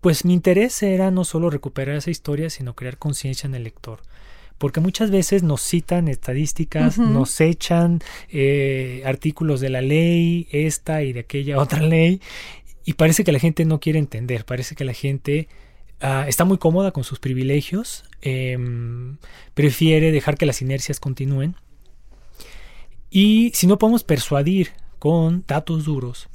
pues 0.01 0.25
mi 0.25 0.33
interés 0.33 0.83
era 0.83 1.11
no 1.11 1.25
solo 1.25 1.51
recuperar 1.51 1.97
esa 1.97 2.11
historia, 2.11 2.49
sino 2.49 2.75
crear 2.75 2.97
conciencia 2.97 3.47
en 3.49 3.55
el 3.57 3.65
lector. 3.65 4.01
Porque 4.59 4.81
muchas 4.81 5.11
veces 5.11 5.43
nos 5.43 5.61
citan 5.61 6.09
estadísticas, 6.09 6.97
nos 6.97 7.41
echan 7.43 8.01
eh, 8.31 9.03
artículos 9.05 9.61
de 9.61 9.69
la 9.69 9.83
ley, 9.83 10.49
esta 10.51 11.03
y 11.03 11.13
de 11.13 11.21
aquella 11.21 11.59
otra 11.59 11.81
ley, 11.83 12.23
y 12.85 12.95
parece 12.95 13.25
que 13.25 13.33
la 13.33 13.41
gente 13.41 13.65
no 13.65 13.81
quiere 13.81 13.99
entender, 13.99 14.45
parece 14.47 14.77
que 14.77 14.85
la 14.85 14.95
gente 14.95 15.49
Ah, 16.01 16.27
está 16.29 16.45
muy 16.45 16.59
cómoda 16.59 16.91
con 16.91 17.05
sus 17.05 17.19
privilegios, 17.19 18.05
em, 18.21 19.17
prefiere 19.55 20.13
dejar 20.13 20.37
que 20.37 20.45
las 20.45 20.61
inercias 20.61 21.01
continúen. 21.01 21.57
Y 23.11 23.51
si 23.55 23.67
no 23.67 23.79
podemos 23.79 24.05
persuadir 24.05 24.73
con 24.99 25.45
datos 25.47 25.85
duros, 25.85 26.29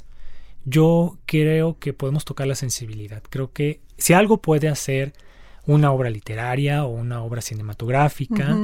yo 0.64 1.18
creo 1.26 1.78
que 1.78 1.92
podemos 1.92 2.24
tocar 2.24 2.48
la 2.48 2.54
sensibilidad. 2.56 3.22
Creo 3.30 3.52
que 3.52 3.80
si 3.98 4.14
algo 4.14 4.38
puede 4.38 4.68
hacer 4.68 5.12
una 5.64 5.92
obra 5.92 6.10
literaria 6.10 6.84
o 6.84 6.88
una 6.88 7.22
obra 7.22 7.40
cinematográfica, 7.40 8.58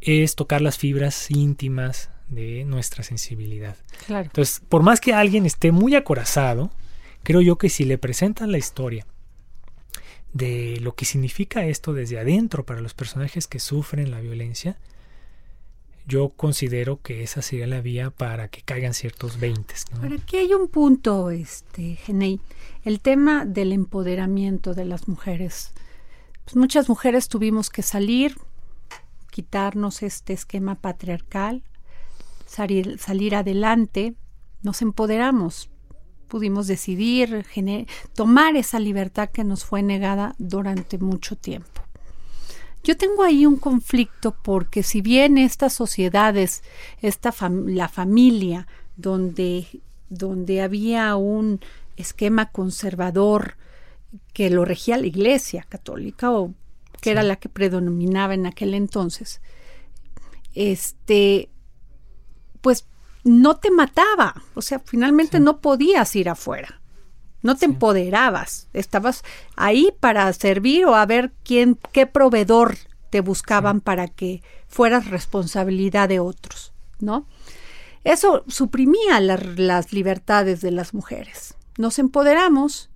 es 0.00 0.36
tocar 0.36 0.60
las 0.60 0.78
fibras 0.78 1.30
íntimas 1.32 2.10
de 2.28 2.64
nuestra 2.64 3.02
sensibilidad. 3.02 3.76
Entonces, 4.08 4.62
por 4.68 4.82
más 4.82 5.00
que 5.00 5.14
alguien 5.14 5.46
esté 5.46 5.72
muy 5.72 5.96
acorazado, 5.96 6.70
creo 7.24 7.40
yo 7.40 7.58
que 7.58 7.70
si 7.70 7.84
le 7.84 7.98
presentan 7.98 8.52
la 8.52 8.58
historia 8.58 9.04
de 10.32 10.78
lo 10.80 10.94
que 10.94 11.04
significa 11.04 11.64
esto 11.64 11.92
desde 11.92 12.18
adentro 12.18 12.64
para 12.64 12.80
los 12.80 12.94
personajes 12.94 13.46
que 13.46 13.58
sufren 13.58 14.10
la 14.10 14.20
violencia, 14.20 14.76
yo 16.06 16.30
considero 16.30 17.02
que 17.02 17.22
esa 17.22 17.42
sería 17.42 17.66
la 17.66 17.82
vía 17.82 18.10
para 18.10 18.48
que 18.48 18.62
caigan 18.62 18.94
ciertos 18.94 19.38
veintes. 19.38 19.84
Pero 20.00 20.16
aquí 20.16 20.38
hay 20.38 20.54
un 20.54 20.68
punto, 20.68 21.30
este, 21.30 21.96
Genei, 21.96 22.40
el 22.82 23.00
tema 23.00 23.44
del 23.44 23.72
empoderamiento 23.72 24.72
de 24.74 24.86
las 24.86 25.06
mujeres. 25.06 25.72
Pues 26.44 26.56
muchas 26.56 26.88
mujeres 26.88 27.28
tuvimos 27.28 27.68
que 27.68 27.82
salir, 27.82 28.38
quitarnos 29.30 30.02
este 30.02 30.32
esquema 30.32 30.76
patriarcal, 30.76 31.62
salir, 32.46 32.98
salir 32.98 33.34
adelante, 33.34 34.14
nos 34.62 34.80
empoderamos, 34.80 35.68
pudimos 36.28 36.66
decidir, 36.66 37.44
tomar 38.14 38.56
esa 38.56 38.78
libertad 38.78 39.30
que 39.30 39.44
nos 39.44 39.64
fue 39.64 39.82
negada 39.82 40.34
durante 40.38 40.98
mucho 40.98 41.36
tiempo. 41.36 41.82
Yo 42.84 42.96
tengo 42.96 43.22
ahí 43.22 43.44
un 43.44 43.56
conflicto 43.56 44.36
porque 44.42 44.82
si 44.82 45.00
bien 45.00 45.36
estas 45.36 45.72
sociedades, 45.72 46.62
esta 47.02 47.34
la 47.50 47.88
familia, 47.88 48.66
donde, 48.96 49.66
donde 50.08 50.62
había 50.62 51.16
un 51.16 51.60
esquema 51.96 52.50
conservador 52.50 53.56
que 54.32 54.50
lo 54.50 54.64
regía 54.64 54.96
la 54.96 55.06
Iglesia 55.06 55.66
católica 55.68 56.30
o 56.30 56.54
que 57.00 57.10
era 57.10 57.22
la 57.22 57.36
que 57.36 57.48
predominaba 57.48 58.34
en 58.34 58.46
aquel 58.46 58.74
entonces, 58.74 59.40
este, 60.54 61.50
pues 62.60 62.86
no 63.28 63.56
te 63.56 63.70
mataba, 63.70 64.42
o 64.54 64.62
sea, 64.62 64.78
finalmente 64.78 65.40
no 65.40 65.60
podías 65.60 66.14
ir 66.16 66.28
afuera, 66.28 66.80
no 67.42 67.56
te 67.56 67.66
empoderabas, 67.66 68.68
estabas 68.72 69.22
ahí 69.56 69.92
para 70.00 70.32
servir 70.32 70.86
o 70.86 70.94
a 70.94 71.06
ver 71.06 71.32
quién, 71.44 71.78
qué 71.92 72.06
proveedor 72.06 72.76
te 73.10 73.20
buscaban 73.20 73.80
para 73.80 74.08
que 74.08 74.42
fueras 74.66 75.08
responsabilidad 75.08 76.08
de 76.08 76.20
otros, 76.20 76.72
¿no? 77.00 77.26
Eso 78.04 78.44
suprimía 78.48 79.20
las 79.20 79.92
libertades 79.92 80.60
de 80.60 80.70
las 80.70 80.94
mujeres. 80.94 81.54
Nos 81.76 81.98
empoderamos 81.98 82.90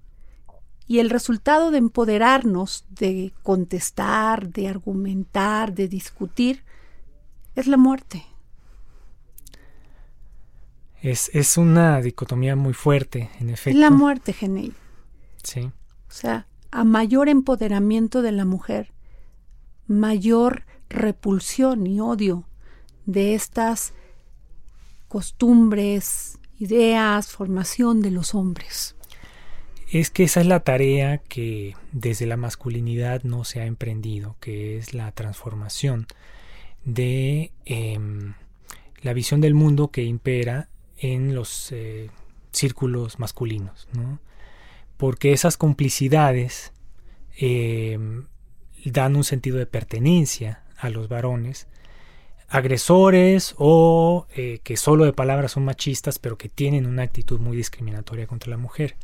y 0.87 0.99
el 0.99 1.11
resultado 1.11 1.71
de 1.71 1.79
empoderarnos, 1.79 2.85
de 2.91 3.33
contestar, 3.43 4.49
de 4.49 4.69
argumentar, 4.69 5.75
de 5.75 5.89
discutir, 5.89 6.65
es 7.55 7.67
la 7.67 7.77
muerte. 7.77 8.25
Es, 11.03 11.57
una 11.57 12.01
dicotomía 12.01 12.55
muy 12.55 12.75
fuerte, 12.75 13.29
en 13.41 13.51
efecto. 13.51 13.79
La 13.79 13.91
muerte, 13.91 14.33
Genei. 14.33 14.73
Sí. 15.43 15.63
O 15.63 16.13
sea, 16.13 16.47
a 16.71 16.85
mayor 16.85 17.29
empoderamiento 17.29 18.23
de 18.23 18.31
la 18.31 18.45
mujer, 18.45 18.93
mayor 19.89 20.65
repulsión 20.89 21.89
y 21.89 22.01
odio 22.01 22.45
de 23.05 23.35
estas 23.35 23.95
costumbres, 25.09 26.39
ideas, 26.61 27.27
formación 27.27 28.01
de 28.01 28.13
los 28.13 28.37
hombres. 28.37 28.95
Es 29.91 30.09
que 30.09 30.23
esa 30.23 30.41
es 30.41 30.47
la 30.47 30.61
tarea 30.61 31.19
que 31.19 31.75
desde 31.91 32.27
la 32.27 32.37
masculinidad 32.37 33.25
no 33.25 33.43
se 33.43 33.61
ha 33.61 33.67
emprendido, 33.67 34.37
que 34.39 34.79
es 34.79 34.95
la 34.95 35.11
transformación 35.11 36.07
de 36.85 37.51
em, 37.65 38.35
la 39.03 39.13
visión 39.13 39.41
del 39.41 39.55
mundo 39.55 39.89
que 39.89 40.05
impera 40.05 40.69
en 41.03 41.35
los 41.35 41.71
eh, 41.73 42.09
círculos 42.53 43.19
masculinos, 43.19 43.89
¿no? 43.93 44.21
porque 44.97 45.33
esas 45.33 45.57
complicidades 45.57 46.73
em, 47.37 48.27
dan 48.85 49.17
un 49.17 49.25
sentido 49.25 49.59
de 49.59 49.67
pertenencia 49.67 50.63
a 50.79 50.91
los 50.91 51.09
varones, 51.09 51.67
agresores 52.49 53.57
o 53.59 54.29
eh, 54.37 54.61
que 54.63 54.77
solo 54.77 55.05
de 55.05 55.13
palabras 55.13 55.53
son 55.53 55.65
machistas, 55.65 56.21
pero 56.21 56.39
que 56.39 56.49
tienen 56.49 56.87
una 56.87 57.03
actitud 57.03 57.41
muy 57.41 57.57
discriminatoria 57.57 58.29
contra 58.29 58.51
la 58.51 58.59
mujer. 58.59 58.95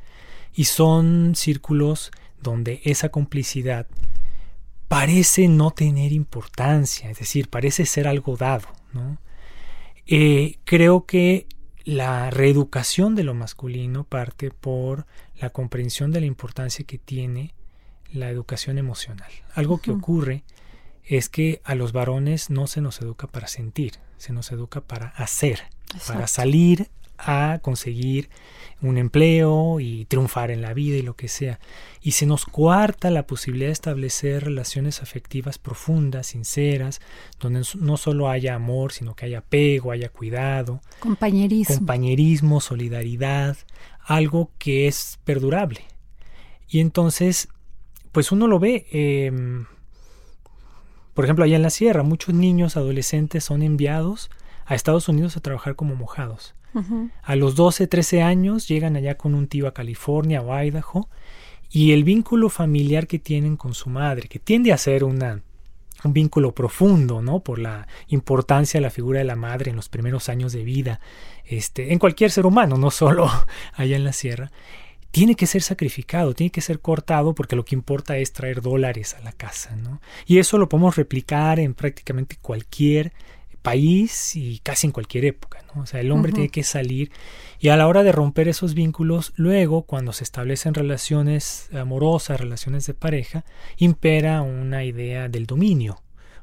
Y 0.55 0.66
son 0.66 1.34
círculos 1.34 2.12
donde 2.40 2.80
esa 2.84 3.09
complicidad 3.09 3.88
parece 4.86 5.49
no 5.49 5.72
tener 5.72 6.12
importancia, 6.12 7.11
es 7.11 7.18
decir, 7.18 7.49
parece 7.49 7.86
ser 7.86 8.07
algo 8.07 8.36
dado. 8.36 8.68
¿no? 8.92 9.18
Eh, 10.07 10.59
creo 10.64 11.07
que 11.07 11.46
la 11.85 12.31
reeducación 12.31 13.14
de 13.14 13.24
lo 13.24 13.35
masculino 13.35 14.05
parte 14.05 14.51
por 14.51 15.07
la 15.37 15.51
comprensión 15.51 16.11
de 16.11 16.20
la 16.20 16.26
importancia 16.26 16.85
que 16.85 16.99
tiene 16.99 17.55
la 18.12 18.31
educación 18.31 18.79
emocional. 18.79 19.31
Algo 19.55 19.81
que 19.81 19.91
ocurre 19.91 20.45
es 21.05 21.29
que 21.29 21.61
a 21.64 21.74
los 21.74 21.93
varones 21.93 22.51
no 22.51 22.66
se 22.66 22.81
nos 22.81 23.01
educa 23.01 23.26
para 23.26 23.49
sentir, 23.49 23.95
se 24.18 24.33
nos 24.33 24.53
educa 24.53 24.81
para 24.81 25.09
hacer, 25.09 25.62
para 26.07 26.26
salir 26.26 26.91
a 27.19 27.59
conseguir 27.62 28.31
un 28.81 28.97
empleo 28.97 29.81
y 29.81 30.05
triunfar 30.05 30.51
en 30.53 30.62
la 30.62 30.73
vida 30.73 30.97
y 30.97 31.03
lo 31.03 31.14
que 31.16 31.27
sea. 31.29 31.59
Y 32.01 32.12
se 32.12 32.27
nos 32.27 32.45
cuarta 32.45 33.11
la 33.11 33.27
posibilidad 33.27 33.69
de 33.69 33.73
establecer 33.73 34.45
relaciones 34.45 35.03
afectivas 35.03 35.59
profundas, 35.59 36.29
sinceras, 36.29 37.01
donde 37.41 37.64
no 37.81 37.97
solo 37.97 38.29
haya 38.29 38.55
amor, 38.55 38.93
sino 38.93 39.16
que 39.16 39.27
haya 39.27 39.39
apego, 39.39 39.91
haya 39.91 40.09
cuidado, 40.11 40.81
Compañerismo. 41.01 41.77
compañerismo, 41.77 42.61
solidaridad, 42.61 43.57
algo 44.05 44.53
que 44.59 44.87
es 44.87 45.19
perdurable. 45.25 45.81
Y 46.69 46.81
entonces, 46.81 47.49
pues 48.12 48.31
uno 48.31 48.47
lo 48.47 48.59
ve, 48.61 48.87
em, 48.93 49.66
por 51.14 51.25
ejemplo, 51.25 51.45
allá 51.45 51.57
en 51.57 51.62
la 51.62 51.71
sierra, 51.71 52.05
muchos 52.05 52.33
niños, 52.35 52.77
adolescentes 52.77 53.43
son 53.43 53.62
enviados 53.62 54.31
a 54.66 54.77
Estados 54.77 55.09
Unidos 55.09 55.37
a 55.37 55.41
trabajar 55.41 55.75
como 55.75 55.97
mojados. 55.97 56.55
A 57.23 57.37
los 57.37 57.55
12, 57.55 57.87
13 57.87 58.23
años 58.23 58.69
llegan 58.69 58.97
allá 58.97 59.16
con 59.16 59.35
un 59.35 59.49
tío 59.49 59.66
a 59.66 59.75
California 59.75 60.43
o 60.43 60.62
Idaho 60.62 61.09
y 61.71 61.93
el 61.93 62.05
vínculo 62.05 62.49
familiar 62.49 63.07
que 63.07 63.19
tienen 63.19 63.57
con 63.57 63.75
su 63.75 63.91
madre, 63.91 64.29
que 64.29 64.39
tiende 64.39 64.73
a 64.73 64.79
ser 64.79 65.05
una, 65.05 65.43
un 66.05 66.12
vínculo 66.12 66.55
profundo, 66.55 67.21
¿no? 67.23 67.41
Por 67.41 67.59
la 67.59 67.87
importancia 68.09 68.79
de 68.79 68.83
la 68.83 68.91
figura 68.91 69.19
de 69.19 69.25
la 69.25 69.37
madre 69.37 69.71
en 69.71 69.77
los 69.77 69.89
primeros 69.89 70.29
años 70.29 70.53
de 70.53 70.64
vida, 70.64 71.01
este, 71.45 71.93
en 71.93 71.99
cualquier 71.99 72.31
ser 72.31 72.47
humano, 72.47 72.77
no 72.77 72.91
solo 72.91 73.31
allá 73.75 73.97
en 73.97 74.05
la 74.05 74.12
sierra, 74.12 74.51
tiene 75.11 75.35
que 75.35 75.47
ser 75.47 75.62
sacrificado, 75.62 76.35
tiene 76.35 76.51
que 76.51 76.61
ser 76.61 76.81
cortado 76.81 77.35
porque 77.35 77.57
lo 77.57 77.64
que 77.64 77.75
importa 77.75 78.16
es 78.19 78.33
traer 78.33 78.61
dólares 78.61 79.14
a 79.14 79.21
la 79.23 79.33
casa, 79.33 79.75
¿no? 79.77 80.01
Y 80.27 80.39
eso 80.39 80.59
lo 80.59 80.69
podemos 80.69 80.97
replicar 80.97 81.59
en 81.59 81.75
prácticamente 81.75 82.37
cualquier 82.41 83.12
país 83.69 84.35
y 84.35 84.61
casi 84.61 84.87
en 84.87 84.93
cualquier 84.93 85.27
época, 85.27 85.62
¿no? 85.75 85.83
O 85.83 85.87
sea, 85.87 86.01
el 86.01 86.11
hombre 86.11 86.33
tiene 86.33 86.49
que 86.49 86.62
salir 86.62 87.11
y 87.61 87.69
a 87.69 87.77
la 87.77 87.87
hora 87.87 88.03
de 88.03 88.12
romper 88.12 88.49
esos 88.49 88.73
vínculos, 88.73 89.35
luego 89.37 89.83
cuando 89.83 90.14
se 90.14 90.25
establecen 90.25 90.73
relaciones 90.73 91.69
amorosas, 91.75 92.41
relaciones 92.41 92.87
de 92.87 92.95
pareja, 92.95 93.45
impera 93.77 94.41
una 94.41 94.85
idea 94.85 95.29
del 95.29 95.45
dominio, 95.45 96.01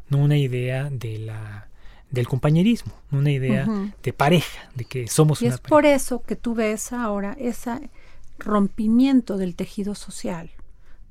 no 0.07 0.19
una 0.19 0.37
idea 0.37 0.89
de 0.91 1.17
la 1.17 1.67
del 2.11 2.27
compañerismo, 2.27 2.93
no 3.09 3.17
una 3.17 3.31
idea 3.31 3.67
de 4.03 4.13
pareja, 4.13 4.69
de 4.75 4.85
que 4.85 5.07
somos 5.07 5.41
Y 5.41 5.45
una 5.45 5.55
es 5.55 5.61
pareja. 5.61 5.75
por 5.75 5.85
eso 5.87 6.21
que 6.21 6.35
tú 6.35 6.53
ves 6.53 6.93
ahora 6.93 7.35
ese 7.39 7.89
rompimiento 8.37 9.37
del 9.37 9.55
tejido 9.55 9.95
social, 9.95 10.51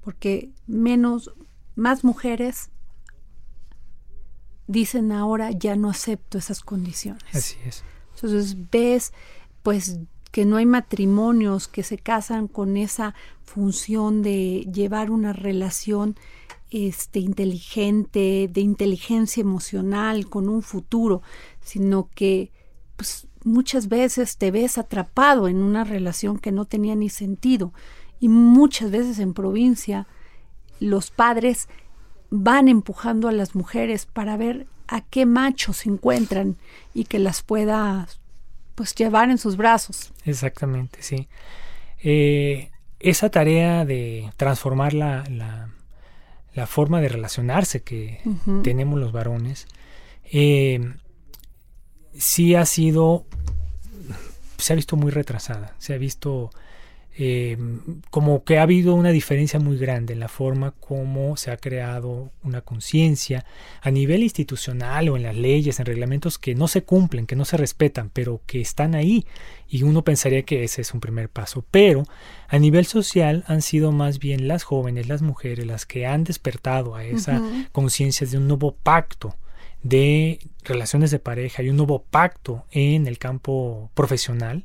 porque 0.00 0.50
menos, 0.68 1.32
más 1.74 2.04
mujeres 2.04 2.70
dicen 4.66 5.12
ahora 5.12 5.50
ya 5.50 5.76
no 5.76 5.90
acepto 5.90 6.38
esas 6.38 6.60
condiciones. 6.60 7.22
Así 7.32 7.56
es. 7.66 7.84
Entonces 8.14 8.56
ves 8.70 9.12
pues 9.62 9.98
que 10.30 10.44
no 10.44 10.56
hay 10.56 10.66
matrimonios 10.66 11.68
que 11.68 11.82
se 11.82 11.96
casan 11.96 12.48
con 12.48 12.76
esa 12.76 13.14
función 13.44 14.22
de 14.22 14.68
llevar 14.72 15.10
una 15.10 15.32
relación 15.32 16.16
este 16.70 17.20
inteligente, 17.20 18.50
de 18.52 18.60
inteligencia 18.60 19.42
emocional 19.42 20.28
con 20.28 20.48
un 20.48 20.62
futuro, 20.62 21.22
sino 21.60 22.08
que 22.14 22.50
pues 22.96 23.28
muchas 23.44 23.88
veces 23.88 24.36
te 24.36 24.50
ves 24.50 24.76
atrapado 24.76 25.46
en 25.46 25.62
una 25.62 25.84
relación 25.84 26.38
que 26.38 26.50
no 26.50 26.64
tenía 26.64 26.96
ni 26.96 27.10
sentido 27.10 27.72
y 28.18 28.28
muchas 28.28 28.90
veces 28.90 29.18
en 29.20 29.34
provincia 29.34 30.08
los 30.80 31.10
padres 31.10 31.68
van 32.30 32.68
empujando 32.68 33.28
a 33.28 33.32
las 33.32 33.54
mujeres 33.54 34.06
para 34.06 34.36
ver 34.36 34.66
a 34.88 35.00
qué 35.00 35.26
machos 35.26 35.78
se 35.78 35.88
encuentran 35.88 36.56
y 36.92 37.04
que 37.04 37.18
las 37.18 37.42
pueda 37.42 38.08
pues 38.74 38.94
llevar 38.94 39.30
en 39.30 39.38
sus 39.38 39.56
brazos. 39.56 40.12
Exactamente, 40.24 41.02
sí. 41.02 41.28
Eh, 42.02 42.70
esa 43.00 43.30
tarea 43.30 43.84
de 43.84 44.30
transformar 44.36 44.94
la, 44.94 45.24
la, 45.30 45.68
la 46.54 46.66
forma 46.66 47.00
de 47.00 47.08
relacionarse 47.08 47.82
que 47.82 48.20
tenemos 48.62 48.98
los 48.98 49.12
varones, 49.12 49.66
eh, 50.24 50.94
sí 52.16 52.54
ha 52.54 52.64
sido, 52.64 53.26
se 54.58 54.72
ha 54.72 54.76
visto 54.76 54.96
muy 54.96 55.10
retrasada, 55.10 55.74
se 55.78 55.94
ha 55.94 55.98
visto 55.98 56.50
eh, 57.16 57.56
como 58.10 58.42
que 58.42 58.58
ha 58.58 58.62
habido 58.62 58.94
una 58.94 59.10
diferencia 59.10 59.60
muy 59.60 59.76
grande 59.76 60.14
en 60.14 60.20
la 60.20 60.28
forma 60.28 60.72
como 60.72 61.36
se 61.36 61.52
ha 61.52 61.56
creado 61.56 62.32
una 62.42 62.60
conciencia 62.60 63.44
a 63.82 63.92
nivel 63.92 64.24
institucional 64.24 65.08
o 65.08 65.16
en 65.16 65.22
las 65.22 65.36
leyes, 65.36 65.78
en 65.78 65.86
reglamentos 65.86 66.38
que 66.38 66.56
no 66.56 66.66
se 66.66 66.82
cumplen, 66.82 67.26
que 67.26 67.36
no 67.36 67.44
se 67.44 67.56
respetan, 67.56 68.10
pero 68.10 68.40
que 68.46 68.60
están 68.60 68.96
ahí 68.96 69.26
y 69.68 69.84
uno 69.84 70.02
pensaría 70.02 70.42
que 70.42 70.64
ese 70.64 70.82
es 70.82 70.92
un 70.92 71.00
primer 71.00 71.28
paso. 71.28 71.64
Pero 71.70 72.02
a 72.48 72.58
nivel 72.58 72.84
social 72.86 73.44
han 73.46 73.62
sido 73.62 73.92
más 73.92 74.18
bien 74.18 74.48
las 74.48 74.64
jóvenes, 74.64 75.08
las 75.08 75.22
mujeres, 75.22 75.66
las 75.66 75.86
que 75.86 76.06
han 76.06 76.24
despertado 76.24 76.96
a 76.96 77.04
esa 77.04 77.40
conciencia 77.70 78.26
de 78.26 78.38
un 78.38 78.48
nuevo 78.48 78.74
pacto 78.74 79.36
de 79.84 80.40
relaciones 80.64 81.10
de 81.10 81.18
pareja 81.20 81.62
y 81.62 81.68
un 81.68 81.76
nuevo 81.76 82.02
pacto 82.02 82.64
en 82.72 83.06
el 83.06 83.18
campo 83.18 83.90
profesional. 83.94 84.64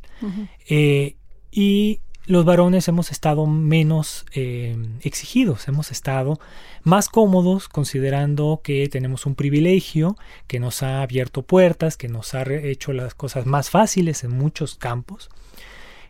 Eh, 0.68 1.16
y 1.52 2.00
los 2.30 2.45
varones 2.45 2.88
hemos 2.88 3.11
estado 3.11 3.47
menos 3.47 4.23
eh, 4.36 4.77
exigidos, 5.01 5.67
hemos 5.67 5.89
estado 5.89 6.39
más 6.84 7.09
cómodos 7.09 7.67
considerando 7.67 8.61
que 8.63 8.88
tenemos 8.88 9.25
un 9.25 9.34
privilegio 9.34 10.15
que 10.45 10.59
nos 10.59 10.84
ha 10.84 11.01
abierto 11.01 11.41
puertas, 11.41 11.97
que 11.97 12.07
nos 12.07 12.36
ha 12.36 12.43
hecho 12.43 12.93
las 12.93 13.15
cosas 13.15 13.47
más 13.47 13.71
fáciles 13.71 14.23
en 14.23 14.38
muchos 14.38 14.75
campos 14.75 15.32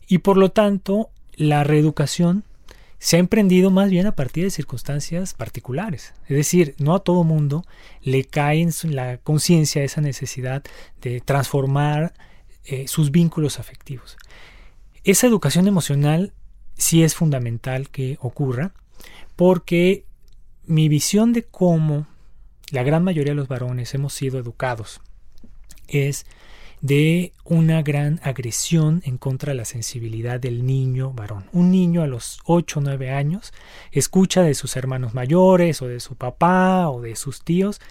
y 0.10 0.18
por 0.18 0.36
lo 0.36 0.52
tanto 0.52 1.10
la 1.38 1.64
reeducación 1.64 2.44
se 2.98 3.16
ha 3.16 3.20
emprendido 3.20 3.72
más 3.72 3.90
bien 3.90 4.06
a 4.06 4.16
partir 4.18 4.44
de 4.44 4.50
circunstancias 4.50 5.34
particulares. 5.34 6.14
Es 6.28 6.36
decir, 6.36 6.76
no 6.80 6.96
a 6.96 7.00
todo 7.00 7.24
mundo 7.24 7.64
le 8.02 8.26
cae 8.26 8.60
en 8.60 8.74
la 8.94 9.20
conciencia 9.20 9.86
esa 9.86 10.02
necesidad 10.02 10.64
de 11.02 11.22
transformar 11.22 12.14
eh, 12.66 12.90
sus 12.90 13.10
vínculos 13.10 13.58
afectivos. 13.58 14.18
Esa 15.04 15.28
educación 15.28 15.68
emocional 15.68 16.34
sí 16.76 17.04
es 17.04 17.16
fundamental 17.16 17.90
que 17.90 18.18
ocurra 18.22 18.74
porque 19.36 20.06
mi 20.66 20.90
visión 20.90 21.34
de 21.34 21.44
cómo 21.44 22.08
la 22.72 22.84
gran 22.84 23.04
mayoría 23.04 23.32
de 23.32 23.38
los 23.38 23.48
varones 23.48 23.94
hemos 23.94 24.14
sido 24.14 24.40
educados 24.40 25.02
es 25.88 26.26
de 26.82 27.34
una 27.44 27.82
gran 27.82 28.22
agresión 28.24 29.02
en 29.06 29.18
contra 29.18 29.52
de 29.52 29.58
la 29.58 29.66
sensibilidad 29.66 30.40
del 30.40 30.66
niño 30.66 31.12
varón. 31.12 31.46
Un 31.52 31.72
niño 31.72 32.04
a 32.04 32.08
los 32.08 32.40
8 32.46 32.80
o 32.80 32.84
9 32.84 33.12
años 33.12 33.54
escucha 33.92 34.44
de 34.44 34.54
sus 34.54 34.76
hermanos 34.78 35.14
mayores 35.14 35.82
o 35.82 35.88
de 35.88 36.00
su 36.00 36.16
papá 36.16 36.90
o 36.90 37.02
de 37.02 37.16
sus 37.16 37.44
tíos 37.44 37.82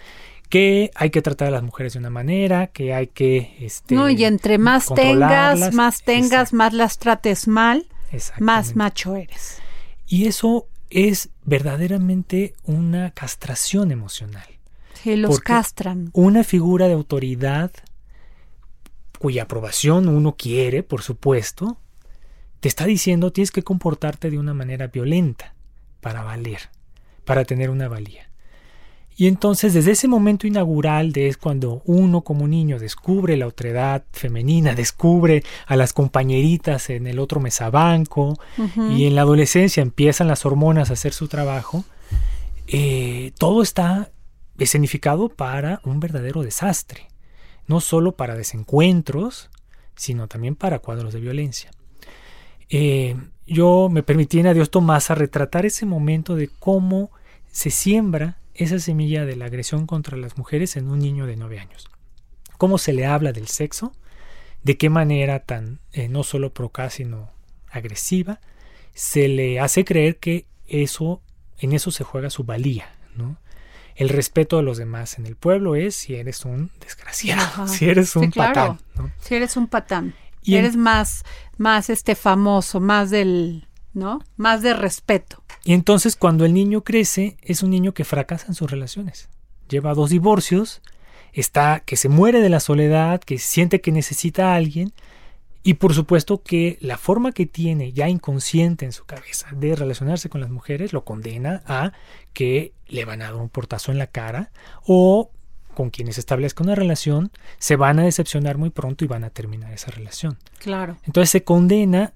que 0.49 0.91
hay 0.95 1.11
que 1.11 1.21
tratar 1.21 1.49
a 1.49 1.51
las 1.51 1.63
mujeres 1.63 1.93
de 1.93 1.99
una 1.99 2.09
manera, 2.09 2.67
que 2.67 2.93
hay 2.93 3.07
que... 3.07 3.55
Este, 3.59 3.95
no, 3.95 4.09
y 4.09 4.25
entre 4.25 4.57
más 4.57 4.87
tengas, 4.93 5.73
más 5.73 6.03
tengas, 6.03 6.53
más 6.53 6.73
las 6.73 6.97
trates 6.97 7.47
mal, 7.47 7.87
más 8.39 8.75
macho 8.75 9.15
eres. 9.15 9.61
Y 10.07 10.25
eso 10.25 10.67
es 10.89 11.29
verdaderamente 11.45 12.55
una 12.63 13.11
castración 13.11 13.91
emocional. 13.91 14.47
Sí, 14.95 15.15
los 15.15 15.39
castran. 15.39 16.09
Una 16.13 16.43
figura 16.43 16.87
de 16.87 16.93
autoridad 16.93 17.71
cuya 19.19 19.43
aprobación 19.43 20.07
uno 20.07 20.35
quiere, 20.35 20.81
por 20.81 21.03
supuesto, 21.03 21.77
te 22.59 22.67
está 22.67 22.85
diciendo 22.85 23.31
tienes 23.31 23.51
que 23.51 23.63
comportarte 23.63 24.31
de 24.31 24.39
una 24.39 24.53
manera 24.53 24.87
violenta 24.87 25.53
para 26.01 26.23
valer, 26.23 26.69
para 27.23 27.45
tener 27.45 27.69
una 27.69 27.87
valía. 27.87 28.28
Y 29.19 29.27
entonces 29.27 29.73
desde 29.73 29.91
ese 29.91 30.07
momento 30.07 30.47
inaugural 30.47 31.11
de 31.11 31.27
es 31.27 31.35
cuando 31.35 31.81
uno 31.83 32.21
como 32.21 32.47
niño 32.47 32.79
descubre 32.79 33.35
la 33.35 33.47
otredad 33.47 34.05
femenina, 34.13 34.75
descubre 34.75 35.43
a 35.67 35.75
las 35.75 35.91
compañeritas 35.91 36.89
en 36.89 37.05
el 37.05 37.19
otro 37.19 37.41
mesabanco 37.41 38.39
y 38.95 39.07
en 39.07 39.15
la 39.15 39.23
adolescencia 39.23 39.83
empiezan 39.83 40.29
las 40.29 40.45
hormonas 40.45 40.89
a 40.89 40.93
hacer 40.93 41.11
su 41.11 41.27
trabajo, 41.27 41.83
eh, 42.67 43.33
todo 43.37 43.61
está 43.61 44.09
escenificado 44.57 45.27
para 45.27 45.81
un 45.83 45.99
verdadero 45.99 46.41
desastre, 46.41 47.09
no 47.67 47.81
solo 47.81 48.13
para 48.13 48.35
desencuentros, 48.37 49.49
sino 49.97 50.29
también 50.29 50.55
para 50.55 50.79
cuadros 50.79 51.11
de 51.11 51.19
violencia. 51.19 51.71
Eh, 52.69 53.17
yo 53.45 53.89
me 53.91 54.01
permití 54.01 54.39
en 54.39 54.47
Adiós 54.47 54.71
Tomás 54.71 55.11
a 55.11 55.15
retratar 55.15 55.65
ese 55.65 55.85
momento 55.85 56.37
de 56.37 56.47
cómo 56.47 57.11
se 57.51 57.69
siembra 57.69 58.38
esa 58.63 58.79
semilla 58.79 59.25
de 59.25 59.35
la 59.35 59.45
agresión 59.45 59.85
contra 59.87 60.17
las 60.17 60.37
mujeres 60.37 60.75
en 60.77 60.87
un 60.89 60.99
niño 60.99 61.25
de 61.25 61.35
9 61.35 61.59
años. 61.59 61.89
Cómo 62.57 62.77
se 62.77 62.93
le 62.93 63.05
habla 63.05 63.31
del 63.31 63.47
sexo, 63.47 63.93
de 64.63 64.77
qué 64.77 64.89
manera 64.89 65.39
tan 65.39 65.79
eh, 65.93 66.09
no 66.09 66.23
solo 66.23 66.53
procaz 66.53 66.95
sino 66.95 67.31
agresiva, 67.71 68.39
se 68.93 69.27
le 69.27 69.59
hace 69.59 69.85
creer 69.85 70.17
que 70.17 70.45
eso 70.67 71.21
en 71.59 71.73
eso 71.73 71.91
se 71.91 72.03
juega 72.03 72.29
su 72.29 72.43
valía, 72.43 72.89
¿no? 73.15 73.37
El 73.95 74.09
respeto 74.09 74.57
de 74.57 74.63
los 74.63 74.77
demás 74.77 75.17
en 75.19 75.25
el 75.25 75.35
pueblo 75.35 75.75
es 75.75 75.95
si 75.95 76.15
eres 76.15 76.45
un 76.45 76.71
desgraciado, 76.79 77.41
Ajá. 77.41 77.67
si 77.67 77.89
eres 77.89 78.15
un 78.15 78.25
Sí, 78.25 78.29
claro. 78.31 78.53
patán, 78.53 78.79
¿no? 78.95 79.11
Si 79.21 79.35
eres 79.35 79.57
un 79.57 79.67
patán. 79.67 80.15
Y 80.41 80.55
en- 80.55 80.65
Eres 80.65 80.77
más, 80.77 81.23
más 81.57 81.89
este 81.89 82.15
famoso, 82.15 82.79
más 82.79 83.09
del, 83.09 83.67
¿no? 83.93 84.19
Más 84.37 84.61
de 84.61 84.73
respeto. 84.73 85.43
Y 85.63 85.73
entonces 85.73 86.15
cuando 86.15 86.45
el 86.45 86.53
niño 86.53 86.81
crece, 86.81 87.37
es 87.41 87.63
un 87.63 87.69
niño 87.69 87.93
que 87.93 88.05
fracasa 88.05 88.47
en 88.47 88.55
sus 88.55 88.69
relaciones. 88.69 89.29
Lleva 89.69 89.93
dos 89.93 90.09
divorcios, 90.09 90.81
está 91.33 91.81
que 91.85 91.97
se 91.97 92.09
muere 92.09 92.41
de 92.41 92.49
la 92.49 92.59
soledad, 92.59 93.21
que 93.21 93.37
siente 93.37 93.81
que 93.81 93.91
necesita 93.91 94.51
a 94.51 94.55
alguien 94.55 94.93
y 95.61 95.75
por 95.75 95.93
supuesto 95.93 96.41
que 96.41 96.77
la 96.81 96.97
forma 96.97 97.31
que 97.31 97.45
tiene 97.45 97.91
ya 97.91 98.07
inconsciente 98.07 98.85
en 98.85 98.93
su 98.93 99.05
cabeza 99.05 99.47
de 99.51 99.75
relacionarse 99.75 100.29
con 100.29 100.41
las 100.41 100.49
mujeres 100.49 100.93
lo 100.93 101.03
condena 101.03 101.61
a 101.65 101.91
que 102.33 102.73
le 102.87 103.05
van 103.05 103.21
a 103.21 103.25
dar 103.25 103.35
un 103.35 103.49
portazo 103.49 103.91
en 103.91 103.97
la 103.97 104.07
cara 104.07 104.51
o 104.85 105.31
con 105.73 105.89
quienes 105.89 106.17
establezca 106.17 106.63
una 106.63 106.75
relación 106.75 107.31
se 107.57 107.75
van 107.75 107.99
a 107.99 108.03
decepcionar 108.03 108.57
muy 108.57 108.69
pronto 108.69 109.03
y 109.03 109.07
van 109.07 109.23
a 109.23 109.29
terminar 109.29 109.71
esa 109.73 109.91
relación. 109.91 110.37
Claro. 110.59 110.97
Entonces 111.05 111.29
se 111.29 111.43
condena 111.43 112.13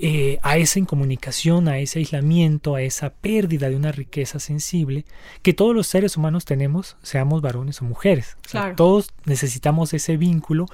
eh, 0.00 0.38
a 0.42 0.58
esa 0.58 0.78
incomunicación, 0.78 1.66
a 1.66 1.78
ese 1.78 1.98
aislamiento, 1.98 2.76
a 2.76 2.82
esa 2.82 3.10
pérdida 3.10 3.68
de 3.68 3.74
una 3.74 3.90
riqueza 3.90 4.38
sensible 4.38 5.04
que 5.42 5.52
todos 5.52 5.74
los 5.74 5.88
seres 5.88 6.16
humanos 6.16 6.44
tenemos, 6.44 6.96
seamos 7.02 7.42
varones 7.42 7.82
o 7.82 7.84
mujeres. 7.84 8.36
O 8.46 8.48
sea, 8.48 8.60
Claro. 8.60 8.76
todos 8.76 9.08
necesitamos 9.24 9.92
ese 9.94 10.16
vínculo 10.16 10.66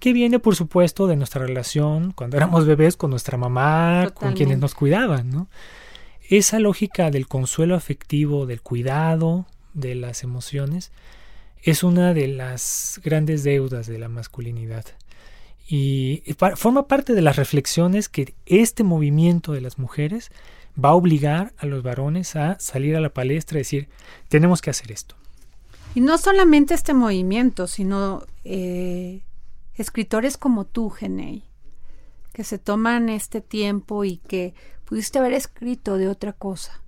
que 0.00 0.14
viene, 0.14 0.38
por 0.38 0.56
supuesto, 0.56 1.06
de 1.06 1.16
nuestra 1.16 1.44
relación 1.44 2.12
cuando 2.12 2.38
éramos 2.38 2.64
bebés 2.66 2.96
con 2.96 3.10
nuestra 3.10 3.36
mamá, 3.36 4.08
con 4.14 4.32
quienes 4.32 4.58
nos 4.58 4.74
cuidaban, 4.74 5.28
¿no? 5.28 5.48
Esa 6.30 6.58
lógica 6.58 7.10
del 7.10 7.26
consuelo 7.26 7.74
afectivo, 7.74 8.46
del 8.46 8.62
cuidado, 8.62 9.46
de 9.74 9.94
las 9.94 10.22
emociones, 10.22 10.90
es 11.62 11.82
una 11.82 12.14
de 12.14 12.28
las 12.28 12.98
grandes 13.04 13.44
deudas 13.44 13.86
de 13.86 13.98
la 13.98 14.08
masculinidad 14.08 14.86
y 15.72 16.24
forma 16.56 16.88
parte 16.88 17.14
de 17.14 17.22
las 17.22 17.36
reflexiones 17.36 18.08
que 18.08 18.34
este 18.44 18.82
movimiento 18.82 19.52
de 19.52 19.60
las 19.60 19.78
mujeres 19.78 20.32
va 20.82 20.90
a 20.90 20.94
obligar 20.94 21.52
a 21.58 21.66
los 21.66 21.84
varones 21.84 22.34
a 22.34 22.58
salir 22.58 22.96
a 22.96 23.00
la 23.00 23.14
palestra 23.14 23.58
y 23.58 23.60
decir, 23.60 23.88
tenemos 24.28 24.62
que 24.62 24.70
hacer 24.70 24.90
esto. 24.90 25.14
Y 25.94 26.00
no 26.00 26.18
solamente 26.18 26.74
este 26.74 26.92
movimiento, 26.92 27.68
sino 27.68 28.24
eh, 28.42 29.22
escritores 29.74 30.36
como 30.36 30.64
tú, 30.64 30.90
Genei, 30.90 31.44
que 32.32 32.42
se 32.42 32.58
toman 32.58 33.08
este 33.08 33.40
tiempo 33.40 34.04
y 34.04 34.16
que 34.16 34.54
pudiste 34.84 35.20
haber 35.20 35.34
escrito 35.34 35.98
de 35.98 36.08
otra 36.08 36.32
cosa 36.32 36.82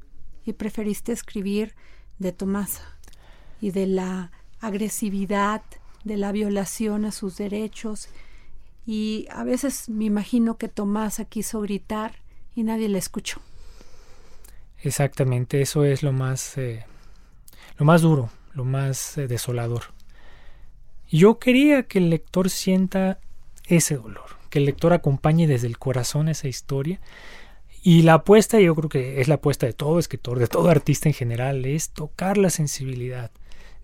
y 0.44 0.54
preferiste 0.54 1.12
escribir 1.12 1.76
de 2.18 2.32
Tomasa 2.32 2.96
y 3.60 3.70
de 3.70 3.86
la 3.86 4.32
agresividad, 4.60 5.62
de 6.02 6.16
la 6.16 6.32
violación 6.32 7.04
a 7.04 7.12
sus 7.12 7.36
derechos. 7.36 8.08
Y 8.86 9.26
a 9.30 9.44
veces 9.44 9.88
me 9.88 10.04
imagino 10.04 10.56
que 10.56 10.68
Tomasa 10.68 11.24
quiso 11.24 11.60
gritar 11.60 12.16
y 12.54 12.64
nadie 12.64 12.88
le 12.88 12.98
escuchó. 12.98 13.40
Exactamente, 14.82 15.62
eso 15.62 15.84
es 15.84 16.02
lo 16.02 16.12
más, 16.12 16.58
eh, 16.58 16.84
lo 17.78 17.86
más 17.86 18.02
duro, 18.02 18.30
lo 18.54 18.64
más 18.64 19.16
eh, 19.16 19.28
desolador. 19.28 19.84
Yo 21.08 21.38
quería 21.38 21.84
que 21.84 21.98
el 21.98 22.10
lector 22.10 22.50
sienta 22.50 23.20
ese 23.64 23.96
dolor, 23.96 24.38
que 24.50 24.58
el 24.58 24.64
lector 24.64 24.92
acompañe 24.92 25.46
desde 25.46 25.68
el 25.68 25.78
corazón 25.78 26.28
esa 26.28 26.48
historia. 26.48 27.00
Y 27.84 28.02
la 28.02 28.14
apuesta, 28.14 28.60
yo 28.60 28.74
creo 28.74 28.88
que 28.88 29.20
es 29.20 29.28
la 29.28 29.36
apuesta 29.36 29.66
de 29.66 29.72
todo 29.72 29.98
escritor, 29.98 30.38
de 30.38 30.46
todo 30.46 30.68
artista 30.68 31.08
en 31.08 31.14
general, 31.14 31.64
es 31.64 31.90
tocar 31.90 32.38
la 32.38 32.50
sensibilidad 32.50 33.30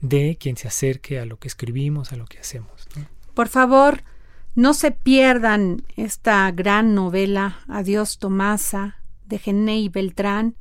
de 0.01 0.37
quien 0.39 0.57
se 0.57 0.69
acerque 0.69 1.19
a 1.19 1.27
lo 1.27 1.39
que 1.39 1.49
escribimos, 1.49 2.13
a 2.13 2.17
lo 2.17 2.27
que 2.27 2.39
hacemos. 2.39 2.89
¿no? 2.97 3.07
Por 3.35 3.49
favor, 3.49 4.03
no 4.55 4.75
se 4.75 4.91
pierdan 4.91 5.83
esta 5.97 6.51
gran 6.51 6.95
novela 6.95 7.59
Adiós 7.69 8.19
Tomasa 8.19 8.97
de 9.27 9.39
Genei 9.39 9.89
Beltrán. 9.89 10.55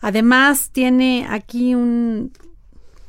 Además 0.00 0.70
tiene 0.70 1.26
aquí 1.30 1.74
un, 1.74 2.32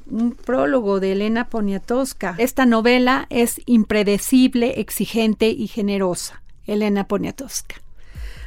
un 0.10 0.32
prólogo 0.32 1.00
de 1.00 1.14
Elena 1.14 1.50
Poniatowska. 1.50 2.36
Esta 2.38 2.66
novela 2.66 3.26
es 3.30 3.62
impredecible, 3.66 4.80
exigente 4.80 5.50
y 5.50 5.68
generosa. 5.68 6.44
Elena 6.66 7.08
Poniatowska. 7.08 7.76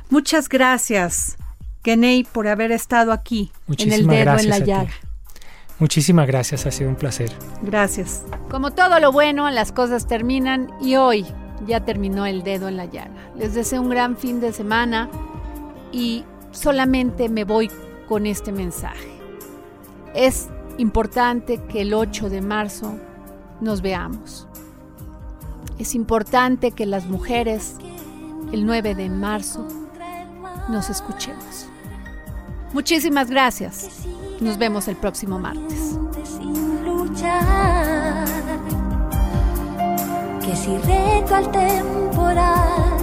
Muchas 0.08 0.48
gracias, 0.48 1.36
Genei, 1.84 2.24
por 2.24 2.48
haber 2.48 2.70
estado 2.72 3.12
aquí 3.12 3.50
en 3.76 3.92
el 3.92 4.06
dedo 4.06 4.38
en 4.38 4.48
la 4.48 4.58
llaga. 4.60 4.92
Muchísimas 5.78 6.26
gracias, 6.26 6.64
ha 6.64 6.70
sido 6.70 6.88
un 6.88 6.96
placer. 6.96 7.30
Gracias. 7.62 8.24
Como 8.50 8.70
todo 8.70 8.98
lo 8.98 9.12
bueno, 9.12 9.50
las 9.50 9.72
cosas 9.72 10.06
terminan 10.06 10.72
y 10.80 10.96
hoy 10.96 11.26
ya 11.66 11.84
terminó 11.84 12.24
el 12.26 12.42
dedo 12.42 12.68
en 12.68 12.76
la 12.76 12.86
llaga. 12.86 13.30
Les 13.36 13.54
deseo 13.54 13.82
un 13.82 13.90
gran 13.90 14.16
fin 14.16 14.40
de 14.40 14.52
semana 14.52 15.10
y 15.92 16.24
solamente 16.50 17.28
me 17.28 17.44
voy 17.44 17.70
con 18.08 18.26
este 18.26 18.52
mensaje. 18.52 19.10
Es 20.14 20.48
importante 20.78 21.62
que 21.68 21.82
el 21.82 21.92
8 21.92 22.30
de 22.30 22.40
marzo 22.40 22.94
nos 23.60 23.82
veamos. 23.82 24.48
Es 25.78 25.94
importante 25.94 26.72
que 26.72 26.86
las 26.86 27.06
mujeres 27.06 27.74
el 28.52 28.64
9 28.64 28.94
de 28.94 29.10
marzo 29.10 29.66
nos 30.70 30.88
escuchemos. 30.88 31.68
Muchísimas 32.72 33.30
gracias. 33.30 34.06
Nos 34.40 34.58
vemos 34.58 34.86
el 34.88 34.96
próximo 34.96 35.38
martes. 35.38 35.96
Que 40.42 40.54
si 40.54 40.76
reto 40.78 41.34
al 41.34 41.50
temporal, 41.50 42.98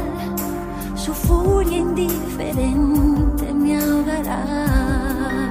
su 0.95 1.13
furia 1.13 1.77
indiferente 1.77 3.53
me 3.53 3.77
ahogará. 3.77 5.49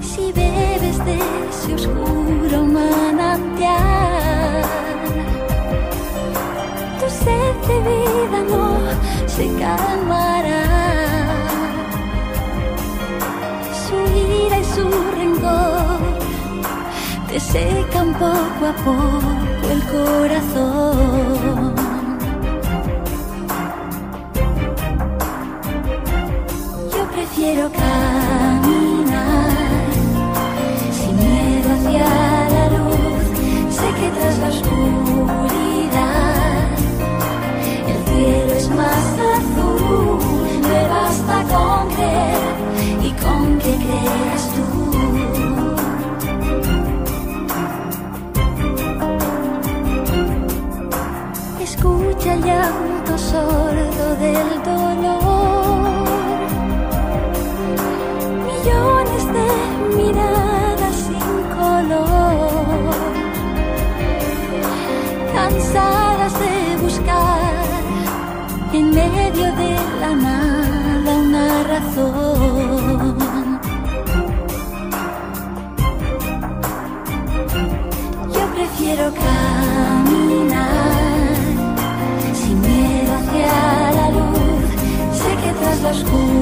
Si 0.00 0.32
bebes 0.32 0.98
de 1.04 1.18
ese 1.50 1.74
oscuro 1.74 2.64
manantial, 2.64 3.05
se 9.36 9.46
calmará. 9.60 10.64
Su 13.84 13.96
ira 14.16 14.56
y 14.58 14.64
su 14.64 14.86
rencor 15.18 16.00
te 17.28 17.38
secan 17.38 18.08
poco 18.14 18.62
a 18.72 18.74
poco 18.86 19.66
el 19.72 19.80
corazón. 19.94 21.74
Yo 26.94 27.02
prefiero 27.14 27.64
caminar 27.82 29.10
sin 30.98 31.14
miedo 31.16 31.68
hacia 31.76 32.08
la 32.54 32.64
luz. 32.76 33.24
Sé 33.78 33.88
que 33.98 34.08
tras 34.16 34.36
la 34.38 34.50
del 54.18 54.62
dolor. 54.62 56.08
Millones 58.48 59.24
de 59.36 59.48
miradas 59.96 60.96
sin 61.06 61.36
color. 61.58 62.94
Cansadas 65.34 66.34
de 66.40 66.54
buscar 66.82 67.64
en 68.72 68.90
medio 68.90 69.46
de 69.62 69.72
la 70.00 70.14
nada 70.14 71.10
una 71.26 71.62
razón. 71.64 73.60
Yo 78.32 78.44
prefiero 78.54 79.04
caminar 79.12 79.35
que 85.86 86.02
tras 86.02 86.35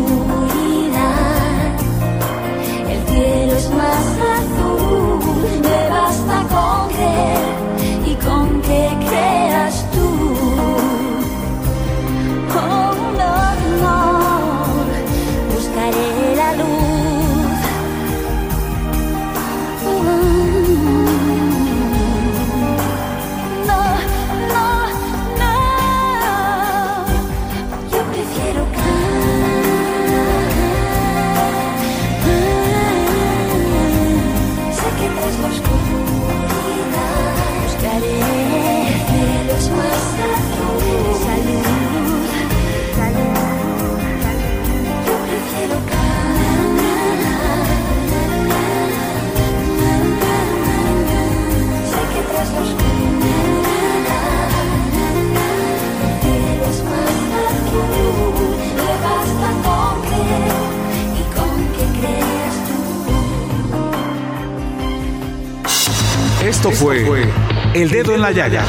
la 68.25 68.33
Llaga 68.33 68.65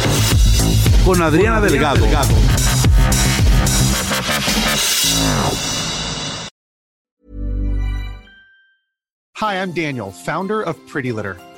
con 1.05 1.21
Adriana 1.21 1.61
Delgado. 1.61 2.05
Hi, 9.37 9.55
I'm 9.55 9.71
Daniel, 9.71 10.11
founder 10.11 10.61
of 10.61 10.75
Pretty 10.87 11.13
Litter. 11.13 11.37